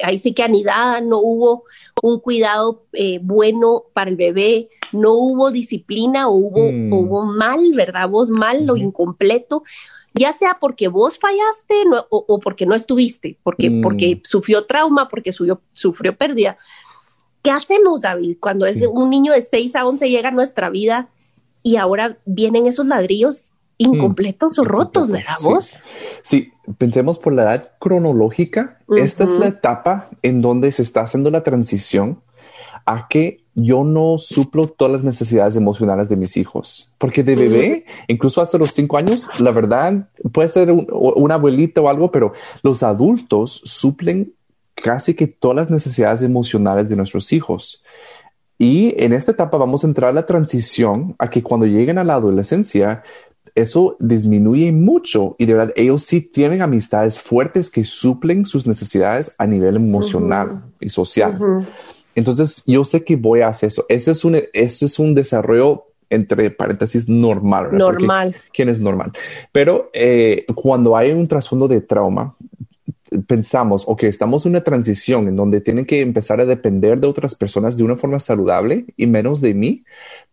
ahí 0.02 0.18
sí 0.18 0.32
que 0.32 0.42
anidada, 0.42 1.00
no 1.00 1.18
hubo 1.18 1.64
un 2.02 2.20
cuidado 2.20 2.84
eh, 2.92 3.18
bueno 3.22 3.84
para 3.92 4.10
el 4.10 4.16
bebé, 4.16 4.68
no 4.92 5.14
hubo 5.14 5.50
disciplina 5.50 6.28
o 6.28 6.34
hubo, 6.34 6.70
mm. 6.70 6.92
hubo 6.92 7.24
mal, 7.24 7.72
¿verdad? 7.74 8.08
Vos 8.08 8.30
mal, 8.30 8.64
lo 8.66 8.76
incompleto, 8.76 9.64
ya 10.14 10.32
sea 10.32 10.58
porque 10.60 10.88
vos 10.88 11.18
fallaste 11.18 11.74
o, 12.10 12.38
porque 12.38 12.66
no 12.66 12.74
estuviste, 12.74 13.38
porque, 13.42 13.70
mm. 13.70 13.80
porque 13.80 14.22
sufrió 14.24 14.64
trauma, 14.66 15.08
porque 15.08 15.32
sufrió, 15.32 15.60
sufrió 15.72 16.16
pérdida. 16.16 16.58
¿Qué 17.44 17.50
hacemos, 17.50 18.00
David, 18.00 18.38
cuando 18.40 18.64
es 18.64 18.80
un 18.90 19.10
niño 19.10 19.34
de 19.34 19.42
6 19.42 19.76
a 19.76 19.86
11 19.86 20.08
llega 20.08 20.30
a 20.30 20.32
nuestra 20.32 20.70
vida 20.70 21.10
y 21.62 21.76
ahora 21.76 22.16
vienen 22.24 22.66
esos 22.66 22.86
ladrillos 22.86 23.50
incompletos 23.76 24.58
o 24.58 24.64
rotos, 24.64 25.10
¿verdad 25.10 25.36
vos? 25.42 25.74
Sí, 26.22 26.52
pensemos 26.78 27.18
por 27.18 27.34
la 27.34 27.42
edad 27.42 27.72
cronológica. 27.78 28.78
Esta 28.96 29.24
es 29.24 29.32
la 29.32 29.48
etapa 29.48 30.08
en 30.22 30.40
donde 30.40 30.72
se 30.72 30.82
está 30.82 31.02
haciendo 31.02 31.30
la 31.30 31.42
transición 31.42 32.22
a 32.86 33.08
que 33.08 33.44
yo 33.54 33.84
no 33.84 34.16
suplo 34.16 34.66
todas 34.66 34.94
las 34.94 35.04
necesidades 35.04 35.54
emocionales 35.54 36.08
de 36.08 36.16
mis 36.16 36.38
hijos. 36.38 36.90
Porque 36.96 37.22
de 37.22 37.36
bebé, 37.36 37.84
incluso 38.08 38.40
hasta 38.40 38.56
los 38.56 38.70
cinco 38.70 38.96
años, 38.96 39.28
la 39.38 39.50
verdad 39.50 40.08
puede 40.32 40.48
ser 40.48 40.70
un, 40.70 40.86
una 40.90 41.34
abuelita 41.34 41.82
o 41.82 41.90
algo, 41.90 42.10
pero 42.10 42.32
los 42.62 42.82
adultos 42.82 43.60
suplen 43.64 44.32
casi 44.74 45.14
que 45.14 45.26
todas 45.26 45.56
las 45.56 45.70
necesidades 45.70 46.22
emocionales 46.22 46.88
de 46.88 46.96
nuestros 46.96 47.32
hijos. 47.32 47.82
Y 48.58 48.94
en 49.02 49.12
esta 49.12 49.32
etapa 49.32 49.56
vamos 49.56 49.84
a 49.84 49.86
entrar 49.86 50.10
a 50.10 50.14
la 50.14 50.26
transición 50.26 51.14
a 51.18 51.28
que 51.28 51.42
cuando 51.42 51.66
lleguen 51.66 51.98
a 51.98 52.04
la 52.04 52.14
adolescencia, 52.14 53.02
eso 53.54 53.96
disminuye 54.00 54.72
mucho 54.72 55.36
y 55.38 55.46
de 55.46 55.54
verdad 55.54 55.74
ellos 55.76 56.02
sí 56.02 56.20
tienen 56.20 56.60
amistades 56.60 57.18
fuertes 57.18 57.70
que 57.70 57.84
suplen 57.84 58.46
sus 58.46 58.66
necesidades 58.66 59.34
a 59.38 59.46
nivel 59.46 59.76
emocional 59.76 60.62
y 60.80 60.88
social. 60.88 61.36
Entonces 62.14 62.64
yo 62.66 62.84
sé 62.84 63.04
que 63.04 63.16
voy 63.16 63.40
a 63.40 63.48
hacer 63.48 63.68
eso. 63.68 63.84
Ese 63.88 64.10
es 64.12 64.24
un, 64.24 64.40
ese 64.52 64.86
es 64.86 64.98
un 64.98 65.14
desarrollo 65.14 65.84
entre 66.10 66.50
paréntesis 66.50 67.08
normal. 67.08 67.76
Normal. 67.76 68.36
¿Quién 68.52 68.68
es 68.68 68.80
normal? 68.80 69.12
Pero 69.52 69.90
eh, 69.92 70.44
cuando 70.54 70.96
hay 70.96 71.12
un 71.12 71.26
trasfondo 71.26 71.68
de 71.68 71.80
trauma, 71.80 72.34
pensamos, 73.26 73.84
ok, 73.86 74.04
estamos 74.04 74.44
en 74.44 74.52
una 74.52 74.62
transición 74.62 75.28
en 75.28 75.36
donde 75.36 75.60
tienen 75.60 75.86
que 75.86 76.00
empezar 76.00 76.40
a 76.40 76.44
depender 76.44 76.98
de 77.00 77.06
otras 77.06 77.34
personas 77.34 77.76
de 77.76 77.84
una 77.84 77.96
forma 77.96 78.20
saludable 78.20 78.86
y 78.96 79.06
menos 79.06 79.40
de 79.40 79.54
mí, 79.54 79.84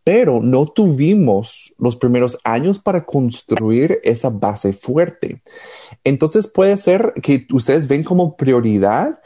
pero 0.03 0.41
no 0.41 0.65
tuvimos 0.65 1.73
los 1.77 1.95
primeros 1.95 2.39
años 2.43 2.79
para 2.79 3.05
construir 3.05 3.99
esa 4.03 4.29
base 4.29 4.73
fuerte. 4.73 5.41
Entonces 6.03 6.47
puede 6.47 6.77
ser 6.77 7.13
que 7.21 7.45
ustedes 7.51 7.87
ven 7.87 8.03
como 8.03 8.35
prioridad 8.35 9.19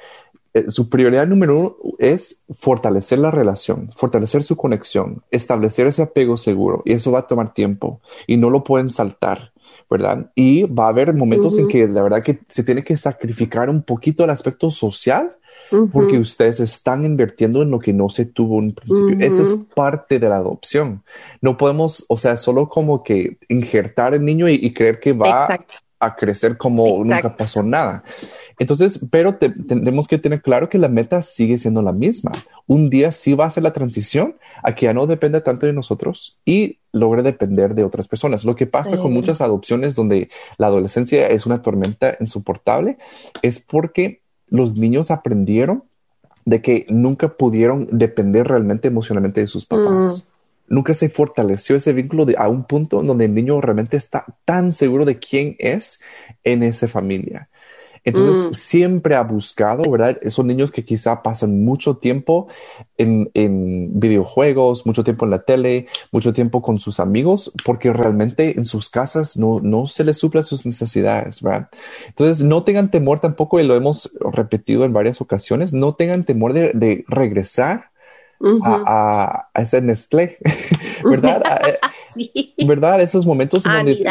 eh, 0.55 0.69
su 0.69 0.89
prioridad 0.89 1.27
número 1.27 1.59
uno 1.59 1.95
es 1.99 2.45
fortalecer 2.57 3.19
la 3.19 3.29
relación, 3.29 3.91
fortalecer 3.93 4.41
su 4.41 4.55
conexión, 4.55 5.21
establecer 5.29 5.85
ese 5.87 6.01
apego 6.01 6.37
seguro 6.37 6.81
y 6.85 6.93
eso 6.93 7.11
va 7.11 7.19
a 7.19 7.27
tomar 7.27 7.53
tiempo 7.53 7.99
y 8.25 8.37
no 8.37 8.49
lo 8.49 8.63
pueden 8.63 8.89
saltar. 8.89 9.51
¿Verdad? 9.89 10.31
Y 10.35 10.63
va 10.63 10.85
a 10.85 10.89
haber 10.89 11.13
momentos 11.13 11.57
en 11.57 11.67
que 11.67 11.87
la 11.87 12.01
verdad 12.01 12.23
que 12.23 12.39
se 12.47 12.63
tiene 12.63 12.83
que 12.83 12.97
sacrificar 12.97 13.69
un 13.69 13.83
poquito 13.83 14.23
el 14.23 14.29
aspecto 14.29 14.71
social 14.71 15.35
porque 15.91 16.17
ustedes 16.19 16.59
están 16.59 17.05
invirtiendo 17.05 17.61
en 17.61 17.71
lo 17.71 17.79
que 17.79 17.93
no 17.93 18.09
se 18.09 18.25
tuvo 18.25 18.59
en 18.59 18.73
principio. 18.73 19.17
Esa 19.25 19.43
es 19.43 19.55
parte 19.73 20.19
de 20.19 20.29
la 20.29 20.37
adopción. 20.37 21.03
No 21.41 21.57
podemos, 21.57 22.05
o 22.07 22.17
sea, 22.17 22.37
solo 22.37 22.69
como 22.69 23.03
que 23.03 23.37
injertar 23.49 24.13
el 24.13 24.23
niño 24.23 24.47
y, 24.47 24.73
creer 24.73 24.99
que 24.99 25.13
va 25.13 25.47
a 26.05 26.15
crecer 26.15 26.57
como 26.57 27.03
nunca 27.03 27.35
pasó 27.35 27.63
nada. 27.63 28.03
Entonces, 28.57 29.05
pero 29.11 29.35
tenemos 29.35 30.07
que 30.07 30.17
tener 30.17 30.41
claro 30.41 30.69
que 30.69 30.77
la 30.77 30.87
meta 30.87 31.21
sigue 31.21 31.57
siendo 31.57 31.81
la 31.81 31.91
misma. 31.91 32.31
Un 32.67 32.89
día 32.89 33.11
sí 33.11 33.33
va 33.33 33.45
a 33.45 33.49
ser 33.49 33.63
la 33.63 33.73
transición 33.73 34.35
a 34.63 34.75
que 34.75 34.85
ya 34.85 34.93
no 34.93 35.07
dependa 35.07 35.41
tanto 35.41 35.65
de 35.65 35.73
nosotros 35.73 36.39
y 36.45 36.79
logre 36.93 37.21
depender 37.21 37.75
de 37.75 37.83
otras 37.83 38.07
personas. 38.07 38.45
Lo 38.45 38.55
que 38.55 38.67
pasa 38.67 38.97
con 38.97 39.13
muchas 39.13 39.41
adopciones 39.41 39.95
donde 39.95 40.29
la 40.57 40.67
adolescencia 40.67 41.27
es 41.27 41.45
una 41.45 41.61
tormenta 41.61 42.15
insoportable 42.19 42.97
es 43.41 43.59
porque 43.59 44.21
los 44.47 44.75
niños 44.75 45.11
aprendieron 45.11 45.83
de 46.45 46.61
que 46.61 46.85
nunca 46.89 47.29
pudieron 47.29 47.87
depender 47.91 48.47
realmente 48.47 48.87
emocionalmente 48.87 49.41
de 49.41 49.47
sus 49.47 49.65
papás. 49.65 50.25
Mm. 50.29 50.34
Nunca 50.67 50.93
se 50.93 51.09
fortaleció 51.09 51.75
ese 51.75 51.93
vínculo 51.93 52.25
de, 52.25 52.35
a 52.37 52.47
un 52.47 52.63
punto 52.65 53.01
donde 53.01 53.25
el 53.25 53.33
niño 53.33 53.61
realmente 53.61 53.97
está 53.97 54.25
tan 54.45 54.73
seguro 54.73 55.05
de 55.05 55.19
quién 55.19 55.55
es 55.59 56.01
en 56.43 56.63
esa 56.63 56.87
familia. 56.87 57.49
Entonces, 58.05 58.51
mm. 58.51 58.53
siempre 58.53 59.15
ha 59.15 59.23
buscado, 59.23 59.89
¿verdad? 59.89 60.19
Esos 60.21 60.45
niños 60.45 60.71
que 60.71 60.85
quizá 60.85 61.23
pasan 61.23 61.63
mucho 61.65 61.97
tiempo 61.97 62.47
en, 62.97 63.99
videojuegos, 63.99 64.85
mucho 64.85 65.03
tiempo 65.03 65.25
en 65.25 65.31
la 65.31 65.41
tele, 65.43 65.87
mucho 66.11 66.31
tiempo 66.31 66.61
con 66.61 66.79
sus 66.79 66.99
amigos, 66.99 67.51
porque 67.65 67.91
realmente 67.91 68.59
en 68.59 68.65
sus 68.65 68.89
casas 68.89 69.37
no, 69.37 69.59
no 69.59 69.87
se 69.87 70.03
les 70.03 70.19
suplen 70.19 70.43
sus 70.43 70.67
necesidades, 70.67 71.41
¿verdad? 71.41 71.69
Entonces, 72.07 72.45
no 72.45 72.63
tengan 72.63 72.91
temor 72.91 73.19
tampoco, 73.19 73.59
y 73.59 73.63
lo 73.63 73.75
hemos 73.75 74.11
repetido 74.19 74.85
en 74.85 74.93
varias 74.93 75.19
ocasiones, 75.19 75.73
no 75.73 75.95
tengan 75.95 76.25
temor 76.25 76.53
de 76.53 77.05
regresar 77.07 77.94
a, 78.63 79.49
ese 79.55 79.81
Nestlé, 79.81 80.37
¿verdad? 81.03 81.41
sí. 82.13 82.53
¿Verdad? 82.65 83.01
Esos 83.01 83.25
momentos 83.25 83.65
en 83.65 83.71
donde 83.73 84.05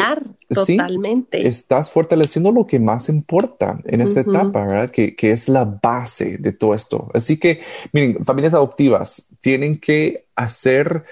totalmente. 0.47 1.47
estás 1.47 1.91
fortaleciendo 1.91 2.51
lo 2.51 2.65
que 2.65 2.79
más 2.79 3.09
importa 3.09 3.79
en 3.85 4.01
esta 4.01 4.21
etapa, 4.21 4.65
¿verdad? 4.65 4.89
Que, 4.89 5.15
que, 5.15 5.31
es 5.31 5.49
la 5.49 5.65
base 5.65 6.37
de 6.37 6.51
todo 6.51 6.73
esto. 6.73 7.09
Así 7.13 7.37
que, 7.37 7.61
miren, 7.91 8.23
familias 8.23 8.53
adoptivas 8.53 9.29
tienen 9.41 9.79
que 9.79 10.25
hacer 10.35 11.05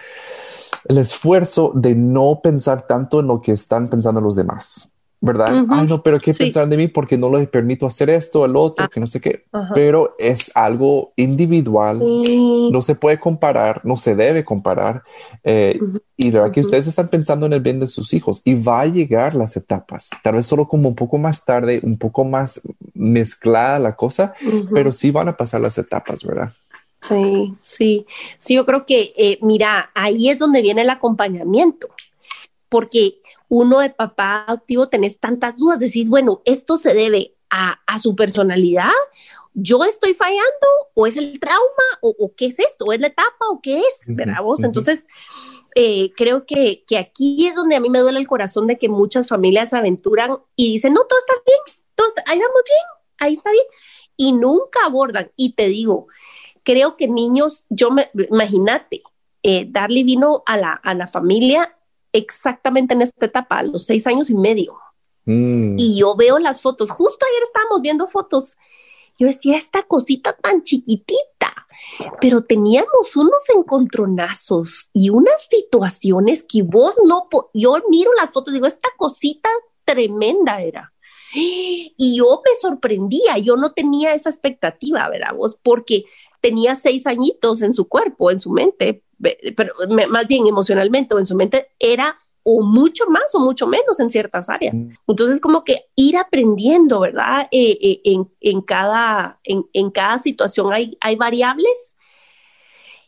el 0.86 0.98
esfuerzo 0.98 1.72
de 1.76 1.96
no 1.96 2.40
pensar 2.44 2.88
tanto 2.88 3.20
en 3.20 3.28
lo 3.28 3.42
que 3.42 3.54
están 3.54 3.90
pensando 3.90 4.22
los 4.22 4.36
demás. 4.36 4.93
¿Verdad? 5.24 5.66
Ay, 5.70 5.88
no, 5.88 6.04
pero 6.04 6.20
¿qué 6.20 6.34
pensar 6.34 6.68
de 6.68 6.76
mí? 6.76 6.90
Porque 6.90 7.18
no 7.18 7.32
les 7.32 7.48
permito 7.48 7.86
hacer 7.86 8.10
esto, 8.10 8.44
el 8.44 8.58
otro, 8.58 8.84
ah. 8.84 8.90
que 8.94 9.00
no 9.00 9.08
sé 9.08 9.22
qué. 9.22 9.46
Pero 9.74 10.16
es 10.20 10.52
algo 10.54 11.14
individual, 11.16 11.98
no 12.70 12.82
se 12.82 12.96
puede 12.96 13.22
comparar, 13.22 13.80
no 13.86 13.96
se 13.96 14.16
debe 14.16 14.44
comparar. 14.44 15.02
Eh, 15.46 15.80
y 16.18 16.30
la 16.30 16.42
verdad 16.42 16.54
que 16.54 16.60
ustedes 16.60 16.88
están 16.88 17.08
pensando 17.08 17.46
en 17.46 17.54
el 17.54 17.62
bien 17.62 17.80
de 17.80 17.88
sus 17.88 18.14
hijos 18.14 18.42
y 18.44 18.56
va 18.56 18.82
a 18.82 18.86
llegar 18.86 19.34
las 19.34 19.56
etapas, 19.56 20.10
tal 20.22 20.36
vez 20.36 20.46
solo 20.46 20.68
como 20.68 20.90
un 20.90 20.96
poco 20.96 21.18
más 21.18 21.46
tarde, 21.46 21.80
un 21.84 21.98
poco 21.98 22.26
más 22.26 22.60
mezclada 22.94 23.80
la 23.80 23.96
cosa, 23.96 24.34
pero 24.74 24.92
sí 24.92 25.10
van 25.10 25.30
a 25.30 25.38
pasar 25.38 25.62
las 25.62 25.78
etapas, 25.78 26.26
¿verdad? 26.26 26.52
Sí, 27.00 27.54
sí, 27.62 28.06
sí, 28.40 28.56
yo 28.56 28.66
creo 28.66 28.86
que, 28.86 29.14
eh, 29.16 29.40
mira, 29.42 29.90
ahí 29.94 30.30
es 30.30 30.40
donde 30.40 30.62
viene 30.62 30.82
el 30.82 30.90
acompañamiento, 30.90 31.88
porque 32.68 33.23
uno 33.50 33.80
de 33.80 33.90
papá 33.90 34.46
adoptivo 34.48 34.90
tenés 34.90 35.20
tantas 35.20 35.58
dudas, 35.58 35.80
decís, 35.80 36.10
bueno, 36.10 36.42
esto 36.46 36.78
se 36.78 36.94
debe 36.94 37.36
a, 37.50 37.78
su 38.00 38.16
personalidad, 38.16 38.90
yo 39.54 39.84
estoy 39.84 40.16
fallando 40.16 40.68
o 40.96 41.06
es 41.06 41.16
el 41.18 41.40
trauma 41.40 41.62
o, 42.02 42.34
qué 42.36 42.48
es 42.48 42.60
esto, 42.60 42.86
o 42.86 42.94
es 42.94 43.00
la 43.00 43.08
etapa 43.08 43.46
o 43.52 43.62
qué 43.62 43.78
es, 43.78 44.00
¿verdad 44.08 44.42
vos? 44.42 44.64
Entonces, 44.64 45.06
eh, 45.76 46.12
creo 46.18 46.48
que, 46.48 46.84
que, 46.88 46.98
aquí 46.98 47.46
es 47.46 47.56
donde 47.56 47.76
a 47.76 47.80
mí 47.80 47.92
me 47.92 48.00
duele 48.00 48.18
el 48.20 48.28
corazón 48.28 48.66
de 48.66 48.80
que 48.80 48.90
muchas 48.90 49.28
familias 49.28 49.70
se 49.70 49.78
aventuran 49.78 50.38
y 50.56 50.74
dicen, 50.74 50.94
no, 50.94 51.02
todo 51.06 51.20
está 51.20 51.34
bien, 51.46 51.78
todo 51.94 52.08
ahí 52.26 52.40
vamos 52.40 52.62
bien, 52.66 52.86
ahí 53.20 53.34
está 53.34 53.52
bien, 53.52 53.66
y 54.18 54.32
nunca 54.32 54.86
abordan. 54.86 55.32
Y 55.36 55.54
te 55.54 55.68
digo, 55.68 56.08
creo 56.64 56.98
que 56.98 57.08
niños, 57.08 57.66
yo 57.70 57.92
me, 57.92 58.10
imagínate, 58.32 59.04
eh, 59.44 59.68
darle 59.70 60.04
vino 60.04 60.42
a 60.46 60.58
la, 60.58 60.74
a 60.74 60.96
la 60.96 61.08
familia 61.08 61.78
exactamente 62.14 62.94
en 62.94 63.02
esta 63.02 63.26
etapa, 63.26 63.60
a 63.60 63.64
los 63.64 63.86
seis 63.86 64.08
años 64.08 64.30
y 64.30 64.36
medio. 64.36 64.78
Mm. 65.26 65.76
Y 65.78 66.00
yo 66.00 66.16
veo 66.16 66.40
las 66.40 66.62
fotos, 66.62 66.90
justo 66.92 67.26
ayer 67.26 67.44
estábamos 67.44 67.82
viendo 67.82 68.08
fotos. 68.08 68.58
Yo 69.18 69.28
decía, 69.28 69.58
esta 69.58 69.84
cosita 69.84 70.34
tan 70.34 70.64
chiquitita, 70.64 71.68
pero 72.20 72.44
teníamos 72.44 73.16
unos 73.16 73.44
encontronazos 73.56 74.90
y 74.94 75.10
unas 75.10 75.48
situaciones 75.50 76.44
que 76.48 76.64
vos 76.64 76.96
no, 77.06 77.28
yo 77.54 77.78
miro 77.90 78.12
las 78.14 78.32
fotos 78.32 78.54
y 78.54 78.56
digo, 78.56 78.68
esta 78.68 78.90
cosita 78.98 79.50
tremenda 79.86 80.62
era. 80.62 80.94
Y 81.36 82.16
yo 82.18 82.42
me 82.46 82.56
sorprendía, 82.60 83.38
yo 83.40 83.58
no 83.58 83.72
tenía 83.72 84.14
esa 84.14 84.30
expectativa, 84.30 85.10
¿verdad? 85.10 85.34
Vos, 85.36 85.58
porque 85.62 86.06
tenía 86.42 86.76
seis 86.76 87.08
añitos 87.08 87.62
en 87.62 87.74
su 87.74 87.88
cuerpo, 87.88 88.30
en 88.30 88.40
su 88.40 88.52
mente, 88.52 89.02
pero 89.56 89.74
más 90.10 90.28
bien 90.28 90.48
emocionalmente 90.48 91.16
o 91.16 91.20
en 91.20 91.26
su 91.26 91.36
mente 91.36 91.68
era 91.80 92.16
o 92.44 92.62
mucho 92.62 93.06
más 93.08 93.34
o 93.34 93.40
mucho 93.40 93.68
menos 93.68 94.00
en 94.00 94.12
ciertas 94.12 94.50
áreas. 94.50 94.74
Mm. 94.74 94.90
Entonces, 95.08 95.40
como 95.40 95.64
que 95.64 95.86
ir 95.96 96.18
aprendiendo, 96.18 97.00
¿verdad? 97.00 97.48
Eh, 97.52 97.78
eh, 97.82 98.02
en, 98.04 98.30
en, 98.42 98.62
cada, 98.62 99.40
en, 99.44 99.66
en, 99.74 99.90
cada 99.92 100.20
situación 100.20 100.74
hay, 100.74 100.98
hay 101.00 101.16
variables 101.16 101.94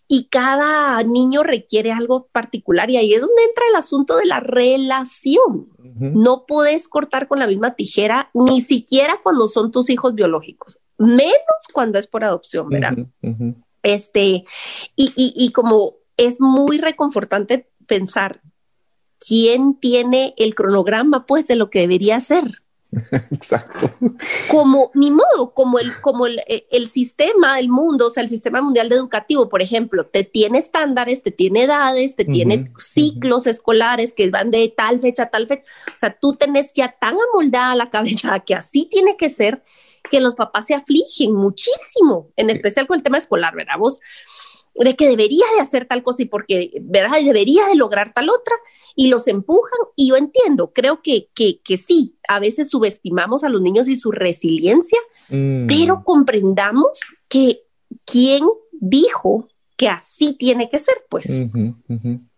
y 0.07 0.25
cada 0.25 1.01
niño 1.03 1.43
requiere 1.43 1.91
algo 1.91 2.27
particular 2.27 2.89
y 2.89 2.97
ahí 2.97 3.13
es 3.13 3.21
donde 3.21 3.43
entra 3.43 3.65
el 3.69 3.75
asunto 3.75 4.17
de 4.17 4.25
la 4.25 4.39
relación. 4.39 5.69
No 5.97 6.45
puedes 6.45 6.87
cortar 6.87 7.27
con 7.27 7.39
la 7.39 7.47
misma 7.47 7.75
tijera, 7.75 8.29
ni 8.33 8.61
siquiera 8.61 9.19
cuando 9.23 9.47
son 9.47 9.71
tus 9.71 9.89
hijos 9.89 10.13
biológicos, 10.13 10.79
menos 10.97 11.35
cuando 11.73 11.97
es 11.97 12.07
por 12.07 12.23
adopción, 12.23 12.69
¿verdad? 12.69 12.97
Este, 13.81 14.45
y, 14.95 15.13
y, 15.15 15.33
y 15.35 15.51
como 15.51 15.95
es 16.17 16.39
muy 16.39 16.77
reconfortante 16.77 17.69
pensar 17.87 18.41
quién 19.19 19.79
tiene 19.79 20.33
el 20.37 20.55
cronograma, 20.55 21.25
pues, 21.25 21.47
de 21.47 21.55
lo 21.55 21.69
que 21.69 21.79
debería 21.79 22.19
ser. 22.19 22.61
Exacto. 23.31 23.91
Como, 24.49 24.91
ni 24.93 25.11
modo, 25.11 25.53
como 25.53 25.79
el, 25.79 25.99
como 26.01 26.27
el, 26.27 26.39
eh, 26.47 26.67
el, 26.71 26.87
sistema 26.87 27.57
del 27.57 27.69
mundo, 27.69 28.07
o 28.07 28.09
sea, 28.09 28.23
el 28.23 28.29
sistema 28.29 28.61
mundial 28.61 28.89
de 28.89 28.95
educativo, 28.95 29.49
por 29.49 29.61
ejemplo, 29.61 30.05
te 30.05 30.23
tiene 30.23 30.59
estándares, 30.59 31.21
te 31.21 31.31
tiene 31.31 31.63
edades, 31.63 32.15
te 32.15 32.25
tiene 32.25 32.71
ciclos 32.77 33.47
escolares 33.47 34.13
que 34.13 34.29
van 34.29 34.51
de 34.51 34.73
tal 34.75 34.99
fecha 34.99 35.23
a 35.23 35.29
tal 35.29 35.47
fecha. 35.47 35.63
O 35.87 35.99
sea, 35.99 36.17
tú 36.17 36.33
tenés 36.33 36.73
ya 36.73 36.95
tan 36.99 37.17
amoldada 37.31 37.75
la 37.75 37.89
cabeza 37.89 38.39
que 38.39 38.55
así 38.55 38.87
tiene 38.89 39.17
que 39.17 39.29
ser 39.29 39.63
que 40.09 40.19
los 40.19 40.35
papás 40.35 40.67
se 40.67 40.75
afligen 40.75 41.33
muchísimo, 41.33 42.31
en 42.35 42.49
especial 42.49 42.87
con 42.87 42.95
el 42.95 43.03
tema 43.03 43.17
escolar, 43.17 43.55
¿verdad? 43.55 43.77
Vos, 43.79 43.99
de 44.83 44.95
que 44.95 45.07
debería 45.07 45.45
de 45.55 45.61
hacer 45.61 45.85
tal 45.85 46.03
cosa 46.03 46.23
y 46.23 46.25
porque, 46.25 46.71
¿verdad? 46.81 47.17
Debería 47.23 47.67
de 47.67 47.75
lograr 47.75 48.13
tal 48.13 48.29
otra 48.29 48.55
y 48.95 49.07
los 49.07 49.27
empujan 49.27 49.79
y 49.95 50.09
yo 50.09 50.17
entiendo, 50.17 50.71
creo 50.73 51.01
que, 51.01 51.29
que, 51.33 51.61
que 51.61 51.77
sí, 51.77 52.17
a 52.27 52.39
veces 52.39 52.69
subestimamos 52.69 53.43
a 53.43 53.49
los 53.49 53.61
niños 53.61 53.87
y 53.87 53.95
su 53.95 54.11
resiliencia, 54.11 54.99
mm. 55.29 55.67
pero 55.67 56.03
comprendamos 56.03 56.99
que 57.29 57.61
quién 58.05 58.43
dijo 58.73 59.47
que 59.77 59.89
así 59.89 60.33
tiene 60.33 60.69
que 60.69 60.79
ser, 60.79 60.95
pues. 61.09 61.27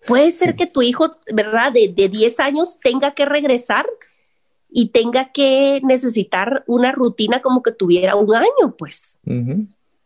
Puede 0.06 0.32
ser 0.32 0.56
que 0.56 0.66
tu 0.68 0.82
hijo, 0.82 1.18
¿verdad? 1.34 1.72
De, 1.72 1.88
de 1.88 2.10
10 2.10 2.40
años 2.40 2.80
tenga 2.82 3.14
que 3.14 3.26
regresar 3.26 3.86
y 4.70 4.90
tenga 4.90 5.32
que 5.32 5.82
necesitar 5.84 6.64
una 6.68 6.92
rutina 6.92 7.42
como 7.42 7.62
que 7.64 7.72
tuviera 7.72 8.16
un 8.16 8.34
año, 8.34 8.76
pues. 8.78 9.20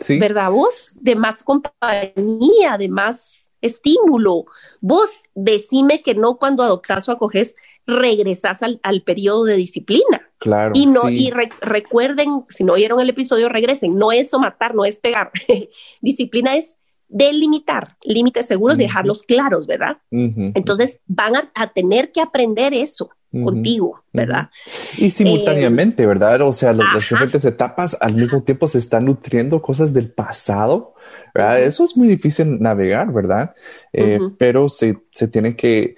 ¿Verdad 0.07 0.51
vos? 0.51 0.93
De 0.99 1.15
más 1.15 1.43
compañía, 1.43 2.77
de 2.77 2.89
más 2.89 3.49
estímulo. 3.61 4.45
Vos 4.79 5.23
decime 5.35 6.01
que 6.01 6.15
no 6.15 6.37
cuando 6.37 6.63
adoptás 6.63 7.07
o 7.07 7.11
acoges 7.11 7.55
regresás 7.85 8.61
al, 8.63 8.79
al 8.83 9.03
periodo 9.03 9.45
de 9.45 9.55
disciplina. 9.55 10.29
Claro. 10.39 10.73
Y 10.75 10.87
no, 10.87 11.09
y 11.09 11.31
recuerden, 11.61 12.45
si 12.49 12.63
no 12.63 12.73
oyeron 12.73 12.99
el 12.99 13.09
episodio, 13.09 13.49
regresen. 13.49 13.95
No 13.95 14.11
es 14.11 14.33
matar, 14.33 14.73
no 14.73 14.85
es 14.85 14.97
pegar. 14.97 15.31
disciplina 16.01 16.55
es 16.55 16.79
delimitar 17.11 17.97
límites 18.03 18.47
seguros 18.47 18.79
y 18.79 18.83
dejarlos 18.83 19.23
claros, 19.23 19.67
¿verdad? 19.67 19.97
Entonces 20.09 20.99
van 21.05 21.35
a, 21.35 21.67
tener 21.73 22.11
que 22.11 22.21
aprender 22.21 22.73
eso 22.73 23.09
contigo, 23.43 24.03
¿verdad? 24.11 24.49
Y 24.97 25.09
simultáneamente, 25.11 26.05
¿verdad? 26.05 26.41
O 26.41 26.51
sea, 26.51 26.73
las 26.73 26.95
diferentes 26.95 27.45
etapas 27.45 27.97
al 28.01 28.15
mismo 28.15 28.43
tiempo 28.43 28.67
se 28.67 28.77
están 28.77 29.05
nutriendo 29.05 29.61
cosas 29.61 29.93
del 29.93 30.11
pasado, 30.11 30.95
¿verdad? 31.33 31.61
Eso 31.61 31.83
es 31.83 31.95
muy 31.95 32.07
difícil 32.07 32.61
navegar, 32.61 33.11
¿verdad? 33.13 33.53
Eh, 33.93 34.19
pero 34.37 34.67
se, 34.67 34.97
se 35.11 35.27
tiene 35.27 35.55
que, 35.55 35.95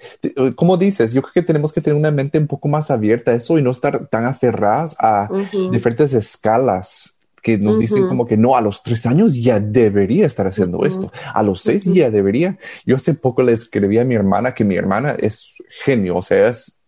como 0.54 0.76
dices, 0.76 1.12
yo 1.12 1.22
creo 1.22 1.32
que 1.34 1.42
tenemos 1.42 1.72
que 1.72 1.80
tener 1.80 1.98
una 1.98 2.12
mente 2.12 2.38
un 2.38 2.46
poco 2.46 2.68
más 2.68 2.90
abierta 2.90 3.32
a 3.32 3.34
eso 3.34 3.58
y 3.58 3.62
no 3.62 3.70
estar 3.70 4.06
tan 4.08 4.26
aferrados 4.26 4.96
a 5.00 5.28
diferentes 5.72 6.14
escalas 6.14 7.13
que 7.44 7.58
nos 7.58 7.78
dicen 7.78 8.08
como 8.08 8.26
que 8.26 8.38
no, 8.38 8.56
a 8.56 8.62
los 8.62 8.82
tres 8.82 9.04
años 9.04 9.34
ya 9.34 9.60
debería 9.60 10.24
estar 10.24 10.46
haciendo 10.46 10.86
esto, 10.86 11.12
a 11.34 11.42
los 11.42 11.60
seis 11.60 11.84
ya 11.84 12.10
debería. 12.10 12.56
Yo 12.86 12.96
hace 12.96 13.12
poco 13.12 13.42
le 13.42 13.52
escribí 13.52 13.98
a 13.98 14.04
mi 14.04 14.14
hermana 14.14 14.54
que 14.54 14.64
mi 14.64 14.76
hermana 14.76 15.14
es 15.18 15.54
genio, 15.84 16.16
o 16.16 16.22
sea, 16.22 16.48
es, 16.48 16.80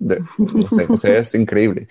o 0.89 0.97
sea, 0.97 1.19
es 1.19 1.35
increíble. 1.35 1.89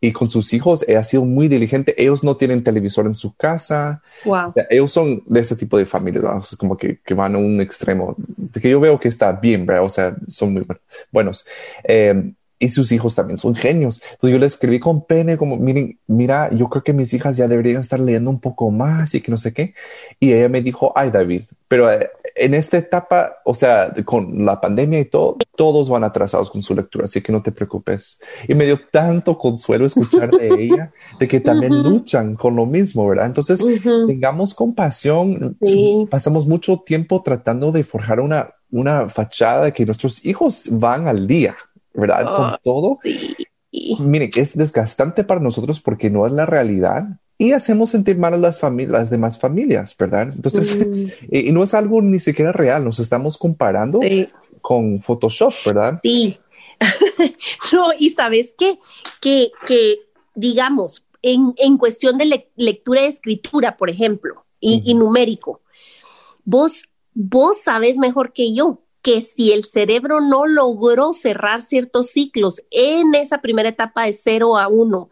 Y 0.00 0.12
con 0.12 0.30
sus 0.30 0.54
hijos 0.54 0.88
ha 0.88 1.02
sido 1.02 1.24
muy 1.24 1.48
diligente. 1.48 2.00
Ellos 2.00 2.22
no 2.22 2.36
tienen 2.36 2.62
televisor 2.62 3.06
en 3.06 3.16
su 3.16 3.34
casa. 3.34 4.00
Wow. 4.24 4.54
ellos 4.70 4.92
son 4.92 5.24
de 5.26 5.40
ese 5.40 5.56
tipo 5.56 5.76
de 5.76 5.84
familia, 5.84 6.22
como 6.56 6.76
que, 6.76 7.00
que, 7.04 7.14
van 7.14 7.34
a 7.34 7.38
un 7.38 7.60
extremo, 7.60 8.14
que 8.62 8.70
yo 8.70 8.78
veo 8.78 9.00
que 9.00 9.08
está 9.08 9.32
bien, 9.32 9.68
o 9.68 9.88
sea, 9.88 10.14
son 10.28 10.52
muy 10.52 10.64
buenos. 11.10 11.44
Eh, 11.82 12.32
y 12.58 12.70
sus 12.70 12.92
hijos 12.92 13.14
también 13.14 13.38
son 13.38 13.54
genios. 13.54 14.02
Entonces 14.12 14.30
yo 14.30 14.38
le 14.38 14.46
escribí 14.46 14.80
con 14.80 15.04
pene 15.04 15.36
como, 15.36 15.56
miren, 15.56 15.98
mira, 16.06 16.50
yo 16.50 16.68
creo 16.68 16.82
que 16.82 16.92
mis 16.92 17.12
hijas 17.14 17.36
ya 17.36 17.48
deberían 17.48 17.80
estar 17.80 18.00
leyendo 18.00 18.30
un 18.30 18.40
poco 18.40 18.70
más 18.70 19.14
y 19.14 19.20
que 19.20 19.30
no 19.30 19.38
sé 19.38 19.52
qué. 19.52 19.74
Y 20.20 20.32
ella 20.32 20.48
me 20.48 20.62
dijo, 20.62 20.92
ay 20.94 21.10
David, 21.10 21.42
pero 21.68 21.90
eh, 21.90 22.10
en 22.36 22.54
esta 22.54 22.78
etapa, 22.78 23.36
o 23.44 23.54
sea, 23.54 23.92
con 24.04 24.44
la 24.44 24.60
pandemia 24.60 25.00
y 25.00 25.04
todo, 25.04 25.36
todos 25.56 25.88
van 25.88 26.04
atrasados 26.04 26.50
con 26.50 26.62
su 26.62 26.74
lectura, 26.74 27.04
así 27.04 27.20
que 27.20 27.32
no 27.32 27.42
te 27.42 27.52
preocupes. 27.52 28.20
Y 28.48 28.54
me 28.54 28.64
dio 28.64 28.78
tanto 28.90 29.38
consuelo 29.38 29.86
escuchar 29.86 30.30
de 30.30 30.48
ella, 30.58 30.92
de 31.18 31.28
que 31.28 31.40
también 31.40 31.82
luchan 31.82 32.34
con 32.34 32.56
lo 32.56 32.66
mismo, 32.66 33.06
¿verdad? 33.06 33.26
Entonces, 33.26 33.60
tengamos 34.06 34.54
compasión. 34.54 35.56
Pasamos 36.10 36.46
mucho 36.46 36.78
tiempo 36.84 37.22
tratando 37.22 37.70
de 37.72 37.84
forjar 37.84 38.20
una, 38.20 38.54
una 38.70 39.08
fachada 39.08 39.66
de 39.66 39.72
que 39.72 39.86
nuestros 39.86 40.24
hijos 40.24 40.68
van 40.70 41.06
al 41.06 41.26
día. 41.26 41.56
¿Verdad? 41.94 42.34
Con 42.34 42.44
ah, 42.46 42.60
todo. 42.62 42.98
Mire, 44.00 44.30
es 44.36 44.56
desgastante 44.56 45.24
para 45.24 45.40
nosotros 45.40 45.80
porque 45.80 46.10
no 46.10 46.26
es 46.26 46.32
la 46.32 46.46
realidad 46.46 47.18
y 47.38 47.52
hacemos 47.52 47.90
sentir 47.90 48.16
mal 48.16 48.34
a 48.34 48.38
las 48.38 48.60
familias, 48.60 48.92
las 48.92 49.10
demás 49.10 49.38
familias, 49.38 49.96
¿verdad? 49.98 50.32
Entonces, 50.34 50.86
mm. 50.86 51.06
y, 51.30 51.52
no 51.52 51.62
es 51.62 51.74
algo 51.74 52.00
ni 52.00 52.20
siquiera 52.20 52.52
real, 52.52 52.84
nos 52.84 53.00
estamos 53.00 53.38
comparando 53.38 54.00
con 54.60 55.00
Photoshop, 55.02 55.52
¿verdad? 55.66 56.00
Sí. 56.02 56.38
no, 57.72 57.88
y 57.98 58.10
sabes 58.10 58.54
qué? 58.56 58.78
que, 59.20 59.50
que 59.66 59.98
digamos, 60.34 61.04
en, 61.22 61.54
en 61.56 61.78
cuestión 61.78 62.18
de 62.18 62.48
lectura 62.56 63.02
y 63.02 63.06
escritura, 63.06 63.76
por 63.76 63.90
ejemplo, 63.90 64.44
y, 64.60 64.82
y 64.84 64.94
numérico, 64.94 65.60
vos, 66.44 66.88
vos 67.14 67.60
sabes 67.62 67.96
mejor 67.96 68.32
que 68.32 68.54
yo 68.54 68.83
que 69.04 69.20
si 69.20 69.52
el 69.52 69.64
cerebro 69.64 70.22
no 70.22 70.46
logró 70.46 71.12
cerrar 71.12 71.60
ciertos 71.60 72.08
ciclos 72.08 72.62
en 72.70 73.14
esa 73.14 73.42
primera 73.42 73.68
etapa 73.68 74.06
de 74.06 74.14
0 74.14 74.56
a 74.56 74.66
1, 74.66 75.10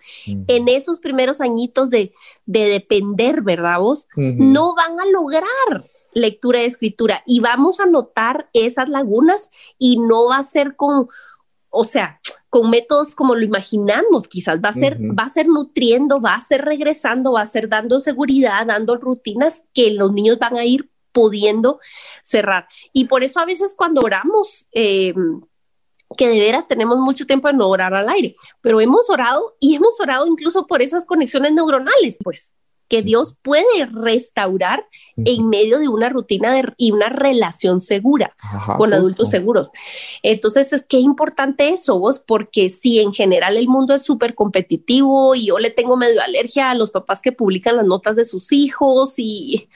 en 0.49 0.69
esos 0.69 0.99
primeros 0.99 1.43
añitos 1.43 1.91
de, 1.91 2.15
depender, 2.47 3.43
¿verdad 3.43 3.81
vos? 3.81 4.09
No 4.17 4.75
van 4.75 4.99
a 4.99 5.05
lograr 5.05 5.85
lectura 6.15 6.63
y 6.63 6.67
escritura. 6.67 7.23
Y 7.27 7.41
vamos 7.41 7.81
a 7.81 7.87
notar 7.87 8.49
esas 8.55 8.89
lagunas 8.89 9.51
y 9.79 9.99
no 9.99 10.29
va 10.29 10.39
a 10.39 10.43
ser 10.43 10.75
con, 10.75 11.09
o 11.69 11.85
sea, 11.85 12.19
con 12.49 12.71
métodos 12.71 13.15
como 13.15 13.35
lo 13.35 13.45
imaginamos, 13.45 14.27
quizás. 14.27 14.61
Va 14.65 14.71
a 14.71 14.73
ser, 14.73 14.99
va 15.03 15.25
a 15.25 15.29
ser 15.29 15.49
nutriendo, 15.49 16.19
va 16.19 16.35
a 16.35 16.41
ser 16.41 16.65
regresando, 16.65 17.33
va 17.33 17.43
a 17.43 17.47
ser 17.47 17.69
dando 17.69 18.01
seguridad, 18.01 18.67
dando 18.67 18.97
rutinas 18.97 19.63
que 19.75 19.91
los 19.91 20.15
niños 20.15 20.39
van 20.39 20.57
a 20.57 20.65
ir 20.65 20.92
pudiendo 21.13 21.81
cerrar. 22.23 22.67
Y 22.93 23.05
por 23.05 23.23
eso 23.23 23.41
a 23.41 23.47
veces 23.47 23.75
cuando 23.77 24.01
oramos, 24.01 24.69
eh, 24.73 25.15
que 26.17 26.29
de 26.29 26.41
veras 26.41 26.69
tenemos 26.69 26.99
mucho 26.99 27.27
tiempo 27.27 27.49
de 27.49 27.55
no 27.55 27.69
orar 27.69 27.95
al 27.95 28.09
aire, 28.09 28.37
pero 28.61 28.81
hemos 28.81 29.09
orado 29.09 29.57
y 29.61 29.75
hemos 29.75 30.01
orado 30.01 30.27
incluso 30.27 30.67
por 30.67 30.83
esas 30.83 31.05
conexiones 31.05 31.53
neuronales, 31.53 32.19
pues 32.23 32.53
que 32.93 33.01
Dios 33.01 33.39
puede 33.41 33.87
restaurar 33.91 34.87
en 35.17 35.49
medio 35.49 35.79
de 35.79 35.89
una 35.89 36.11
rutina 36.11 36.61
y 36.77 36.91
una 36.91 37.09
relación 37.09 37.81
segura 37.81 38.37
con 38.77 38.93
adultos 38.93 39.31
seguros. 39.31 39.71
Entonces, 40.23 40.75
es 40.75 40.85
que 40.85 40.99
importante 40.99 41.71
eso, 41.71 41.99
vos, 41.99 42.19
porque 42.19 42.69
si 42.69 43.01
en 43.01 43.15
general 43.15 43.57
el 43.57 43.67
mundo 43.67 43.95
es 43.95 44.03
súper 44.03 44.35
competitivo 44.35 45.35
y 45.35 45.47
yo 45.47 45.59
le 45.59 45.71
tengo 45.71 45.97
medio 45.97 46.21
alergia 46.21 46.71
a 46.71 46.75
los 46.75 46.91
papás 46.91 47.23
que 47.23 47.33
publican 47.33 47.79
las 47.79 47.87
notas 47.87 48.15
de 48.15 48.27
sus 48.27 48.53
hijos 48.53 49.15
y 49.17 49.71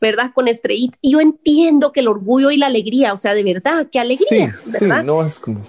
¿verdad? 0.00 0.32
Con 0.34 0.48
estrellita. 0.48 0.96
Y 1.00 1.12
yo 1.12 1.20
entiendo 1.20 1.92
que 1.92 2.00
el 2.00 2.08
orgullo 2.08 2.50
y 2.50 2.56
la 2.56 2.66
alegría, 2.66 3.12
o 3.12 3.16
sea, 3.16 3.34
de 3.34 3.44
verdad, 3.44 3.88
qué 3.90 3.98
alegría. 3.98 4.58
Sí, 4.62 4.70
¿verdad? 4.70 5.00
sí, 5.00 5.06
no 5.06 5.24
es 5.24 5.38
como. 5.38 5.62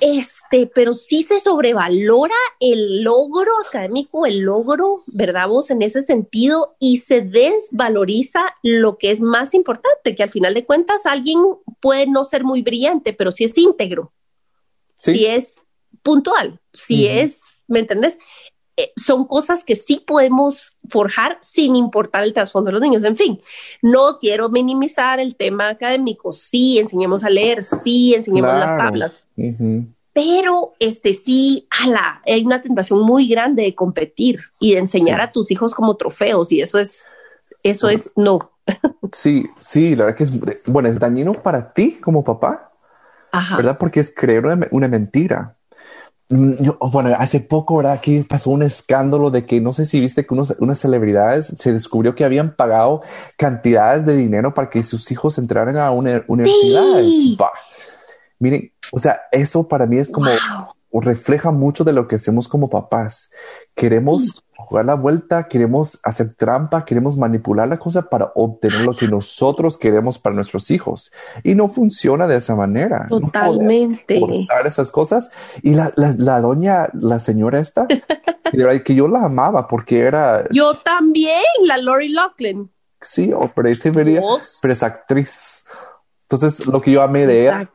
Este, 0.00 0.66
pero 0.72 0.94
sí 0.94 1.22
se 1.24 1.40
sobrevalora 1.40 2.34
el 2.60 3.02
logro 3.02 3.50
académico, 3.66 4.24
el 4.24 4.40
logro, 4.40 5.02
¿verdad? 5.06 5.48
Vos 5.48 5.70
en 5.70 5.82
ese 5.82 6.02
sentido, 6.02 6.76
y 6.78 6.98
se 6.98 7.22
desvaloriza 7.22 8.54
lo 8.62 8.98
que 8.98 9.10
es 9.10 9.20
más 9.20 9.52
importante, 9.52 10.14
que 10.14 10.22
al 10.22 10.30
final 10.30 10.54
de 10.54 10.64
cuentas 10.64 11.06
alguien 11.06 11.40
puede 11.80 12.06
no 12.06 12.24
ser 12.24 12.44
muy 12.44 12.62
brillante, 12.62 13.12
pero 13.12 13.32
si 13.32 13.44
es 13.44 13.58
íntegro, 13.58 14.12
si 14.96 15.26
es 15.26 15.62
puntual, 16.02 16.60
si 16.72 17.08
es, 17.08 17.40
¿me 17.66 17.80
entendés? 17.80 18.16
Eh, 18.76 18.92
son 18.96 19.26
cosas 19.26 19.62
que 19.62 19.76
sí 19.76 20.02
podemos 20.04 20.76
forjar 20.88 21.38
sin 21.40 21.76
importar 21.76 22.24
el 22.24 22.34
trasfondo 22.34 22.68
de 22.68 22.72
los 22.72 22.82
niños. 22.82 23.04
En 23.04 23.14
fin, 23.14 23.40
no 23.82 24.18
quiero 24.18 24.48
minimizar 24.48 25.20
el 25.20 25.36
tema 25.36 25.68
académico. 25.68 26.32
Sí, 26.32 26.80
enseñemos 26.80 27.22
a 27.22 27.30
leer, 27.30 27.62
sí, 27.62 28.14
enseñemos 28.14 28.52
las 28.54 28.76
tablas. 28.76 29.12
Pero 30.12 30.74
este 30.80 31.14
sí, 31.14 31.68
ala, 31.70 32.22
hay 32.26 32.44
una 32.44 32.60
tentación 32.60 33.00
muy 33.00 33.28
grande 33.28 33.62
de 33.62 33.74
competir 33.74 34.40
y 34.58 34.72
de 34.72 34.78
enseñar 34.78 35.20
a 35.20 35.30
tus 35.30 35.50
hijos 35.50 35.74
como 35.74 35.96
trofeos 35.96 36.50
y 36.52 36.60
eso 36.60 36.78
es, 36.78 37.04
eso 37.62 37.88
es 37.88 38.10
no. 38.16 38.50
Sí, 39.12 39.46
sí, 39.56 39.94
la 39.94 40.06
verdad 40.06 40.16
que 40.16 40.24
es, 40.24 40.66
bueno, 40.66 40.88
es 40.88 40.98
dañino 40.98 41.34
para 41.34 41.72
ti 41.72 41.98
como 42.00 42.24
papá, 42.24 42.72
¿verdad? 43.56 43.76
Porque 43.78 44.00
es 44.00 44.12
creer 44.14 44.44
una 44.70 44.88
mentira. 44.88 45.56
Mm, 46.28 46.70
bueno, 46.90 47.14
hace 47.18 47.40
poco, 47.40 47.76
¿verdad? 47.76 47.92
Aquí 47.92 48.22
pasó 48.22 48.50
un 48.50 48.62
escándalo 48.62 49.30
de 49.30 49.44
que 49.44 49.60
no 49.60 49.72
sé 49.72 49.84
si 49.84 50.00
viste 50.00 50.24
que 50.24 50.34
unas 50.34 50.78
celebridades 50.78 51.54
se 51.58 51.72
descubrió 51.72 52.14
que 52.14 52.24
habían 52.24 52.54
pagado 52.56 53.02
cantidades 53.36 54.06
de 54.06 54.16
dinero 54.16 54.54
para 54.54 54.70
que 54.70 54.84
sus 54.84 55.10
hijos 55.12 55.38
entraran 55.38 55.76
a 55.76 55.90
una 55.90 56.24
universidad. 56.26 56.82
Miren, 58.38 58.72
o 58.92 58.98
sea, 58.98 59.22
eso 59.32 59.68
para 59.68 59.86
mí 59.86 59.98
es 59.98 60.10
como, 60.10 60.28
refleja 61.00 61.50
mucho 61.50 61.84
de 61.84 61.92
lo 61.92 62.06
que 62.06 62.16
hacemos 62.16 62.48
como 62.48 62.70
papás. 62.70 63.32
Queremos 63.74 64.44
jugar 64.56 64.84
la 64.84 64.94
vuelta, 64.94 65.48
queremos 65.48 65.98
hacer 66.04 66.34
trampa, 66.34 66.84
queremos 66.84 67.16
manipular 67.16 67.68
la 67.68 67.78
cosa 67.78 68.08
para 68.08 68.32
obtener 68.34 68.82
lo 68.82 68.96
que 68.96 69.08
nosotros 69.08 69.76
queremos 69.76 70.18
para 70.18 70.36
nuestros 70.36 70.70
hijos. 70.70 71.12
Y 71.42 71.54
no 71.54 71.68
funciona 71.68 72.26
de 72.26 72.36
esa 72.36 72.54
manera. 72.54 73.06
Totalmente. 73.08 74.20
No 74.20 74.34
esas 74.64 74.90
cosas. 74.90 75.30
Y 75.62 75.74
la, 75.74 75.92
la, 75.96 76.40
doña, 76.40 76.88
la 76.92 77.20
señora 77.20 77.58
esta, 77.58 77.86
que 78.84 78.94
yo 78.94 79.08
la 79.08 79.24
amaba 79.24 79.66
porque 79.66 80.00
era... 80.00 80.44
Yo 80.50 80.74
también, 80.74 81.42
la 81.64 81.76
Lori 81.78 82.10
Loughlin. 82.10 82.70
Sí, 83.00 83.32
pero 83.54 83.68
ese 83.68 83.90
vería, 83.90 84.22
pero 84.62 84.72
es 84.72 84.82
actriz. 84.82 85.66
Entonces, 86.24 86.66
lo 86.66 86.80
que 86.80 86.90
yo 86.90 87.02
amé 87.02 87.26
de 87.26 87.42
ella 87.42 87.70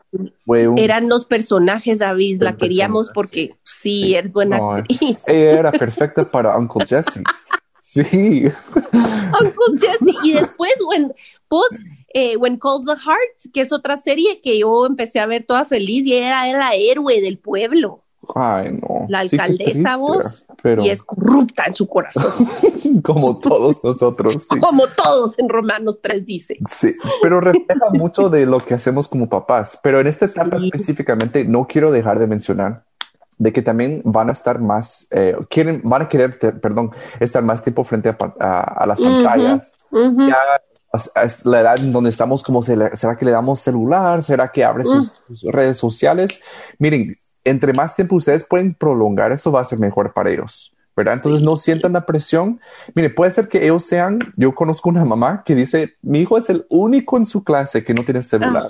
fue 0.46 0.68
un... 0.68 0.78
Eran 0.80 1.08
los 1.08 1.26
personajes, 1.26 2.00
David, 2.00 2.42
la 2.42 2.58
queríamos 2.58 3.10
porque 3.14 3.56
sí, 3.64 4.16
es 4.16 4.32
buena 4.32 4.58
actriz. 4.76 5.24
Ella 5.28 5.60
era 5.60 5.72
perfecta 5.72 6.30
para 6.30 6.58
Uncle 6.58 6.86
Jesse. 6.86 7.22
sí. 7.80 8.46
Uncle 9.40 9.78
Jesse. 9.78 10.16
Y 10.24 10.34
después, 10.34 10.74
when, 10.84 11.14
pues, 11.48 11.84
eh, 12.14 12.38
When 12.38 12.58
Calls 12.58 12.86
the 12.86 12.96
Heart, 12.96 13.54
que 13.54 13.62
es 13.62 13.72
otra 13.72 13.98
serie 13.98 14.42
que 14.42 14.58
yo 14.58 14.88
empecé 14.88 15.20
a 15.20 15.28
ver 15.28 15.46
toda 15.46 15.66
feliz 15.66 16.06
y 16.08 16.16
era 16.16 16.52
la 16.52 16.74
héroe 16.74 17.22
del 17.22 17.38
pueblo. 17.38 18.04
Ay, 18.36 18.72
no. 18.74 19.06
La 19.08 19.20
alcaldesa 19.20 19.98
vos 19.98 20.46
y 20.63 20.89
es 20.89 21.04
corrupta 21.04 21.63
en 21.65 21.74
su 21.74 21.88
corazón. 21.88 22.32
Como 23.04 23.38
todos 23.38 23.84
nosotros. 23.84 24.48
Como 24.60 24.88
todos 24.88 25.38
en 25.38 25.50
Romanos 25.50 26.00
3 26.02 26.26
dice. 26.26 26.58
Sí, 26.68 26.94
pero 27.22 27.39
refleja 27.39 27.89
mucho 27.94 28.30
de 28.30 28.46
lo 28.46 28.60
que 28.60 28.74
hacemos 28.74 29.08
como 29.08 29.30
papás. 29.30 29.80
Pero 29.82 30.00
en 30.00 30.08
esta 30.08 30.26
etapa 30.26 30.58
específicamente 30.58 31.46
no 31.46 31.65
quiero 31.68 31.92
dejar 31.92 32.20
de 32.20 32.28
mencionar 32.28 32.84
de 33.38 33.54
que 33.54 33.62
también 33.62 34.02
van 34.04 34.28
a 34.28 34.34
estar 34.34 34.60
más, 34.60 35.08
eh, 35.12 35.36
quieren, 35.50 35.82
van 35.86 36.02
a 36.02 36.10
querer, 36.10 36.38
perdón, 36.60 36.92
estar 37.22 37.42
más 37.42 37.63
tiempo 37.63 37.86
frente 37.86 38.10
a, 38.10 38.86
las 38.86 39.00
pantallas. 39.00 39.88
Ya 39.92 40.38
es 41.24 41.46
la 41.46 41.62
edad 41.62 41.80
en 41.80 41.94
donde 41.94 42.10
estamos 42.10 42.44
como, 42.44 42.62
¿será 42.62 43.15
que 43.18 43.26
le 43.26 43.32
damos 43.32 43.62
celular? 43.62 44.24
¿Será 44.24 44.52
que 44.52 44.65
abre 44.65 44.84
sus 44.84 45.24
redes 45.44 45.78
sociales? 45.78 46.42
Miren, 46.80 47.15
entre 47.43 47.73
más 47.73 47.95
tiempo 47.95 48.15
ustedes 48.15 48.43
pueden 48.43 48.73
prolongar, 48.73 49.32
eso 49.32 49.52
va 49.52 49.62
a 49.62 49.65
ser 49.65 49.80
mejor 49.80 50.13
para 50.13 50.32
ellos. 50.32 50.73
¿verdad? 50.95 51.13
Entonces 51.13 51.41
no 51.41 51.56
sientan 51.56 51.93
la 51.93 52.06
presión. 52.06 52.60
Mire, 52.93 53.10
puede 53.10 53.32
ser 53.32 53.47
que 53.47 53.63
ellos 53.63 53.86
sean, 53.86 54.19
yo 54.36 54.54
conozco 54.54 54.89
una 54.89 55.06
mamá 55.06 55.43
que 55.45 55.56
dice, 55.56 55.95
mi 56.02 56.19
hijo 56.19 56.38
es 56.38 56.49
el 56.49 56.65
único 56.69 57.15
en 57.15 57.25
su 57.25 57.43
clase 57.43 57.86
que 57.86 57.93
no 57.93 58.04
tiene 58.04 58.21
celular. 58.21 58.63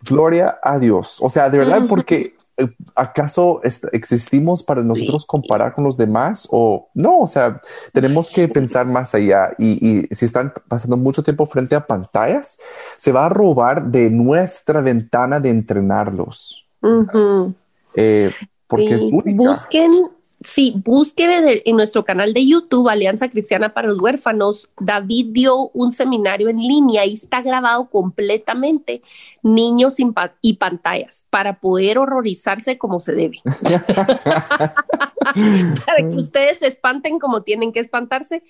Gloria 0.00 0.58
a 0.62 0.78
Dios. 0.78 1.18
O 1.20 1.28
sea, 1.28 1.50
de 1.50 1.58
verdad, 1.58 1.82
porque 1.86 2.34
eh, 2.56 2.68
¿acaso 2.94 3.60
existimos 3.62 4.62
para 4.62 4.82
nosotros 4.82 5.24
comparar 5.26 5.74
con 5.74 5.84
los 5.84 5.96
demás 5.96 6.48
o 6.50 6.88
no? 6.94 7.20
O 7.20 7.26
sea, 7.26 7.60
tenemos 7.92 8.30
que 8.30 8.48
pensar 8.48 8.86
más 8.86 9.14
allá 9.14 9.52
y, 9.58 10.06
si 10.10 10.24
están 10.24 10.52
pasando 10.66 10.96
mucho 10.96 11.22
tiempo 11.22 11.46
frente 11.46 11.74
a 11.74 11.86
pantallas, 11.86 12.58
se 12.96 13.12
va 13.12 13.26
a 13.26 13.28
robar 13.28 13.84
de 13.84 14.10
nuestra 14.10 14.80
ventana 14.80 15.40
de 15.40 15.50
entrenarlos. 15.50 16.61
Eh, 17.94 18.32
porque 18.66 18.94
es 18.94 19.02
única. 19.02 19.36
Busquen, 19.36 19.92
sí, 20.40 20.74
busquen 20.84 21.60
en, 21.64 21.76
nuestro 21.76 22.04
canal 22.04 22.34
de 22.34 22.46
YouTube, 22.46 22.88
Alianza 22.88 23.28
Cristiana 23.28 23.74
para 23.74 23.88
los 23.88 24.00
Huérfanos. 24.00 24.70
David 24.78 25.26
dio 25.30 25.70
un 25.74 25.90
seminario 25.92 26.48
en 26.48 26.58
línea 26.58 27.04
y 27.06 27.14
está 27.14 27.42
grabado 27.42 27.88
completamente, 27.90 29.02
niños 29.42 29.96
y 30.40 30.54
pantallas, 30.54 31.24
para 31.30 31.60
poder 31.60 31.98
horrorizarse 31.98 32.78
como 32.78 33.00
se 33.00 33.12
debe. 33.12 33.40
para 35.86 35.96
que 35.96 36.16
ustedes 36.16 36.58
se 36.58 36.66
espanten 36.66 37.18
como 37.18 37.42
tienen 37.42 37.72
que 37.72 37.80
espantarse 37.80 38.42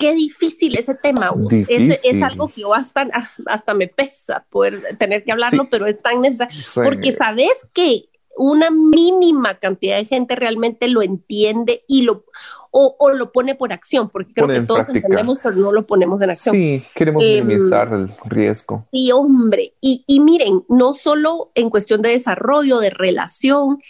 qué 0.00 0.14
difícil 0.14 0.76
ese 0.76 0.94
tema. 0.94 1.30
Es, 1.68 2.22
algo 2.22 2.48
que 2.48 2.62
yo 2.62 2.74
hasta, 2.74 3.06
hasta 3.46 3.74
me 3.74 3.86
pesa 3.86 4.44
poder 4.50 4.96
tener 4.98 5.22
que 5.22 5.30
hablarlo, 5.30 5.68
pero 5.70 5.86
es 5.86 6.00
tan 6.02 6.22
necesario. 6.22 6.58
Porque 6.74 7.12
sabes 7.12 7.52
que 7.74 8.06
una 8.36 8.70
mínima 8.70 9.58
cantidad 9.58 9.98
de 9.98 10.06
gente 10.06 10.34
realmente 10.34 10.88
lo 10.88 11.02
entiende 11.02 11.84
y 11.86 12.02
lo 12.02 12.24
o, 12.72 13.10
lo 13.10 13.32
pone 13.32 13.56
por 13.56 13.72
acción, 13.72 14.08
porque 14.10 14.32
creo 14.32 14.46
que 14.46 14.60
todos 14.60 14.88
entendemos, 14.88 15.40
pero 15.42 15.56
no 15.56 15.72
lo 15.72 15.86
ponemos 15.86 16.22
en 16.22 16.30
acción. 16.30 16.54
Sí, 16.54 16.84
queremos 16.94 17.22
em, 17.24 17.44
minimizar 17.44 17.92
el 17.92 18.14
riesgo. 18.24 18.86
Sí, 18.92 19.10
hombre, 19.10 19.74
y, 19.80 20.04
y, 20.06 20.20
miren, 20.20 20.64
no 20.68 20.92
solo 20.92 21.50
en 21.56 21.68
cuestión 21.68 22.00
de 22.00 22.10
desarrollo, 22.10 22.78
de 22.78 22.90
relación, 22.90 23.80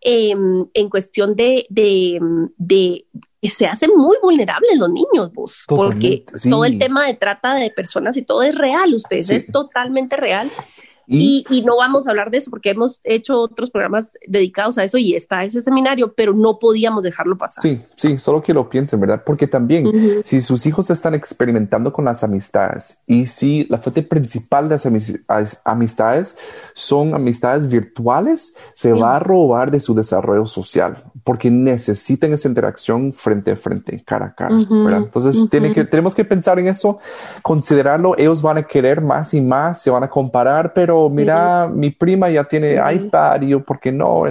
em, 0.00 0.66
en 0.72 0.88
cuestión 0.88 1.34
de, 1.34 1.66
de, 1.68 2.20
de 2.56 3.06
se 3.48 3.66
hacen 3.66 3.90
muy 3.96 4.16
vulnerables 4.22 4.78
los 4.78 4.90
niños, 4.90 5.32
vos, 5.32 5.64
porque 5.66 6.24
todo 6.48 6.64
el 6.64 6.78
tema 6.78 7.06
de 7.06 7.14
trata 7.14 7.54
de 7.54 7.70
personas 7.70 8.16
y 8.16 8.22
todo 8.22 8.42
es 8.42 8.54
real, 8.54 8.94
ustedes, 8.94 9.30
es 9.30 9.46
totalmente 9.46 10.16
real. 10.16 10.50
Y, 11.06 11.44
no 11.64 11.76
vamos 11.76 12.06
a 12.06 12.10
hablar 12.10 12.30
de 12.30 12.38
eso 12.38 12.50
porque 12.50 12.70
hemos 12.70 13.00
hecho 13.04 13.40
otros 13.40 13.70
programas 13.70 14.10
dedicados 14.26 14.78
a 14.78 14.84
eso 14.84 14.98
y 14.98 15.14
está 15.14 15.44
ese 15.44 15.62
seminario, 15.62 16.12
pero 16.14 16.32
no 16.32 16.58
podíamos 16.58 17.04
dejarlo 17.04 17.36
pasar. 17.36 17.62
Sí, 17.62 17.80
sí, 17.96 18.18
solo 18.18 18.42
que 18.42 18.54
lo 18.54 18.68
piensen, 18.68 19.00
¿verdad? 19.00 19.22
Porque 19.24 19.46
también 19.46 20.22
si 20.24 20.40
sus 20.40 20.66
hijos 20.66 20.90
están 20.90 21.14
experimentando 21.14 21.92
con 21.92 22.04
las 22.04 22.24
amistades 22.24 22.98
y 23.06 23.26
si 23.26 23.64
la 23.68 23.78
fuente 23.78 24.02
principal 24.02 24.68
de 24.68 24.76
las 24.76 25.62
amistades 25.64 26.36
son 26.74 27.14
amistades 27.14 27.68
virtuales, 27.68 28.56
se 28.74 28.92
va 28.92 29.16
a 29.16 29.18
robar 29.18 29.70
de 29.70 29.80
su 29.80 29.94
desarrollo 29.94 30.46
social 30.46 31.04
porque 31.24 31.50
necesitan 31.50 32.32
esa 32.32 32.48
interacción 32.48 33.12
frente 33.12 33.52
a 33.52 33.56
frente, 33.56 34.02
cara 34.04 34.26
a 34.26 34.34
cara, 34.34 34.56
¿verdad? 34.68 35.02
Entonces 35.04 35.48
tiene 35.50 35.72
que, 35.72 35.84
tenemos 35.84 36.14
que 36.14 36.24
pensar 36.24 36.58
en 36.58 36.66
eso, 36.66 36.98
considerarlo, 37.42 38.16
ellos 38.18 38.42
van 38.42 38.58
a 38.58 38.62
querer 38.64 39.00
más 39.00 39.32
y 39.34 39.40
más, 39.40 39.80
se 39.80 39.90
van 39.90 40.02
a 40.02 40.10
comparar, 40.10 40.72
pero 40.72 40.91
mira, 41.10 41.68
mi 41.68 41.90
prima 41.90 42.30
ya 42.30 42.44
tiene 42.44 42.74
iPad 42.94 43.42
y 43.42 43.48
yo, 43.48 43.64
¿por 43.64 43.80
qué 43.80 43.92
no? 43.92 44.24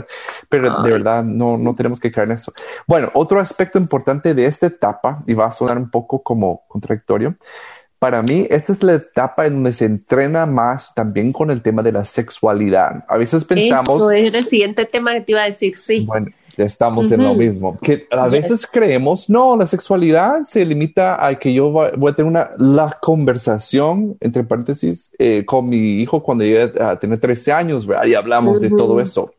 Pero 0.49 0.81
de 0.83 0.91
verdad, 0.91 1.23
no, 1.23 1.57
no 1.57 1.75
tenemos 1.75 1.99
que 1.99 2.11
caer 2.11 2.27
en 2.27 2.33
eso. 2.33 2.53
Bueno, 2.87 3.09
otro 3.13 3.39
aspecto 3.39 3.77
importante 3.77 4.33
de 4.33 4.45
esta 4.45 4.67
etapa, 4.67 5.19
y 5.27 5.33
va 5.33 5.47
a 5.47 5.51
sonar 5.51 5.77
un 5.77 5.89
poco 5.89 6.21
como 6.21 6.63
contradictorio, 6.67 7.35
para 7.99 8.23
mí, 8.23 8.47
esta 8.49 8.73
es 8.73 8.81
la 8.81 8.93
etapa 8.93 9.45
en 9.45 9.53
donde 9.53 9.73
se 9.73 9.85
entrena 9.85 10.47
más 10.47 10.95
también 10.95 11.31
con 11.31 11.51
el 11.51 11.61
tema 11.61 11.83
de 11.83 11.91
la 11.91 12.03
sexualidad. 12.03 13.05
A 13.07 13.15
veces 13.15 13.45
pensamos... 13.45 13.97
Eso 13.97 14.09
es 14.09 14.33
el 14.33 14.45
siguiente 14.45 14.85
tema 14.85 15.13
que 15.13 15.21
te 15.21 15.33
iba 15.33 15.43
a 15.43 15.45
decir, 15.45 15.77
sí. 15.77 16.05
Bueno, 16.07 16.27
estamos 16.65 17.11
en 17.11 17.23
lo 17.23 17.35
mismo. 17.35 17.77
Que 17.81 18.07
a 18.11 18.27
veces 18.27 18.67
creemos, 18.67 19.29
no, 19.29 19.55
la 19.55 19.67
sexualidad 19.67 20.43
se 20.43 20.65
limita 20.65 21.25
a 21.25 21.35
que 21.35 21.53
yo 21.53 21.71
voy 21.71 22.11
a 22.11 22.15
tener 22.15 22.29
una 22.29 22.51
la 22.57 22.97
conversación, 23.01 24.17
entre 24.19 24.43
paréntesis, 24.43 25.13
eh, 25.19 25.43
con 25.45 25.67
mi 25.69 26.01
hijo 26.01 26.21
cuando 26.23 26.43
llegue 26.43 26.71
a 26.81 26.97
tener 26.97 27.19
13 27.19 27.51
años, 27.51 27.87
y 28.05 28.13
hablamos 28.13 28.61
de 28.61 28.69
todo 28.69 28.99
eso. 28.99 29.31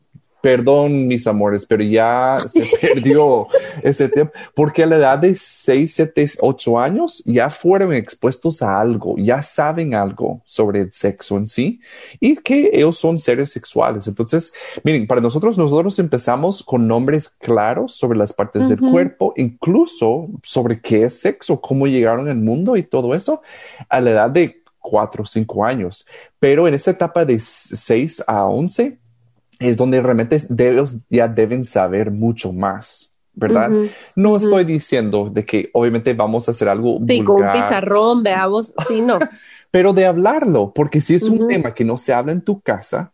Perdón, 0.43 1.07
mis 1.07 1.27
amores, 1.27 1.65
pero 1.67 1.85
ya 1.85 2.37
se 2.47 2.67
perdió 2.81 3.47
ese 3.83 4.09
tiempo, 4.09 4.33
porque 4.55 4.83
a 4.83 4.87
la 4.87 4.97
edad 4.97 5.19
de 5.19 5.35
6, 5.35 5.95
7, 5.95 6.27
8 6.41 6.81
años 6.81 7.23
ya 7.25 7.49
fueron 7.49 7.93
expuestos 7.93 8.61
a 8.61 8.81
algo, 8.81 9.17
ya 9.19 9.43
saben 9.43 9.95
algo 9.95 10.43
sobre 10.45 10.81
el 10.81 10.93
sexo 10.93 11.37
en 11.37 11.47
sí 11.47 11.81
y 12.19 12.37
que 12.37 12.71
ellos 12.73 12.99
son 12.99 13.19
seres 13.19 13.51
sexuales. 13.51 14.09
Entonces, 14.09 14.53
miren, 14.83 15.07
para 15.07 15.21
nosotros, 15.21 15.57
nosotros 15.57 15.99
empezamos 15.99 16.63
con 16.63 16.89
nombres 16.89 17.29
claros 17.29 17.95
sobre 17.95 18.19
las 18.19 18.33
partes 18.33 18.69
del 18.69 18.81
cuerpo, 18.81 19.33
incluso 19.37 20.29
sobre 20.43 20.81
qué 20.81 21.05
es 21.05 21.21
sexo, 21.21 21.61
cómo 21.61 21.87
llegaron 21.87 22.29
al 22.29 22.37
mundo 22.37 22.77
y 22.77 22.83
todo 22.83 23.15
eso 23.15 23.43
a 23.89 24.01
la 24.01 24.11
edad 24.11 24.31
de 24.31 24.63
4 24.81 25.23
o 25.23 25.27
5 25.27 25.65
años. 25.65 26.07
Pero 26.39 26.69
en 26.69 26.75
esta 26.75 26.91
etapa 26.91 27.25
de 27.25 27.39
6 27.39 28.25
a 28.27 28.45
11, 28.45 28.99
es 29.62 29.77
donde 29.77 30.01
realmente 30.01 30.38
ellos 30.59 30.98
ya 31.09 31.29
deben 31.29 31.64
saber 31.64 32.11
mucho 32.11 32.53
más, 32.53 33.14
¿verdad? 33.35 33.70
no 34.14 34.37
estoy 34.37 34.64
diciendo 34.64 35.31
de 35.33 35.44
que 35.44 35.70
obviamente 35.72 36.12
vamos 36.14 36.48
a 36.48 36.51
hacer 36.51 36.68
algo 36.68 36.98
sí, 37.07 37.22
con 37.25 37.42
un 37.42 37.53
pizarrón, 37.53 38.22
veamos, 38.22 38.72
sí, 38.88 39.01
no. 39.01 39.18
Pero 39.70 39.94
de 39.94 40.05
hablarlo, 40.05 40.72
porque 40.75 41.01
si 41.01 41.14
es 41.14 41.22
un 41.22 41.48
tema 41.48 41.72
que 41.72 41.85
no 41.85 41.96
se 41.96 42.12
habla 42.12 42.33
en 42.33 42.42
tu 42.42 42.61
casa, 42.61 43.12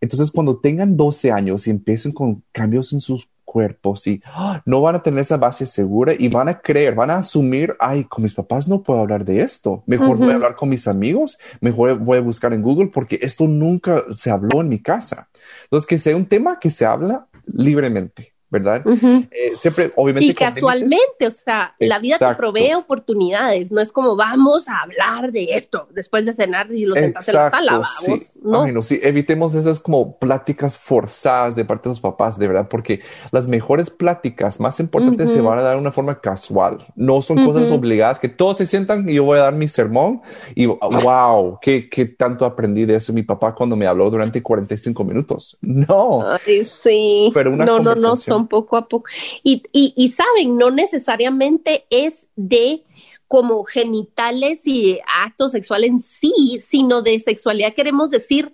entonces 0.00 0.32
cuando 0.32 0.56
tengan 0.56 0.96
12 0.96 1.30
años 1.30 1.66
y 1.66 1.70
empiecen 1.70 2.12
con 2.12 2.42
cambios 2.50 2.92
en 2.92 3.00
sus 3.00 3.28
cuerpos 3.52 4.06
y 4.06 4.22
¡ah! 4.24 4.62
no 4.64 4.80
van 4.80 4.94
a 4.94 5.02
tener 5.02 5.20
esa 5.20 5.36
base 5.36 5.66
segura 5.66 6.14
y 6.18 6.28
van 6.28 6.48
a 6.48 6.58
creer, 6.60 6.94
van 6.94 7.10
a 7.10 7.16
asumir, 7.16 7.76
ay, 7.78 8.04
con 8.04 8.22
mis 8.22 8.32
papás 8.32 8.66
no 8.66 8.82
puedo 8.82 9.00
hablar 9.00 9.26
de 9.26 9.42
esto, 9.42 9.82
mejor 9.86 10.16
voy 10.16 10.30
a 10.30 10.36
hablar 10.36 10.56
con 10.56 10.70
mis 10.70 10.88
amigos, 10.88 11.38
mejor 11.60 11.98
voy 11.98 12.16
a 12.16 12.22
buscar 12.22 12.54
en 12.54 12.62
Google 12.62 12.86
porque 12.86 13.18
esto 13.20 13.46
nunca 13.46 14.04
se 14.10 14.30
habló 14.30 14.62
en 14.62 14.70
mi 14.70 14.80
casa. 14.80 15.28
Entonces, 15.64 15.86
que 15.86 15.98
sea 15.98 16.16
un 16.16 16.24
tema 16.24 16.58
que 16.58 16.70
se 16.70 16.86
habla 16.86 17.26
libremente, 17.46 18.32
¿verdad? 18.52 18.84
Eh, 19.30 19.52
siempre, 19.54 19.90
obviamente. 19.96 20.26
Y 20.26 20.34
casualmente, 20.34 21.26
o 21.26 21.30
sea, 21.30 21.74
la 21.78 21.98
vida 21.98 22.18
te 22.18 22.34
provee 22.34 22.74
oportunidades, 22.74 23.72
no 23.72 23.80
es 23.80 23.90
como 23.90 24.14
vamos 24.14 24.68
a 24.68 24.82
hablar 24.82 25.32
de 25.32 25.54
esto 25.54 25.88
después 25.94 26.26
de 26.26 26.34
cenar 26.34 26.70
y 26.70 26.84
lo 26.84 26.94
sentas 26.94 27.26
en 27.30 27.34
la 27.34 27.50
sala, 27.50 27.72
vamos, 27.72 28.36
¿no? 28.42 28.82
sí, 28.82 29.00
evitemos 29.02 29.54
esas 29.54 29.80
como 29.80 30.18
pláticas 30.18 30.76
forzadas 30.76 31.56
de 31.56 31.64
parte 31.64 31.84
de 31.84 31.92
los 31.92 32.00
papás, 32.00 32.38
de 32.38 32.46
verdad, 32.46 32.68
porque 32.68 33.00
las 33.30 33.48
mejores 33.48 33.88
pláticas 33.88 34.60
más 34.60 34.78
importantes 34.80 35.30
se 35.30 35.40
van 35.40 35.58
a 35.58 35.62
dar 35.62 35.74
de 35.74 35.80
una 35.80 35.92
forma 35.92 36.20
casual, 36.20 36.76
no 36.94 37.22
son 37.22 37.46
cosas 37.46 37.70
obligadas, 37.70 38.18
que 38.18 38.28
todos 38.28 38.58
se 38.58 38.66
sientan 38.66 39.08
y 39.08 39.14
yo 39.14 39.24
voy 39.24 39.38
a 39.38 39.44
dar 39.44 39.54
mi 39.54 39.66
sermón 39.66 40.20
y 40.54 40.66
wow, 40.66 41.58
qué, 41.62 41.88
qué 41.88 42.04
tanto 42.04 42.44
aprendí 42.44 42.84
de 42.84 42.96
eso 42.96 43.14
mi 43.14 43.22
papá 43.22 43.54
cuando 43.54 43.76
me 43.76 43.86
habló 43.86 44.10
durante 44.10 44.42
45 44.42 45.04
minutos. 45.04 45.56
No. 45.62 46.22
Ay, 46.46 46.66
sí. 46.66 47.30
Pero 47.32 47.50
una 47.50 47.64
no, 47.64 47.78
no, 47.78 47.94
no, 47.94 48.14
son 48.14 48.41
poco 48.48 48.76
a 48.76 48.88
poco. 48.88 49.08
Y, 49.42 49.62
y, 49.72 50.08
saben, 50.10 50.56
no 50.56 50.70
necesariamente 50.70 51.86
es 51.90 52.28
de 52.36 52.84
como 53.28 53.64
genitales 53.64 54.66
y 54.66 55.00
actos 55.24 55.52
sexuales 55.52 55.90
en 55.90 55.98
sí, 55.98 56.60
sino 56.62 57.00
de 57.00 57.18
sexualidad 57.18 57.72
queremos 57.72 58.10
decir 58.10 58.52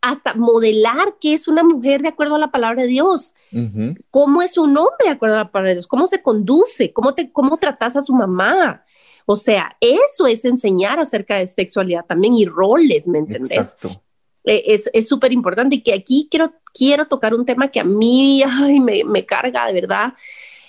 hasta 0.00 0.34
modelar 0.34 1.16
qué 1.18 1.32
es 1.32 1.48
una 1.48 1.64
mujer 1.64 2.02
de 2.02 2.08
acuerdo 2.08 2.34
a 2.34 2.38
la 2.38 2.50
palabra 2.50 2.82
de 2.82 2.88
Dios, 2.88 3.34
cómo 4.10 4.42
es 4.42 4.58
un 4.58 4.76
hombre 4.76 5.06
de 5.06 5.10
acuerdo 5.10 5.36
a 5.36 5.38
la 5.38 5.50
palabra 5.50 5.70
de 5.70 5.76
Dios, 5.76 5.86
cómo 5.86 6.06
se 6.06 6.22
conduce, 6.22 6.92
cómo 6.92 7.14
te, 7.14 7.32
cómo 7.32 7.56
tratas 7.56 7.96
a 7.96 8.02
su 8.02 8.12
mamá. 8.12 8.84
O 9.26 9.34
sea, 9.34 9.76
eso 9.80 10.26
es 10.26 10.44
enseñar 10.44 11.00
acerca 11.00 11.36
de 11.36 11.46
sexualidad 11.46 12.04
también 12.04 12.34
y 12.34 12.44
roles, 12.44 13.06
¿me 13.06 13.18
entendés? 13.18 13.52
Exacto. 13.52 14.03
Eh, 14.44 14.80
es 14.92 15.08
súper 15.08 15.32
importante 15.32 15.76
y 15.76 15.82
que 15.82 15.94
aquí 15.94 16.28
quiero, 16.30 16.52
quiero 16.72 17.06
tocar 17.06 17.34
un 17.34 17.46
tema 17.46 17.68
que 17.68 17.80
a 17.80 17.84
mí 17.84 18.42
me, 19.06 19.24
carga 19.24 19.66
de 19.66 19.72
verdad 19.72 20.12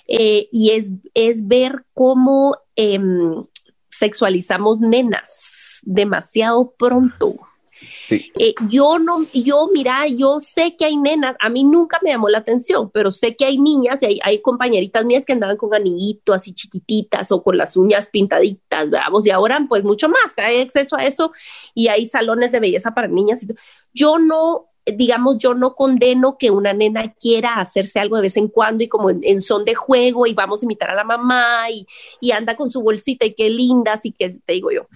eh, 0.07 0.47
y 0.51 0.71
es, 0.71 0.89
es 1.13 1.45
ver 1.47 1.83
cómo 1.93 2.57
em, 2.75 3.43
sexualizamos 3.89 4.79
nenas 4.79 5.81
demasiado 5.83 6.73
pronto. 6.77 7.35
Sí. 7.77 8.31
Eh, 8.39 8.53
yo 8.69 8.99
no, 8.99 9.25
yo, 9.33 9.67
mira, 9.73 10.07
yo 10.07 10.39
sé 10.39 10.77
que 10.77 10.85
hay 10.85 10.95
nenas, 10.95 11.35
a 11.41 11.49
mí 11.49 11.65
nunca 11.65 11.99
me 12.01 12.11
llamó 12.11 12.29
la 12.29 12.37
atención, 12.37 12.89
pero 12.89 13.11
sé 13.11 13.35
que 13.35 13.43
hay 13.43 13.57
niñas 13.57 14.01
y 14.01 14.21
hay, 14.23 14.39
compañeritas 14.39 15.03
mías 15.03 15.25
que 15.25 15.33
andaban 15.33 15.57
con 15.57 15.73
anillitos 15.73 16.37
así 16.37 16.53
chiquititas 16.53 17.33
o 17.33 17.43
con 17.43 17.57
las 17.57 17.75
uñas 17.75 18.07
pintaditas, 18.07 18.89
veamos, 18.89 19.25
y 19.25 19.29
ahora 19.29 19.59
pues 19.67 19.83
mucho 19.83 20.07
más, 20.07 20.33
hay 20.37 20.61
acceso 20.61 20.95
a 20.95 21.03
eso 21.03 21.33
y 21.73 21.89
hay 21.89 22.05
salones 22.05 22.53
de 22.53 22.61
belleza 22.61 22.93
para 22.93 23.09
niñas. 23.09 23.45
Yo 23.93 24.19
no, 24.19 24.67
digamos, 24.85 25.37
yo 25.37 25.53
no 25.53 25.75
condeno 25.75 26.37
que 26.37 26.51
una 26.51 26.71
nena 26.71 27.13
quiera 27.13 27.55
hacerse 27.55 27.99
algo 27.99 28.15
de 28.15 28.21
vez 28.21 28.37
en 28.37 28.47
cuando 28.47 28.85
y 28.85 28.87
como 28.87 29.09
en, 29.09 29.41
son 29.41 29.65
de 29.65 29.75
juego 29.75 30.27
y 30.27 30.33
vamos 30.33 30.61
a 30.61 30.65
imitar 30.65 30.91
a 30.91 30.95
la 30.95 31.03
mamá 31.03 31.69
y, 31.69 31.85
y 32.21 32.31
anda 32.31 32.55
con 32.55 32.69
su 32.69 32.81
bolsita 32.81 33.25
y 33.25 33.33
qué 33.33 33.49
linda, 33.49 33.91
así 33.91 34.13
que 34.13 34.39
te 34.45 34.53
digo 34.53 34.71
yo. 34.71 34.87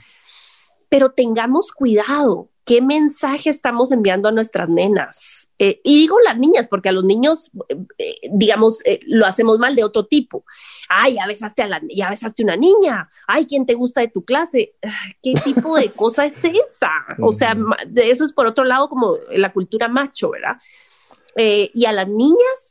Pero 0.87 1.11
tengamos 1.11 1.73
cuidado, 1.73 2.49
qué 2.69 2.83
mensaje 2.83 3.49
estamos 3.49 3.91
enviando 3.91 4.29
a 4.29 4.31
nuestras 4.31 4.69
nenas. 4.69 5.49
Eh, 5.57 5.81
y 5.83 6.01
digo 6.01 6.19
las 6.23 6.37
niñas, 6.37 6.67
porque 6.67 6.89
a 6.89 6.91
los 6.91 7.03
niños, 7.03 7.49
eh, 7.97 8.15
digamos, 8.31 8.85
eh, 8.85 8.99
lo 9.07 9.25
hacemos 9.25 9.57
mal 9.57 9.75
de 9.75 9.83
otro 9.83 10.05
tipo. 10.05 10.45
Ay, 10.87 11.15
ya 11.15 11.25
besaste 11.25 11.63
a 11.63 11.67
la, 11.67 11.81
ya 11.89 12.11
besaste 12.11 12.43
una 12.43 12.55
niña. 12.55 13.09
Ay, 13.25 13.47
¿quién 13.47 13.65
te 13.65 13.73
gusta 13.73 14.01
de 14.01 14.09
tu 14.09 14.23
clase? 14.23 14.75
¿Qué 15.23 15.33
tipo 15.43 15.77
de 15.77 15.89
cosa 15.95 16.27
es 16.27 16.37
esa? 16.37 16.91
O 17.23 17.33
sea, 17.33 17.57
de 17.87 18.11
eso 18.11 18.23
es 18.23 18.33
por 18.33 18.45
otro 18.45 18.63
lado 18.63 18.87
como 18.87 19.15
la 19.31 19.51
cultura 19.51 19.87
macho, 19.87 20.29
¿verdad? 20.29 20.57
y 21.35 21.85
a 21.85 21.93
las 21.93 22.07
niñas, 22.09 22.68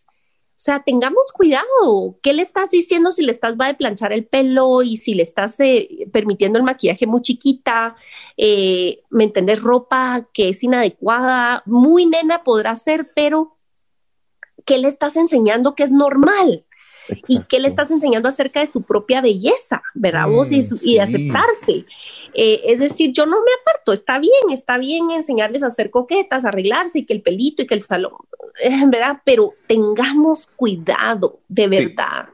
o 0.58 0.60
sea, 0.60 0.82
tengamos 0.82 1.30
cuidado. 1.32 2.18
¿Qué 2.20 2.32
le 2.32 2.42
estás 2.42 2.72
diciendo 2.72 3.12
si 3.12 3.22
le 3.22 3.30
estás 3.30 3.56
va 3.56 3.68
a 3.68 3.76
planchar 3.76 4.12
el 4.12 4.26
pelo 4.26 4.82
y 4.82 4.96
si 4.96 5.14
le 5.14 5.22
estás 5.22 5.54
eh, 5.60 6.08
permitiendo 6.12 6.58
el 6.58 6.64
maquillaje 6.64 7.06
muy 7.06 7.22
chiquita? 7.22 7.94
Eh, 8.36 9.04
¿Me 9.08 9.22
entendés? 9.22 9.62
Ropa 9.62 10.26
que 10.34 10.48
es 10.48 10.64
inadecuada. 10.64 11.62
Muy 11.64 12.06
nena 12.06 12.42
podrá 12.42 12.74
ser, 12.74 13.12
pero 13.14 13.56
¿qué 14.66 14.78
le 14.78 14.88
estás 14.88 15.16
enseñando 15.16 15.76
que 15.76 15.84
es 15.84 15.92
normal? 15.92 16.64
¿Y 17.28 17.44
qué 17.44 17.60
le 17.60 17.68
estás 17.68 17.92
enseñando 17.92 18.28
acerca 18.28 18.58
de 18.58 18.66
su 18.66 18.82
propia 18.82 19.20
belleza, 19.20 19.80
verdad? 19.94 20.28
Vos 20.28 20.50
y, 20.50 20.58
y 20.82 20.94
de 20.94 21.02
aceptarse. 21.02 21.86
Eh, 22.34 22.60
es 22.64 22.80
decir, 22.80 23.12
yo 23.12 23.26
no 23.26 23.36
me 23.36 23.50
aparto, 23.60 23.92
está 23.92 24.18
bien, 24.18 24.32
está 24.50 24.78
bien 24.78 25.10
enseñarles 25.10 25.62
a 25.62 25.68
hacer 25.68 25.90
coquetas, 25.90 26.44
arreglarse 26.44 27.00
y 27.00 27.06
que 27.06 27.14
el 27.14 27.22
pelito 27.22 27.62
y 27.62 27.66
que 27.66 27.74
el 27.74 27.82
salón, 27.82 28.12
eh, 28.62 28.84
¿verdad? 28.86 29.20
Pero 29.24 29.54
tengamos 29.66 30.46
cuidado, 30.46 31.40
de 31.48 31.68
verdad. 31.68 32.28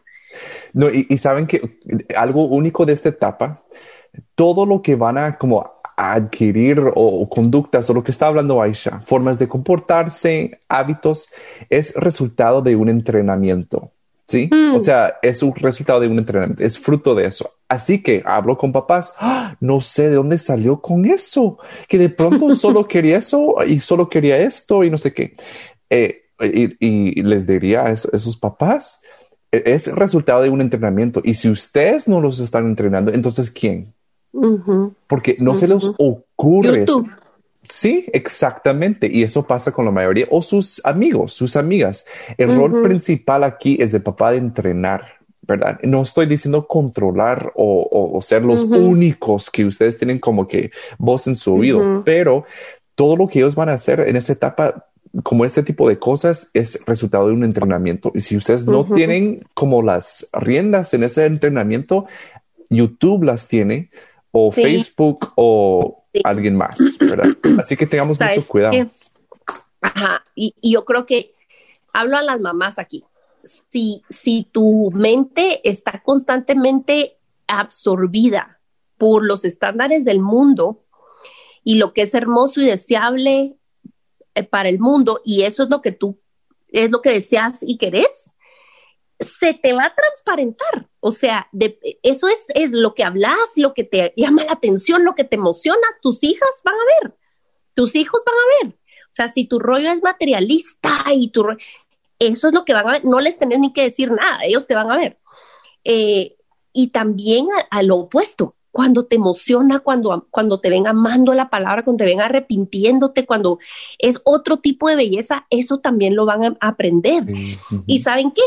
No, 0.73 0.89
y, 0.91 1.17
saben 1.19 1.47
que 1.47 1.79
algo 2.17 2.45
único 2.47 2.85
de 2.85 2.93
esta 2.93 3.09
etapa, 3.09 3.63
todo 4.35 4.67
lo 4.67 4.83
que 4.83 4.97
van 4.97 5.19
a 5.19 5.39
como 5.39 5.75
adquirir 5.97 6.83
o, 6.95 7.29
conductas 7.29 7.89
o 7.89 7.95
lo 7.95 8.03
que 8.03 8.11
está 8.11 8.27
hablando 8.27 8.61
Aisha, 8.61 9.01
formas 9.01 9.39
de 9.39 9.49
comportarse, 9.49 10.61
hábitos, 10.69 11.33
es 11.71 11.95
resultado 11.95 12.63
de 12.63 12.75
un 12.75 12.89
entrenamiento. 12.89 13.93
¿Sí? 14.27 14.49
O 14.53 14.77
mm. 14.77 14.81
sea, 14.81 15.15
es 15.23 15.43
un 15.43 15.55
resultado 15.55 16.01
de 16.01 16.09
un 16.09 16.19
entrenamiento, 16.19 16.63
es 16.63 16.79
fruto 16.79 17.15
de 17.15 17.27
eso. 17.27 17.51
Así 17.69 18.03
que 18.03 18.23
hablo 18.25 18.57
con 18.57 18.73
papás, 18.73 19.15
¡Ah! 19.19 19.57
no 19.61 19.81
sé 19.81 20.11
de 20.11 20.17
dónde 20.17 20.39
salió 20.39 20.81
con 20.81 21.05
eso, 21.05 21.59
que 21.89 21.99
de 21.99 22.09
pronto 22.09 22.55
solo 22.57 22.87
quería 22.87 23.19
eso 23.19 23.57
y 23.67 23.81
solo 23.81 24.09
quería 24.09 24.39
esto 24.39 24.85
y 24.85 24.91
no 24.91 24.99
sé 24.99 25.13
qué. 25.13 25.37
Eh, 25.91 26.23
y, 26.41 27.23
les 27.23 27.47
diría 27.47 27.85
a 27.85 27.93
esos 27.93 28.37
papás, 28.37 29.01
e, 29.53 29.63
es 29.67 29.87
resultado 29.95 30.43
de 30.43 30.51
un 30.51 30.61
entrenamiento. 30.61 31.21
Y 31.25 31.35
si 31.35 31.49
ustedes 31.49 32.09
no 32.09 32.21
los 32.21 32.41
están 32.41 32.67
entrenando, 32.67 33.13
entonces 33.13 33.51
¿quién? 33.51 33.95
Porque 35.07 35.37
no 35.39 35.55
se 35.55 35.69
les 35.69 35.91
ocurre. 35.99 36.87
Sí, 37.69 38.07
exactamente. 38.13 39.09
Y 39.11 39.23
eso 39.23 39.47
pasa 39.47 39.73
con 39.73 39.85
la 39.85 39.91
mayoría 39.91 40.27
o 40.31 40.43
sus 40.43 40.85
amigos, 40.85 41.33
sus 41.33 41.57
amigas. 41.57 42.07
El 42.37 42.55
rol 42.57 42.83
principal 42.83 43.45
aquí 43.45 43.77
es 43.81 43.93
de 43.93 44.01
papá 44.01 44.33
de 44.33 44.39
entrenar, 44.39 45.19
¿verdad? 45.43 45.79
No 45.83 46.03
estoy 46.03 46.27
diciendo 46.27 46.67
controlar 46.67 47.53
o, 47.55 48.19
ser 48.23 48.43
los 48.43 48.65
únicos 48.65 49.51
que 49.51 49.65
ustedes 49.65 49.97
tienen 49.97 50.19
como 50.19 50.47
que 50.49 50.71
voz 50.99 51.27
en 51.27 51.37
su 51.37 51.55
oído, 51.55 52.03
pero 52.05 52.45
todo 52.95 53.17
lo 53.17 53.29
que 53.29 53.41
ellos 53.41 53.55
van 53.55 53.69
a 53.69 53.75
hacer 53.75 54.01
en 54.01 54.17
esta 54.17 54.33
etapa 54.33 54.87
como 55.23 55.45
este 55.45 55.63
tipo 55.63 55.89
de 55.89 55.99
cosas 55.99 56.51
es 56.55 56.85
resultado 56.87 57.29
de 57.29 57.35
un 57.35 57.45
entrenamiento. 57.45 58.11
Y 58.15 58.21
si 58.21 58.37
ustedes 58.37 58.67
no 58.67 58.85
tienen 58.85 59.45
como 59.55 59.83
las 59.83 60.29
riendas 60.33 60.93
en 60.95 61.05
ese 61.05 61.25
entrenamiento, 61.27 62.07
YouTube 62.69 63.23
las 63.25 63.47
tiene 63.47 63.91
o 64.33 64.51
Facebook 64.51 65.33
o 65.37 66.04
alguien 66.23 66.57
más, 66.57 66.79
¿verdad? 67.01 67.37
Así 67.59 67.77
que 67.77 67.87
tengamos 67.87 68.19
mucho 68.21 68.47
cuidado. 68.47 68.89
ajá, 69.81 70.25
y, 70.35 70.55
yo 70.63 70.85
creo 70.85 71.07
que 71.07 71.35
hablo 71.93 72.17
a 72.17 72.23
las 72.23 72.41
mamás 72.41 72.79
aquí. 72.79 73.05
Si, 73.71 74.03
si 74.09 74.49
tu 74.51 74.91
mente 74.95 75.61
está 75.69 76.03
constantemente 76.03 77.19
absorbida 77.47 78.61
por 78.97 79.25
los 79.25 79.45
estándares 79.45 80.05
del 80.05 80.21
mundo 80.21 80.85
y 81.63 81.77
lo 81.77 81.93
que 81.93 82.03
es 82.03 82.15
hermoso 82.15 82.61
y 82.61 82.67
deseable 82.67 83.57
eh, 84.35 84.43
para 84.45 84.69
el 84.69 84.79
mundo, 84.79 85.21
y 85.25 85.43
eso 85.43 85.65
es 85.65 85.71
lo 85.71 85.83
que 85.83 85.93
tú, 85.93 86.19
es 86.69 86.91
lo 86.91 87.03
que 87.03 87.11
deseas 87.11 87.59
y 87.63 87.77
querés, 87.77 88.33
se 89.21 89.55
te 89.55 89.73
va 89.73 89.87
a 89.87 89.95
transparentar. 89.95 90.89
O 91.01 91.13
sea, 91.13 91.49
de, 91.53 91.79
eso 92.03 92.29
es, 92.29 92.47
es, 92.55 92.71
lo 92.73 92.95
que 92.95 93.05
hablas, 93.05 93.39
lo 93.57 93.75
que 93.75 93.85
te 93.85 94.13
llama 94.17 94.45
la 94.45 94.53
atención, 94.53 95.05
lo 95.05 95.15
que 95.15 95.25
te 95.25 95.37
emociona. 95.37 95.87
Tus 96.03 96.23
hijas 96.23 96.61
van 96.65 96.75
a 96.75 97.07
ver, 97.07 97.17
tus 97.75 97.95
hijos 97.95 98.23
van 98.25 98.35
a 98.35 98.67
ver. 98.67 98.79
O 99.07 99.15
sea, 99.15 99.29
si 99.29 99.45
tu 99.45 99.61
rollo 99.61 99.93
es 99.93 100.03
materialista 100.03 101.05
y 101.13 101.29
tu 101.29 101.47
eso 102.19 102.49
es 102.49 102.55
lo 102.55 102.65
que 102.65 102.75
van 102.75 102.89
a 102.89 102.93
ver. 102.93 103.05
No 103.05 103.21
les 103.21 103.39
tenés 103.39 103.59
ni 103.59 103.73
que 103.73 103.83
decir 103.83 104.11
nada, 104.11 104.41
ellos 104.45 104.67
te 104.67 104.75
van 104.75 104.91
a 104.91 104.97
ver. 104.97 105.19
Eh, 105.85 106.37
y 106.73 106.89
también 106.89 107.47
a, 107.71 107.83
lo 107.83 107.97
opuesto, 107.97 108.57
cuando 108.71 109.07
te 109.07 109.17
emociona, 109.17 109.79
cuando, 109.79 110.27
cuando 110.31 110.59
te 110.61 110.71
ven 110.71 110.89
amando 110.89 111.33
la 111.35 111.49
palabra, 111.49 111.85
cuando 111.85 112.03
te 112.03 112.11
ven 112.11 112.21
arrepintiéndote, 112.21 113.27
cuando 113.27 113.59
es 113.99 114.21
otro 114.25 114.59
tipo 114.59 114.89
de 114.89 114.97
belleza, 114.97 115.47
eso 115.51 115.79
también 115.79 116.17
lo 116.17 116.27
van 116.27 116.45
a 116.45 116.69
aprender. 116.69 117.25
¿Y 117.87 118.01
saben 118.01 118.33
qué? 118.33 118.43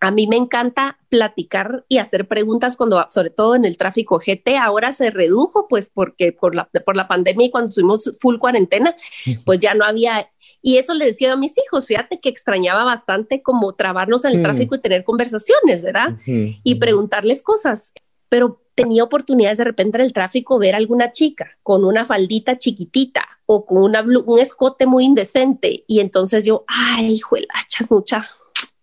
A 0.00 0.10
mí 0.10 0.26
me 0.26 0.36
encanta 0.36 0.98
platicar 1.08 1.84
y 1.88 1.98
hacer 1.98 2.28
preguntas 2.28 2.76
cuando, 2.76 3.06
sobre 3.08 3.30
todo 3.30 3.54
en 3.54 3.64
el 3.64 3.76
tráfico 3.76 4.18
GT, 4.18 4.56
ahora 4.60 4.92
se 4.92 5.10
redujo, 5.10 5.68
pues 5.68 5.90
porque 5.92 6.32
por 6.32 6.54
la, 6.54 6.68
por 6.84 6.96
la 6.96 7.08
pandemia 7.08 7.46
y 7.46 7.50
cuando 7.50 7.72
tuvimos 7.72 8.12
full 8.20 8.38
cuarentena, 8.38 8.94
pues 9.44 9.60
ya 9.60 9.74
no 9.74 9.84
había. 9.84 10.30
Y 10.60 10.76
eso 10.76 10.94
le 10.94 11.06
decía 11.06 11.32
a 11.32 11.36
mis 11.36 11.52
hijos, 11.58 11.86
fíjate 11.86 12.20
que 12.20 12.28
extrañaba 12.28 12.84
bastante 12.84 13.42
como 13.42 13.74
trabarnos 13.74 14.24
en 14.24 14.32
el 14.32 14.42
tráfico 14.42 14.74
y 14.74 14.80
tener 14.80 15.04
conversaciones, 15.04 15.82
¿verdad? 15.82 16.16
Y 16.26 16.74
preguntarles 16.76 17.42
cosas. 17.42 17.92
Pero 18.28 18.60
tenía 18.74 19.04
oportunidades 19.04 19.58
de 19.58 19.64
repente 19.64 19.98
en 19.98 20.04
el 20.04 20.12
tráfico 20.12 20.58
ver 20.58 20.74
a 20.74 20.78
alguna 20.78 21.12
chica 21.12 21.56
con 21.62 21.84
una 21.84 22.04
faldita 22.04 22.58
chiquitita 22.58 23.24
o 23.46 23.64
con 23.64 23.78
una 23.78 24.02
un 24.02 24.38
escote 24.40 24.86
muy 24.86 25.04
indecente. 25.04 25.84
Y 25.86 26.00
entonces 26.00 26.44
yo, 26.44 26.64
ay, 26.66 27.12
hijo 27.12 27.36
de 27.36 27.46
mucha 27.88 28.28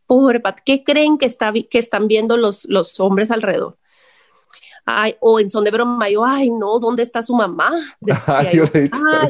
Pobre 0.05 0.39
Pat, 0.39 0.59
¿qué 0.63 0.83
creen 0.83 1.17
que, 1.17 1.25
está, 1.25 1.51
que 1.53 1.79
están 1.79 2.07
viendo 2.07 2.37
los, 2.37 2.65
los 2.65 2.99
hombres 2.99 3.31
alrededor? 3.31 3.77
ay, 4.85 5.15
o 5.19 5.39
en 5.39 5.49
son 5.49 5.63
de 5.63 5.71
broma, 5.71 6.09
yo, 6.09 6.25
ay, 6.25 6.49
no, 6.49 6.79
¿dónde 6.79 7.03
está 7.03 7.21
su 7.21 7.33
mamá? 7.33 7.71
ay, 8.27 8.59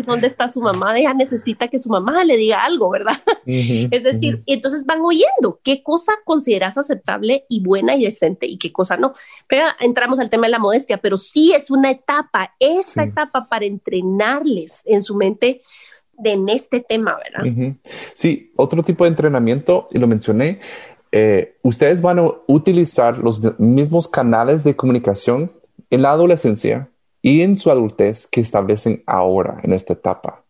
¿dónde 0.06 0.28
está 0.28 0.50
su 0.50 0.62
mamá? 0.62 0.98
Ella 0.98 1.14
necesita 1.14 1.68
que 1.68 1.80
su 1.80 1.90
mamá 1.90 2.24
le 2.24 2.38
diga 2.38 2.64
algo, 2.64 2.90
¿verdad? 2.90 3.18
es 3.46 4.04
decir, 4.04 4.42
entonces 4.46 4.86
van 4.86 5.02
oyendo 5.02 5.60
qué 5.64 5.84
cosa 5.84 6.14
consideras 6.26 6.78
aceptable 6.78 7.46
y 7.50 7.62
buena 7.62 7.96
y 7.96 8.06
decente 8.06 8.48
y 8.48 8.58
qué 8.58 8.72
cosa 8.72 8.98
no. 8.98 9.14
Pero 9.48 9.68
entramos 9.80 10.20
al 10.20 10.30
tema 10.30 10.48
de 10.48 10.52
la 10.52 10.60
modestia, 10.60 10.98
pero 10.98 11.18
sí 11.18 11.54
es 11.54 11.70
una 11.70 11.92
etapa, 11.92 12.56
esta 12.60 13.04
etapa 13.04 13.48
para 13.50 13.66
entrenarles 13.66 14.82
en 14.86 15.04
su 15.04 15.16
mente 15.16 15.62
de 16.18 16.32
en 16.32 16.49
este 16.49 16.80
tema, 16.80 17.18
¿verdad? 17.18 17.76
Sí, 18.14 18.51
otro 18.55 18.84
tipo 18.84 19.03
de 19.03 19.09
entrenamiento, 19.09 19.88
y 19.91 19.99
lo 19.99 20.07
mencioné, 20.07 20.59
eh, 21.11 21.57
ustedes 21.61 22.01
van 22.01 22.20
a 22.20 22.32
utilizar 22.47 23.18
los 23.18 23.59
mismos 23.59 24.07
canales 24.07 24.64
de 24.64 24.76
comunicación 24.76 25.51
en 25.89 26.01
la 26.01 26.11
adolescencia 26.11 26.89
y 27.22 27.41
en 27.41 27.55
su 27.55 27.70
adultez 27.72 28.28
que 28.28 28.41
establecen 28.41 29.03
ahora 29.05 29.59
en 29.64 29.74
esta 29.74 29.93
etapa. 29.93 30.43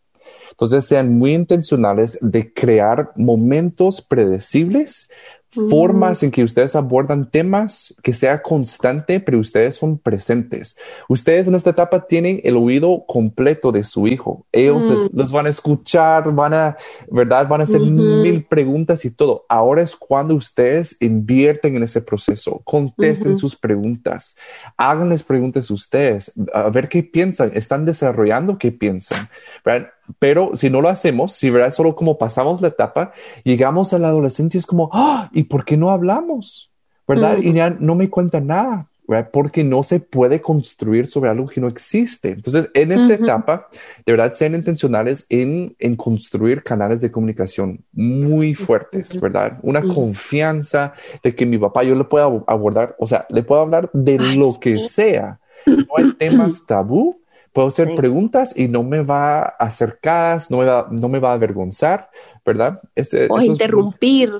Entonces 0.54 0.84
sean 0.84 1.18
muy 1.18 1.34
intencionales 1.34 2.16
de 2.20 2.52
crear 2.52 3.10
momentos 3.16 4.00
predecibles 4.00 5.08
formas 5.54 6.22
en 6.22 6.30
que 6.30 6.42
ustedes 6.42 6.74
abordan 6.74 7.30
temas 7.30 7.94
que 8.02 8.12
sea 8.12 8.42
constante, 8.42 9.20
pero 9.20 9.38
ustedes 9.38 9.76
son 9.76 9.98
presentes. 9.98 10.76
Ustedes 11.08 11.46
en 11.46 11.54
esta 11.54 11.70
etapa 11.70 12.06
tienen 12.06 12.40
el 12.44 12.56
oído 12.56 13.04
completo 13.06 13.70
de 13.70 13.84
su 13.84 14.06
hijo. 14.06 14.44
Ellos 14.52 14.84
los 15.12 15.32
van 15.32 15.46
a 15.46 15.50
escuchar, 15.50 16.32
van 16.32 16.54
a, 16.54 16.76
¿verdad? 17.10 17.46
Van 17.48 17.60
a 17.60 17.64
hacer 17.64 17.80
mil 17.80 18.44
preguntas 18.44 19.04
y 19.04 19.10
todo. 19.10 19.44
Ahora 19.48 19.82
es 19.82 19.94
cuando 19.94 20.34
ustedes 20.34 21.00
invierten 21.00 21.76
en 21.76 21.82
ese 21.82 22.00
proceso. 22.02 22.60
Contesten 22.64 23.36
sus 23.36 23.56
preguntas. 23.56 24.36
Háganles 24.76 25.22
preguntas 25.22 25.70
ustedes. 25.70 26.32
A 26.52 26.68
ver 26.70 26.88
qué 26.88 27.02
piensan. 27.02 27.52
¿Están 27.54 27.84
desarrollando 27.84 28.58
qué 28.58 28.72
piensan? 28.72 29.28
¿verdad? 29.64 29.88
Pero 30.18 30.50
si 30.54 30.70
no 30.70 30.80
lo 30.80 30.88
hacemos, 30.88 31.32
si 31.32 31.50
verdad 31.50 31.72
solo 31.72 31.96
como 31.96 32.18
pasamos 32.18 32.60
la 32.60 32.68
etapa, 32.68 33.12
llegamos 33.42 33.92
a 33.92 33.98
la 33.98 34.08
adolescencia 34.08 34.58
es 34.58 34.66
como, 34.66 34.90
¡Ah! 34.92 35.30
¿y 35.32 35.44
por 35.44 35.64
qué 35.64 35.76
no 35.76 35.90
hablamos? 35.90 36.70
¿Verdad? 37.06 37.38
Y 37.40 37.52
ya 37.52 37.70
no 37.70 37.94
me 37.94 38.08
cuenta 38.08 38.40
nada. 38.40 38.88
¿verdad? 39.06 39.30
Porque 39.32 39.62
no 39.62 39.82
se 39.82 40.00
puede 40.00 40.40
construir 40.40 41.06
sobre 41.06 41.30
algo 41.30 41.46
que 41.46 41.60
no 41.60 41.68
existe. 41.68 42.30
Entonces, 42.30 42.70
en 42.74 42.92
esta 42.92 43.14
etapa, 43.14 43.68
de 44.04 44.12
verdad, 44.12 44.32
sean 44.32 44.54
intencionales 44.54 45.26
en, 45.28 45.76
en, 45.78 45.96
construir 45.96 46.62
canales 46.62 47.00
de 47.00 47.10
comunicación 47.10 47.84
muy 47.92 48.54
fuertes, 48.54 49.20
¿verdad? 49.20 49.58
Una 49.62 49.82
confianza 49.82 50.94
de 51.22 51.34
que 51.34 51.44
mi 51.44 51.58
papá 51.58 51.84
yo 51.84 51.94
le 51.94 52.04
puedo 52.04 52.44
abordar, 52.46 52.96
o 52.98 53.06
sea, 53.06 53.26
le 53.28 53.42
puedo 53.42 53.60
hablar 53.60 53.90
de 53.92 54.18
lo 54.18 54.58
que 54.58 54.78
sea. 54.78 55.38
No 55.66 55.86
hay 55.96 56.12
temas 56.18 56.66
tabú, 56.66 57.20
Puedo 57.54 57.68
hacer 57.68 57.94
preguntas 57.94 58.52
y 58.58 58.66
no 58.66 58.82
me 58.82 59.00
va 59.00 59.42
a 59.42 59.46
acercar, 59.60 60.42
no 60.50 60.58
me 60.58 60.64
va, 60.64 60.88
no 60.90 61.08
me 61.08 61.20
va 61.20 61.30
a 61.30 61.34
avergonzar, 61.34 62.10
¿verdad? 62.44 62.80
o 63.28 63.40
interrumpir. 63.40 64.32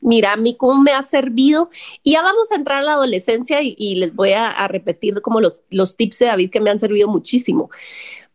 Mira, 0.00 0.32
a 0.32 0.36
mí 0.36 0.56
cómo 0.56 0.82
me 0.82 0.92
ha 0.92 1.02
servido. 1.02 1.68
Y 2.02 2.12
ya 2.12 2.22
vamos 2.22 2.50
a 2.50 2.54
entrar 2.54 2.78
a 2.78 2.82
la 2.82 2.92
adolescencia 2.94 3.60
y, 3.62 3.96
les 3.96 4.14
voy 4.14 4.32
a, 4.32 4.66
repetir 4.68 5.20
como 5.20 5.42
los, 5.42 5.64
los, 5.68 5.96
tips 5.96 6.20
de 6.20 6.26
David 6.26 6.50
que 6.50 6.60
me 6.60 6.70
han 6.70 6.78
servido 6.78 7.08
muchísimo. 7.08 7.68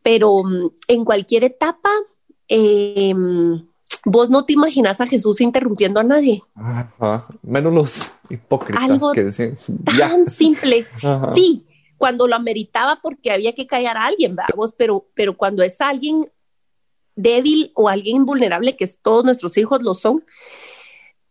Pero 0.04 0.44
mm, 0.44 0.70
en 0.88 1.04
cualquier 1.04 1.46
etapa, 1.46 1.90
em, 2.48 3.66
vos 4.06 4.30
no 4.30 4.46
te 4.46 4.54
imaginas 4.54 5.02
a 5.02 5.08
Jesús 5.08 5.42
interrumpiendo 5.42 6.00
a 6.00 6.04
nadie. 6.04 6.44
Menos 7.42 7.74
los 7.74 8.12
hipócritas 8.30 9.02
que 9.16 9.24
decían. 9.24 9.58
Tan 9.98 10.28
simple. 10.28 10.86
Sí, 11.34 11.66
cuando 12.02 12.28
lo 12.28 12.36
ameritaba 12.36 13.00
porque 13.00 13.32
había 13.32 13.54
que 13.54 13.68
callar 13.68 13.96
a 13.96 14.06
alguien, 14.06 14.36
vamos, 14.36 14.74
pero, 14.76 15.08
pero 15.14 15.38
cuando 15.38 15.62
es 15.62 15.80
alguien 15.80 16.26
débil 17.16 17.72
o 17.76 17.88
alguien 17.88 18.18
invulnerable, 18.18 18.76
que 18.76 18.90
todos 19.04 19.24
nuestros 19.24 19.56
hijos 19.58 19.84
lo 19.84 19.94
son, 19.94 20.26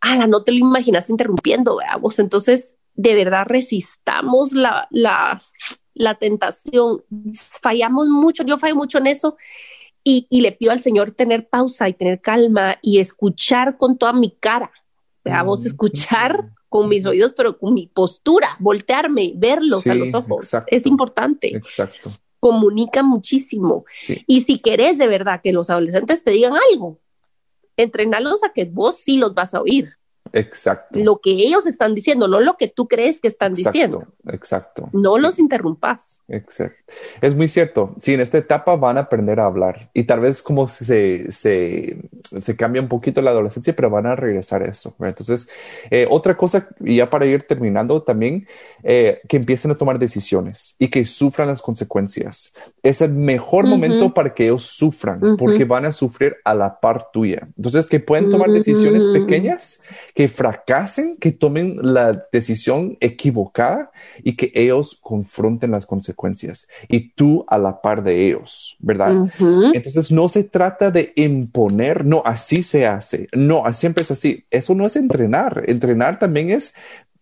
ala, 0.00 0.28
no 0.28 0.44
te 0.44 0.52
lo 0.52 0.58
imaginas 0.58 1.10
interrumpiendo, 1.10 1.76
vamos. 1.76 2.20
Entonces, 2.20 2.76
de 2.94 3.14
verdad 3.14 3.46
resistamos 3.46 4.52
la, 4.52 4.86
la, 4.92 5.42
la 5.94 6.14
tentación. 6.14 7.02
Fallamos 7.60 8.06
mucho, 8.06 8.44
yo 8.44 8.56
fallo 8.56 8.76
mucho 8.76 8.98
en 8.98 9.08
eso. 9.08 9.36
Y, 10.04 10.28
y, 10.30 10.40
le 10.40 10.52
pido 10.52 10.70
al 10.70 10.80
Señor 10.80 11.10
tener 11.10 11.48
pausa 11.48 11.88
y 11.88 11.94
tener 11.94 12.20
calma 12.20 12.78
y 12.80 13.00
escuchar 13.00 13.76
con 13.76 13.98
toda 13.98 14.12
mi 14.12 14.30
cara. 14.30 14.70
Veamos, 15.24 15.64
mm, 15.64 15.66
escuchar 15.66 16.50
con 16.70 16.88
mis 16.88 17.04
oídos, 17.04 17.34
pero 17.34 17.58
con 17.58 17.74
mi 17.74 17.88
postura, 17.88 18.56
voltearme, 18.60 19.32
verlos 19.34 19.86
a 19.88 19.94
los 19.94 20.14
ojos. 20.14 20.50
es 20.68 20.86
importante. 20.86 21.48
Exacto. 21.48 22.10
Comunica 22.38 23.02
muchísimo. 23.02 23.84
Y 24.26 24.42
si 24.42 24.60
querés 24.60 24.96
de 24.96 25.08
verdad 25.08 25.40
que 25.42 25.52
los 25.52 25.68
adolescentes 25.68 26.24
te 26.24 26.30
digan 26.30 26.54
algo, 26.72 27.00
entrenarlos 27.76 28.44
a 28.44 28.52
que 28.52 28.64
vos 28.64 28.98
sí 28.98 29.18
los 29.18 29.34
vas 29.34 29.52
a 29.52 29.60
oír. 29.60 29.96
Exacto. 30.32 30.98
Lo 30.98 31.18
que 31.18 31.30
ellos 31.30 31.66
están 31.66 31.94
diciendo, 31.94 32.28
no 32.28 32.40
lo 32.40 32.56
que 32.56 32.68
tú 32.68 32.88
crees 32.88 33.20
que 33.20 33.28
están 33.28 33.54
diciendo. 33.54 34.06
Exacto. 34.28 34.88
No 34.92 35.18
los 35.18 35.38
interrumpas. 35.38 36.20
Exacto. 36.28 36.92
Es 37.20 37.34
muy 37.34 37.48
cierto. 37.48 37.94
Sí, 38.00 38.14
en 38.14 38.20
esta 38.20 38.38
etapa 38.38 38.76
van 38.76 38.98
a 38.98 39.02
aprender 39.02 39.40
a 39.40 39.46
hablar 39.46 39.90
y 39.94 40.04
tal 40.04 40.20
vez 40.20 40.42
como 40.42 40.68
se, 40.68 41.30
se, 41.30 41.96
se 42.38 42.56
cambia 42.56 42.82
un 42.82 42.88
poquito 42.88 43.22
la 43.22 43.30
adolescencia, 43.30 43.74
pero 43.74 43.90
van 43.90 44.06
a 44.06 44.16
regresar 44.16 44.62
a 44.62 44.66
eso. 44.66 44.94
Entonces, 45.00 45.48
eh, 45.90 46.06
otra 46.08 46.36
cosa, 46.36 46.68
y 46.80 46.96
ya 46.96 47.10
para 47.10 47.26
ir 47.26 47.42
terminando 47.44 48.02
también, 48.02 48.46
eh, 48.82 49.20
que 49.28 49.36
empiecen 49.36 49.70
a 49.70 49.74
tomar 49.74 49.98
decisiones 49.98 50.76
y 50.78 50.88
que 50.88 51.04
sufran 51.04 51.48
las 51.48 51.62
consecuencias. 51.62 52.54
Es 52.82 53.00
el 53.00 53.12
mejor 53.12 53.66
momento 53.66 54.12
para 54.14 54.34
que 54.34 54.44
ellos 54.44 54.64
sufran 54.64 55.36
porque 55.36 55.64
van 55.64 55.84
a 55.84 55.92
sufrir 55.92 56.36
a 56.44 56.54
la 56.54 56.80
par 56.80 57.10
tuya. 57.12 57.48
Entonces, 57.56 57.88
que 57.88 58.00
pueden 58.00 58.30
tomar 58.30 58.50
decisiones 58.50 59.06
pequeñas 59.06 59.82
que 60.14 60.19
fracasen, 60.28 61.16
que 61.16 61.32
tomen 61.32 61.76
la 61.80 62.22
decisión 62.32 62.96
equivocada 63.00 63.90
y 64.22 64.36
que 64.36 64.52
ellos 64.54 64.98
confronten 65.00 65.70
las 65.70 65.86
consecuencias. 65.86 66.68
Y 66.88 67.10
tú 67.10 67.44
a 67.48 67.58
la 67.58 67.80
par 67.80 68.02
de 68.02 68.26
ellos, 68.26 68.76
¿verdad? 68.78 69.30
Entonces 69.72 70.10
no 70.10 70.28
se 70.28 70.44
trata 70.44 70.90
de 70.90 71.12
imponer, 71.16 72.04
no, 72.04 72.22
así 72.24 72.62
se 72.62 72.86
hace, 72.86 73.28
no, 73.32 73.62
siempre 73.72 74.02
es 74.02 74.10
así. 74.10 74.44
Eso 74.50 74.74
no 74.74 74.86
es 74.86 74.96
entrenar, 74.96 75.64
entrenar 75.66 76.18
también 76.18 76.50
es 76.50 76.74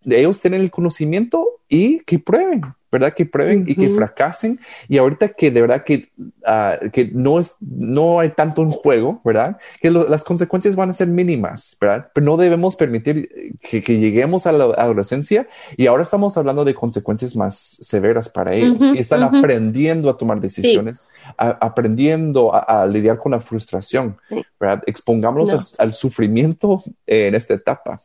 ellos 0.04 0.40
tienen 0.40 0.62
el 0.62 0.70
conocimiento 0.70 1.60
y 1.68 2.00
que 2.00 2.18
prueben, 2.18 2.62
¿verdad? 2.90 3.12
Que 3.14 3.26
prueben 3.26 3.64
y 3.66 3.74
que 3.74 3.88
fracasen. 3.88 4.60
Y 4.88 4.98
ahorita 4.98 5.28
que 5.28 5.50
de 5.50 5.60
verdad 5.60 5.84
que, 5.84 6.10
ah, 6.44 6.78
que 6.92 7.10
no, 7.12 7.38
es, 7.38 7.56
no 7.60 8.20
hay 8.20 8.30
tanto 8.30 8.62
en 8.62 8.70
juego, 8.70 9.20
¿verdad? 9.24 9.58
Que 9.80 9.90
las 9.90 10.24
consecuencias 10.24 10.76
van 10.76 10.90
a 10.90 10.92
ser 10.92 11.08
mínimas, 11.08 11.76
¿verdad? 11.80 12.10
Pero 12.14 12.24
no 12.24 12.36
debemos 12.36 12.76
permitir 12.76 13.58
que, 13.60 13.80
lleguemos 13.80 14.46
a 14.46 14.52
la 14.52 14.64
adolescencia 14.64 15.48
y 15.76 15.86
ahora 15.86 16.02
estamos 16.02 16.36
hablando 16.36 16.64
de 16.64 16.74
consecuencias 16.74 17.34
más 17.36 17.58
severas 17.58 18.28
para 18.28 18.54
ellos. 18.54 18.78
y 18.94 18.98
están 18.98 19.22
aprendiendo 19.22 20.10
a 20.10 20.16
tomar 20.16 20.40
decisiones, 20.40 21.08
aprendiendo 21.36 22.52
a, 22.54 22.86
lidiar 22.86 23.18
con 23.18 23.32
la 23.32 23.40
frustración, 23.40 24.16
¿verdad? 24.58 24.82
Expongámonos 24.86 25.74
al, 25.78 25.94
sufrimiento 25.94 26.82
en 27.06 27.34
esta 27.34 27.54
etapa. 27.54 28.00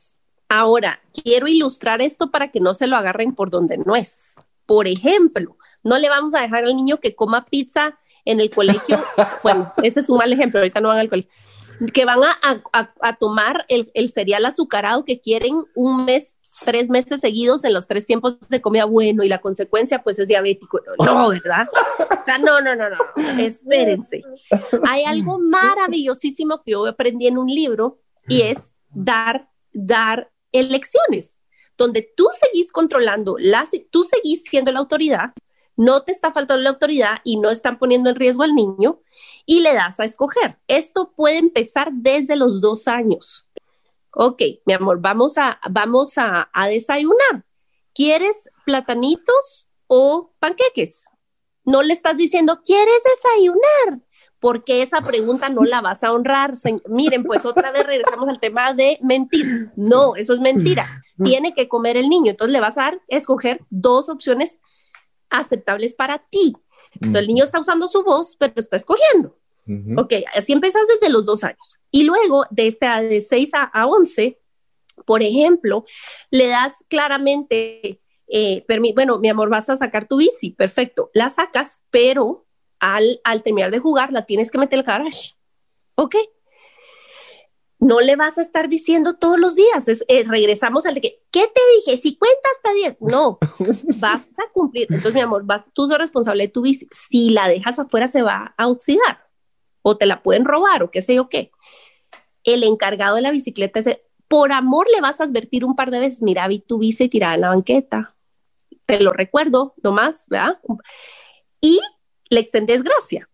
Ahora, 0.50 1.00
quiero 1.24 1.48
ilustrar 1.48 2.02
esto 2.02 2.30
para 2.30 2.50
que 2.52 2.60
no 2.60 2.74
se 2.74 2.88
lo 2.88 2.96
agarren 2.96 3.34
por 3.34 3.50
donde 3.50 3.78
no 3.78 3.96
es. 3.96 4.20
Por 4.66 4.88
ejemplo, 4.88 5.58
no 5.84 5.98
le 5.98 6.10
vamos 6.10 6.34
a 6.34 6.42
dejar 6.42 6.64
al 6.64 6.76
niño 6.76 7.00
que 7.00 7.16
coma 7.16 7.46
pizza 7.46 7.98
en 8.26 8.40
el 8.40 8.50
colegio. 8.50 9.04
bueno, 9.44 9.74
ese 9.84 10.00
es 10.00 10.10
un 10.10 10.18
mal 10.18 10.32
ejemplo, 10.32 10.60
ahorita 10.60 10.82
no 10.82 10.88
van 10.88 11.00
al 11.00 11.10
colegio. 11.10 11.32
Que 11.94 12.06
van 12.06 12.20
a, 12.24 13.18
tomar 13.20 13.66
el, 13.68 14.10
cereal 14.10 14.46
azucarado 14.46 15.04
que 15.04 15.20
quieren 15.20 15.64
un 15.76 16.06
mes, 16.06 16.38
tres 16.64 16.90
meses 16.90 17.20
seguidos 17.20 17.64
en 17.64 17.74
los 17.74 17.88
tres 17.88 18.06
tiempos 18.06 18.40
de 18.48 18.62
comida 18.62 18.86
bueno 18.86 19.24
y 19.24 19.28
la 19.28 19.40
consecuencia 19.40 20.02
pues 20.04 20.20
es 20.20 20.28
diabético. 20.28 20.80
No, 21.04 21.30
¿verdad? 21.30 21.68
no, 22.42 22.62
no, 22.62 22.76
no, 22.76 22.90
no, 22.90 22.98
espérense. 23.40 24.22
Hay 24.88 25.04
algo 25.04 25.40
maravillosísimo 25.40 26.62
que 26.64 26.72
yo 26.72 26.86
aprendí 26.86 27.28
en 27.28 27.38
un 27.38 27.48
libro 27.48 28.00
y 28.28 28.44
es 28.44 28.76
dar, 28.92 29.50
dar 29.74 30.32
elecciones, 30.52 31.40
donde 31.78 32.02
tú 32.16 32.30
seguís 32.40 32.72
controlando, 32.72 33.36
las, 33.40 33.72
tú 33.90 34.04
seguís 34.04 34.44
siendo 34.44 34.72
la 34.72 34.80
autoridad, 34.80 35.34
no 35.76 36.04
te 36.04 36.12
está 36.12 36.32
faltando 36.32 36.62
la 36.62 36.70
autoridad 36.70 37.18
y 37.24 37.38
no 37.38 37.50
están 37.50 37.80
poniendo 37.80 38.10
en 38.10 38.16
riesgo 38.16 38.44
al 38.44 38.54
niño 38.54 39.02
y 39.46 39.62
le 39.62 39.74
das 39.74 40.00
a 40.00 40.06
escoger. 40.06 40.60
Esto 40.68 41.14
puede 41.16 41.38
empezar 41.38 41.90
desde 41.92 42.36
los 42.36 42.62
dos 42.62 42.88
años. 42.88 43.50
Ok, 44.12 44.42
mi 44.66 44.74
amor, 44.74 45.00
vamos 45.02 45.38
a, 45.38 45.60
vamos 45.70 46.18
a, 46.18 46.50
a 46.54 46.68
desayunar. 46.68 47.46
¿Quieres 47.96 48.50
platanitos 48.66 49.68
o 49.88 50.34
panqueques? 50.40 51.06
No 51.66 51.82
le 51.82 51.94
estás 51.94 52.18
diciendo, 52.18 52.62
¿quieres 52.64 53.02
desayunar? 53.16 54.02
Porque 54.44 54.82
esa 54.82 55.00
pregunta 55.00 55.48
no 55.48 55.64
la 55.64 55.80
vas 55.80 56.04
a 56.04 56.12
honrar. 56.12 56.54
miren, 56.90 57.24
pues 57.24 57.46
otra 57.46 57.72
vez 57.72 57.88
regresamos 57.88 58.28
al 58.28 58.42
tema 58.42 58.74
de 58.74 59.00
mentir. 59.02 59.72
No, 59.78 60.18
eso 60.18 60.34
es 60.34 60.42
mentira. 60.42 60.86
Tiene 61.24 61.54
que 61.54 61.70
comer 61.70 61.96
el 61.96 62.10
niño. 62.10 62.32
Entonces 62.32 62.52
le 62.52 62.60
vas 62.60 62.78
a 62.78 62.82
dar, 62.82 63.02
escoger 63.08 63.62
dos 63.70 64.10
opciones 64.10 64.60
aceptables 65.30 65.94
para 65.96 66.28
ti. 66.30 66.54
Entonces 66.96 67.22
el 67.22 67.28
niño 67.30 67.46
está 67.46 67.62
usando 67.62 67.88
su 67.88 68.04
voz, 68.04 68.36
pero 68.38 68.52
está 68.58 68.76
escogiendo. 68.76 69.40
Ok, 69.96 70.12
así 70.36 70.52
empiezas 70.52 70.90
desde 70.90 71.10
los 71.10 71.26
dos 71.26 71.46
años. 71.46 71.80
Y 71.90 72.04
luego, 72.04 72.44
de, 72.50 72.68
este, 72.68 72.86
de 72.86 73.22
6 73.22 73.50
a, 73.54 73.64
a 73.64 73.88
11, 73.88 74.42
por 75.06 75.24
ejemplo, 75.24 75.86
le 76.32 76.50
das 76.50 76.84
claramente, 76.90 78.02
eh, 78.28 78.66
bueno, 78.94 79.20
mi 79.20 79.30
amor, 79.30 79.48
vas 79.48 79.70
a 79.70 79.78
sacar 79.78 80.06
tu 80.06 80.18
bici, 80.18 80.52
perfecto, 80.52 81.12
la 81.14 81.30
sacas, 81.30 81.82
pero 81.90 82.43
al, 82.84 83.22
al 83.24 83.44
terminar 83.44 83.72
de 83.72 83.80
jugar 83.80 84.12
la 84.12 84.26
tienes 84.26 84.52
que 84.52 84.58
meter 84.58 84.80
al 84.80 84.86
garage. 84.86 85.36
¿Ok? 85.96 86.16
No 87.80 88.02
le 88.02 88.18
vas 88.18 88.38
a 88.38 88.42
estar 88.42 88.68
diciendo 88.68 89.16
todos 89.16 89.40
los 89.40 89.56
días. 89.56 89.88
Eh, 89.88 90.24
regresamos 90.28 90.86
al 90.86 90.96
de 90.96 91.02
que, 91.02 91.24
¿qué 91.32 91.48
te 91.48 91.62
dije? 91.78 92.02
Si 92.02 92.18
cuentas 92.18 92.52
hasta 92.58 92.74
10. 92.74 92.98
No, 93.00 93.40
vas 94.00 94.24
a 94.38 94.52
cumplir. 94.52 94.88
Entonces, 94.90 95.14
mi 95.14 95.22
amor, 95.22 95.46
vas, 95.46 95.66
tú 95.74 95.88
sos 95.88 95.98
responsable 95.98 96.44
de 96.44 96.50
tu 96.50 96.62
bici. 96.62 96.88
Si 96.92 97.30
la 97.30 97.48
dejas 97.48 97.80
afuera, 97.80 98.10
se 98.10 98.22
va 98.22 98.54
a 98.58 98.68
oxidar 98.68 99.30
o 99.82 99.98
te 99.98 100.06
la 100.06 100.22
pueden 100.22 100.44
robar 100.44 100.84
o 100.84 100.92
qué 100.92 101.02
sé 101.02 101.16
yo 101.16 101.30
qué. 101.30 101.52
El 102.44 102.64
encargado 102.64 103.16
de 103.16 103.22
la 103.22 103.32
bicicleta 103.32 103.80
es, 103.80 103.98
por 104.28 104.52
amor 104.52 104.88
le 104.94 105.00
vas 105.00 105.22
a 105.22 105.24
advertir 105.24 105.64
un 105.64 105.76
par 105.78 105.90
de 105.90 106.00
veces, 106.00 106.22
mira, 106.22 106.48
vi 106.50 106.60
tu 106.60 106.80
bici 106.80 107.08
tirada 107.08 107.36
en 107.36 107.42
la 107.42 107.50
banqueta. 107.50 108.16
Te 108.86 109.00
lo 109.00 109.12
recuerdo, 109.12 109.74
nomás, 109.84 110.26
¿verdad? 110.28 110.60
Y 111.62 111.80
le 112.30 112.40
extendes 112.40 112.84
gracia. 112.84 113.30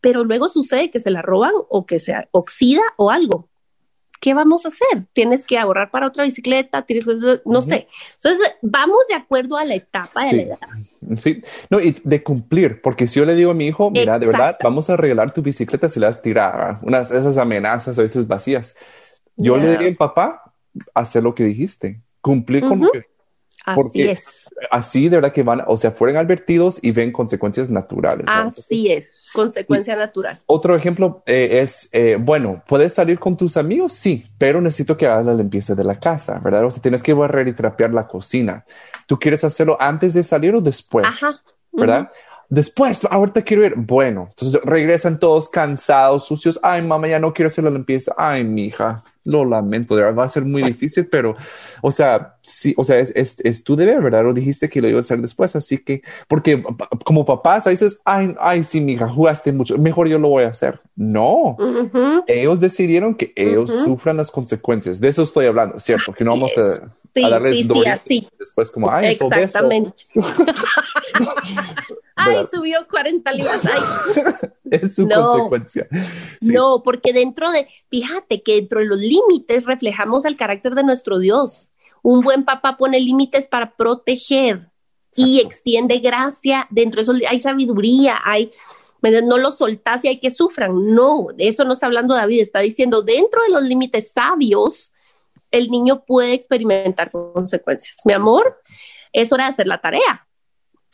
Pero 0.00 0.24
luego 0.24 0.48
sucede 0.48 0.90
que 0.90 1.00
se 1.00 1.10
la 1.10 1.22
roban 1.22 1.52
o 1.68 1.86
que 1.86 2.00
se 2.00 2.14
oxida 2.32 2.82
o 2.96 3.10
algo. 3.10 3.48
¿Qué 4.20 4.34
vamos 4.34 4.64
a 4.64 4.68
hacer? 4.68 5.06
Tienes 5.12 5.44
que 5.44 5.58
ahorrar 5.58 5.90
para 5.90 6.06
otra 6.06 6.24
bicicleta, 6.24 6.82
tienes 6.82 7.04
que, 7.04 7.40
no 7.44 7.62
sé. 7.62 7.86
Entonces, 8.14 8.56
vamos 8.62 8.98
de 9.08 9.14
acuerdo 9.14 9.56
a 9.56 9.64
la 9.64 9.74
etapa 9.74 10.24
de 10.24 10.32
la 10.32 10.42
edad. 10.42 10.58
Sí, 11.18 11.42
no, 11.68 11.80
y 11.80 11.94
de 12.02 12.22
cumplir, 12.22 12.80
porque 12.80 13.06
si 13.06 13.20
yo 13.20 13.26
le 13.26 13.34
digo 13.34 13.50
a 13.50 13.54
mi 13.54 13.66
hijo, 13.66 13.90
mira, 13.90 14.18
de 14.18 14.26
verdad, 14.26 14.56
vamos 14.62 14.88
a 14.88 14.96
regalar 14.96 15.32
tu 15.32 15.42
bicicleta 15.42 15.88
si 15.88 16.00
la 16.00 16.08
has 16.08 16.22
tirado, 16.22 16.78
unas 16.82 17.10
esas 17.10 17.36
amenazas 17.36 17.98
a 17.98 18.02
veces 18.02 18.26
vacías. 18.26 18.74
Yo 19.36 19.58
le 19.58 19.70
diría 19.70 19.88
al 19.88 19.96
papá, 19.96 20.54
hacer 20.94 21.22
lo 21.22 21.34
que 21.34 21.44
dijiste, 21.44 22.00
cumplir 22.20 22.62
con 22.62 22.80
lo 22.80 22.90
que 22.90 23.06
Así 23.66 24.02
es. 24.02 24.48
Así 24.70 25.08
de 25.08 25.16
verdad 25.16 25.32
que 25.32 25.42
van, 25.42 25.62
o 25.66 25.76
sea, 25.76 25.90
fueron 25.90 26.16
advertidos 26.16 26.78
y 26.82 26.92
ven 26.92 27.10
consecuencias 27.10 27.68
naturales. 27.68 28.24
Así 28.28 28.90
es, 28.92 29.10
consecuencia 29.32 29.96
natural. 29.96 30.40
Otro 30.46 30.76
ejemplo 30.76 31.22
eh, 31.26 31.60
es, 31.60 31.88
eh, 31.92 32.16
bueno, 32.18 32.62
puedes 32.66 32.94
salir 32.94 33.18
con 33.18 33.36
tus 33.36 33.56
amigos, 33.56 33.92
sí, 33.92 34.24
pero 34.38 34.60
necesito 34.60 34.96
que 34.96 35.06
hagas 35.06 35.26
la 35.26 35.34
limpieza 35.34 35.74
de 35.74 35.82
la 35.82 35.98
casa, 35.98 36.40
¿verdad? 36.42 36.64
O 36.64 36.70
sea, 36.70 36.80
tienes 36.80 37.02
que 37.02 37.12
barrer 37.12 37.48
y 37.48 37.52
trapear 37.52 37.92
la 37.92 38.06
cocina. 38.06 38.64
¿Tú 39.06 39.18
quieres 39.18 39.42
hacerlo 39.42 39.76
antes 39.80 40.14
de 40.14 40.22
salir 40.22 40.54
o 40.54 40.60
después? 40.60 41.04
Ajá. 41.04 41.30
¿Verdad? 41.72 42.08
Después, 42.48 43.04
ahorita 43.10 43.42
quiero 43.42 43.64
ir. 43.64 43.74
Bueno, 43.76 44.28
entonces 44.30 44.60
regresan 44.62 45.18
todos 45.18 45.48
cansados, 45.48 46.24
sucios. 46.26 46.60
Ay, 46.62 46.82
mamá, 46.82 47.08
ya 47.08 47.18
no 47.18 47.34
quiero 47.34 47.48
hacer 47.48 47.64
la 47.64 47.70
limpieza. 47.70 48.14
Ay, 48.16 48.44
mi 48.44 48.66
hija, 48.66 49.02
lo 49.26 49.44
lamento, 49.44 49.96
va 50.14 50.24
a 50.24 50.28
ser 50.28 50.44
muy 50.44 50.62
difícil, 50.62 51.06
pero, 51.06 51.36
o 51.82 51.90
sea, 51.90 52.36
sí, 52.42 52.74
o 52.76 52.84
sea, 52.84 53.00
es, 53.00 53.12
es, 53.14 53.36
es, 53.40 53.64
tu 53.64 53.74
deber, 53.74 54.00
¿verdad? 54.00 54.22
Lo 54.22 54.32
dijiste 54.32 54.68
que 54.68 54.80
lo 54.80 54.88
iba 54.88 54.98
a 54.98 55.00
hacer 55.00 55.20
después, 55.20 55.56
así 55.56 55.78
que, 55.78 56.02
porque 56.28 56.62
como 57.04 57.24
papás 57.24 57.66
a 57.66 57.70
veces, 57.70 58.00
ay, 58.04 58.34
ay, 58.38 58.62
sí, 58.62 58.80
mi 58.80 58.92
hija, 58.92 59.08
jugaste 59.08 59.52
mucho, 59.52 59.76
mejor 59.78 60.08
yo 60.08 60.18
lo 60.18 60.28
voy 60.28 60.44
a 60.44 60.48
hacer. 60.48 60.80
No, 60.94 61.56
ellos 62.26 62.60
decidieron 62.60 63.16
que 63.16 63.32
ellos 63.36 63.70
sufran 63.84 64.16
las 64.16 64.30
consecuencias. 64.30 65.00
De 65.00 65.08
eso 65.08 65.24
estoy 65.24 65.46
hablando, 65.46 65.78
¿cierto? 65.80 66.12
Que 66.12 66.24
no 66.24 66.30
vamos 66.30 66.56
a, 66.56 66.90
darles 67.12 67.66
sí, 68.06 68.28
después 68.38 68.70
como, 68.70 68.90
ay, 68.90 69.08
Exactamente. 69.08 70.02
ay, 72.16 72.46
subió 72.52 72.86
40 72.88 73.32
libras. 73.32 73.62
es 74.70 74.94
su 74.94 75.08
consecuencia. 75.08 75.86
No, 76.40 76.82
porque 76.82 77.12
dentro 77.12 77.50
de, 77.50 77.68
fíjate 77.90 78.42
que 78.42 78.56
dentro 78.56 78.80
de 78.80 78.86
los 78.86 78.98
límites 78.98 79.64
reflejamos 79.64 80.24
el 80.24 80.36
carácter 80.36 80.74
de 80.74 80.82
nuestro 80.82 81.18
Dios. 81.18 81.70
Un 82.02 82.22
buen 82.22 82.44
papá 82.44 82.76
pone 82.76 83.00
límites 83.00 83.48
para 83.48 83.76
proteger 83.76 84.70
y 85.14 85.40
extiende 85.40 85.98
gracia. 85.98 86.66
Dentro 86.70 86.96
de 86.96 87.02
eso 87.02 87.26
hay 87.28 87.40
sabiduría, 87.40 88.18
hay, 88.24 88.50
no 89.02 89.38
los 89.38 89.58
soltás 89.58 90.04
y 90.04 90.08
hay 90.08 90.18
que 90.18 90.30
sufran. 90.30 90.94
No, 90.94 91.28
de 91.34 91.48
eso 91.48 91.64
no 91.64 91.72
está 91.72 91.86
hablando 91.86 92.14
David, 92.14 92.42
está 92.42 92.60
diciendo 92.60 93.02
dentro 93.02 93.42
de 93.42 93.50
los 93.50 93.62
límites 93.62 94.12
sabios, 94.12 94.92
el 95.50 95.70
niño 95.70 96.04
puede 96.04 96.32
experimentar 96.32 97.10
consecuencias. 97.10 97.96
Mi 98.04 98.12
amor, 98.12 98.60
es 99.12 99.32
hora 99.32 99.44
de 99.44 99.50
hacer 99.50 99.66
la 99.66 99.80
tarea. 99.80 100.26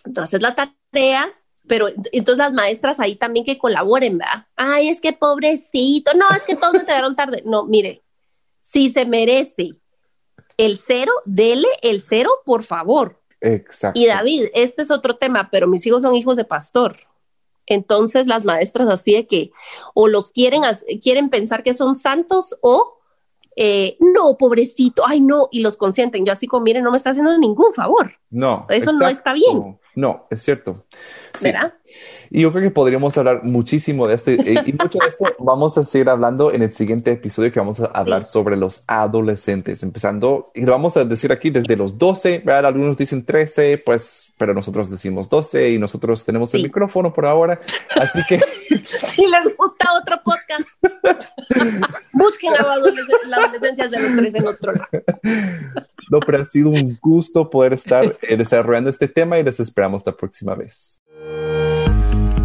Entonces 0.05 0.41
la 0.41 0.55
tarea 0.55 0.82
pero 1.67 1.89
entonces 2.13 2.39
las 2.39 2.53
maestras 2.53 3.01
ahí 3.01 3.15
también 3.15 3.45
que 3.45 3.59
colaboren, 3.59 4.19
¿verdad? 4.19 4.47
Ay, 4.57 4.89
es 4.89 5.01
que 5.01 5.13
pobrecito, 5.13 6.13
no, 6.15 6.25
es 6.37 6.43
que 6.43 6.57
todos 6.57 6.75
entregaron 6.75 7.17
tarde. 7.17 7.43
No, 7.47 7.65
mire, 7.65 8.03
si 8.61 8.89
se 8.89 9.07
merece 9.07 9.75
el 10.57 10.79
cero, 10.79 11.13
dele 11.25 11.69
el 11.83 12.01
cero, 12.01 12.31
por 12.45 12.63
favor. 12.63 13.21
Exacto. 13.41 13.99
Y 13.99 14.07
David, 14.07 14.47
este 14.55 14.83
es 14.83 14.91
otro 14.91 15.17
tema, 15.17 15.49
pero 15.51 15.67
mis 15.67 15.85
hijos 15.87 16.03
son 16.03 16.15
hijos 16.15 16.37
de 16.37 16.45
pastor. 16.45 16.99
Entonces 17.67 18.27
las 18.27 18.45
maestras 18.45 18.89
así 18.89 19.15
de 19.15 19.27
que 19.27 19.53
o 19.95 20.09
los 20.09 20.31
quieren, 20.31 20.63
quieren 21.01 21.31
pensar 21.31 21.63
que 21.63 21.75
son 21.75 21.95
santos 21.97 22.57
o 22.61 22.99
eh, 23.55 23.97
no, 24.01 24.37
pobrecito, 24.37 25.05
ay 25.07 25.21
no, 25.21 25.49
y 25.51 25.61
los 25.61 25.77
consienten. 25.77 26.25
Yo 26.25 26.33
así 26.33 26.47
como, 26.47 26.65
miren, 26.65 26.85
no 26.85 26.91
me 26.91 26.97
está 26.97 27.11
haciendo 27.11 27.37
ningún 27.39 27.73
favor. 27.73 28.13
No. 28.31 28.67
Eso 28.69 28.93
no 28.93 29.09
está 29.09 29.33
bien. 29.33 29.79
No, 29.95 30.27
es 30.31 30.43
cierto. 30.43 30.85
¿Verdad? 31.41 31.75
Y 32.35 32.41
yo 32.41 32.51
creo 32.51 32.63
que 32.63 32.71
podríamos 32.71 33.19
hablar 33.19 33.45
muchísimo 33.45 34.09
de 34.09 34.15
esto 34.15 34.31
y, 34.31 34.39
mucho 34.73 34.99
de 34.99 35.07
esto 35.07 35.25
vamos 35.39 35.77
a 35.77 35.85
seguir 35.85 36.09
hablando 36.09 36.51
en 36.51 36.63
el 36.63 36.73
siguiente 36.73 37.13
episodio 37.13 37.53
que 37.53 37.61
vamos 37.61 37.79
a 37.81 37.85
hablar 37.87 38.25
sobre 38.25 38.57
los 38.57 38.85
adolescentes, 38.87 39.83
empezando 39.83 40.51
y 40.55 40.63
lo 40.63 40.73
vamos 40.73 40.97
a 40.97 41.05
decir 41.05 41.31
aquí 41.31 41.51
desde 41.51 41.77
los 41.77 41.99
12, 41.99 42.39
¿verdad? 42.43 42.65
Algunos 42.65 42.97
dicen 42.97 43.27
13, 43.27 43.83
pues, 43.85 44.33
pero 44.39 44.55
nosotros 44.55 44.89
decimos 44.89 45.29
12 45.29 45.73
y 45.73 45.79
nosotros 45.79 46.25
tenemos 46.25 46.55
el 46.55 46.63
micrófono 46.63 47.13
por 47.13 47.27
ahora, 47.27 47.61
así 47.97 48.21
que... 48.27 48.39
si 48.83 49.27
les 49.27 49.55
gusta 49.55 49.91
otro 50.01 50.19
podcast, 50.25 50.69
busquen 52.15 52.55
a 52.55 52.63
la 53.27 53.37
adolescencia 53.45 53.89
de 53.89 54.01
los 54.01 54.17
13 54.17 54.39
en 54.39 54.47
otro 54.47 54.73
lado. 54.73 54.89
No, 56.11 56.21
pero 56.21 56.41
ha 56.41 56.45
sido 56.47 56.71
un 56.71 56.99
gusto 56.99 57.51
poder 57.51 57.75
estar 57.75 58.17
eh, 58.23 58.39
desarrollando 58.39 58.89
este 58.89 59.07
tema 59.07 59.39
y 59.39 59.43
les 59.43 59.61
esperamos 59.61 60.03
la 60.07 60.13
próxima 60.13 60.55
vez. 60.55 61.03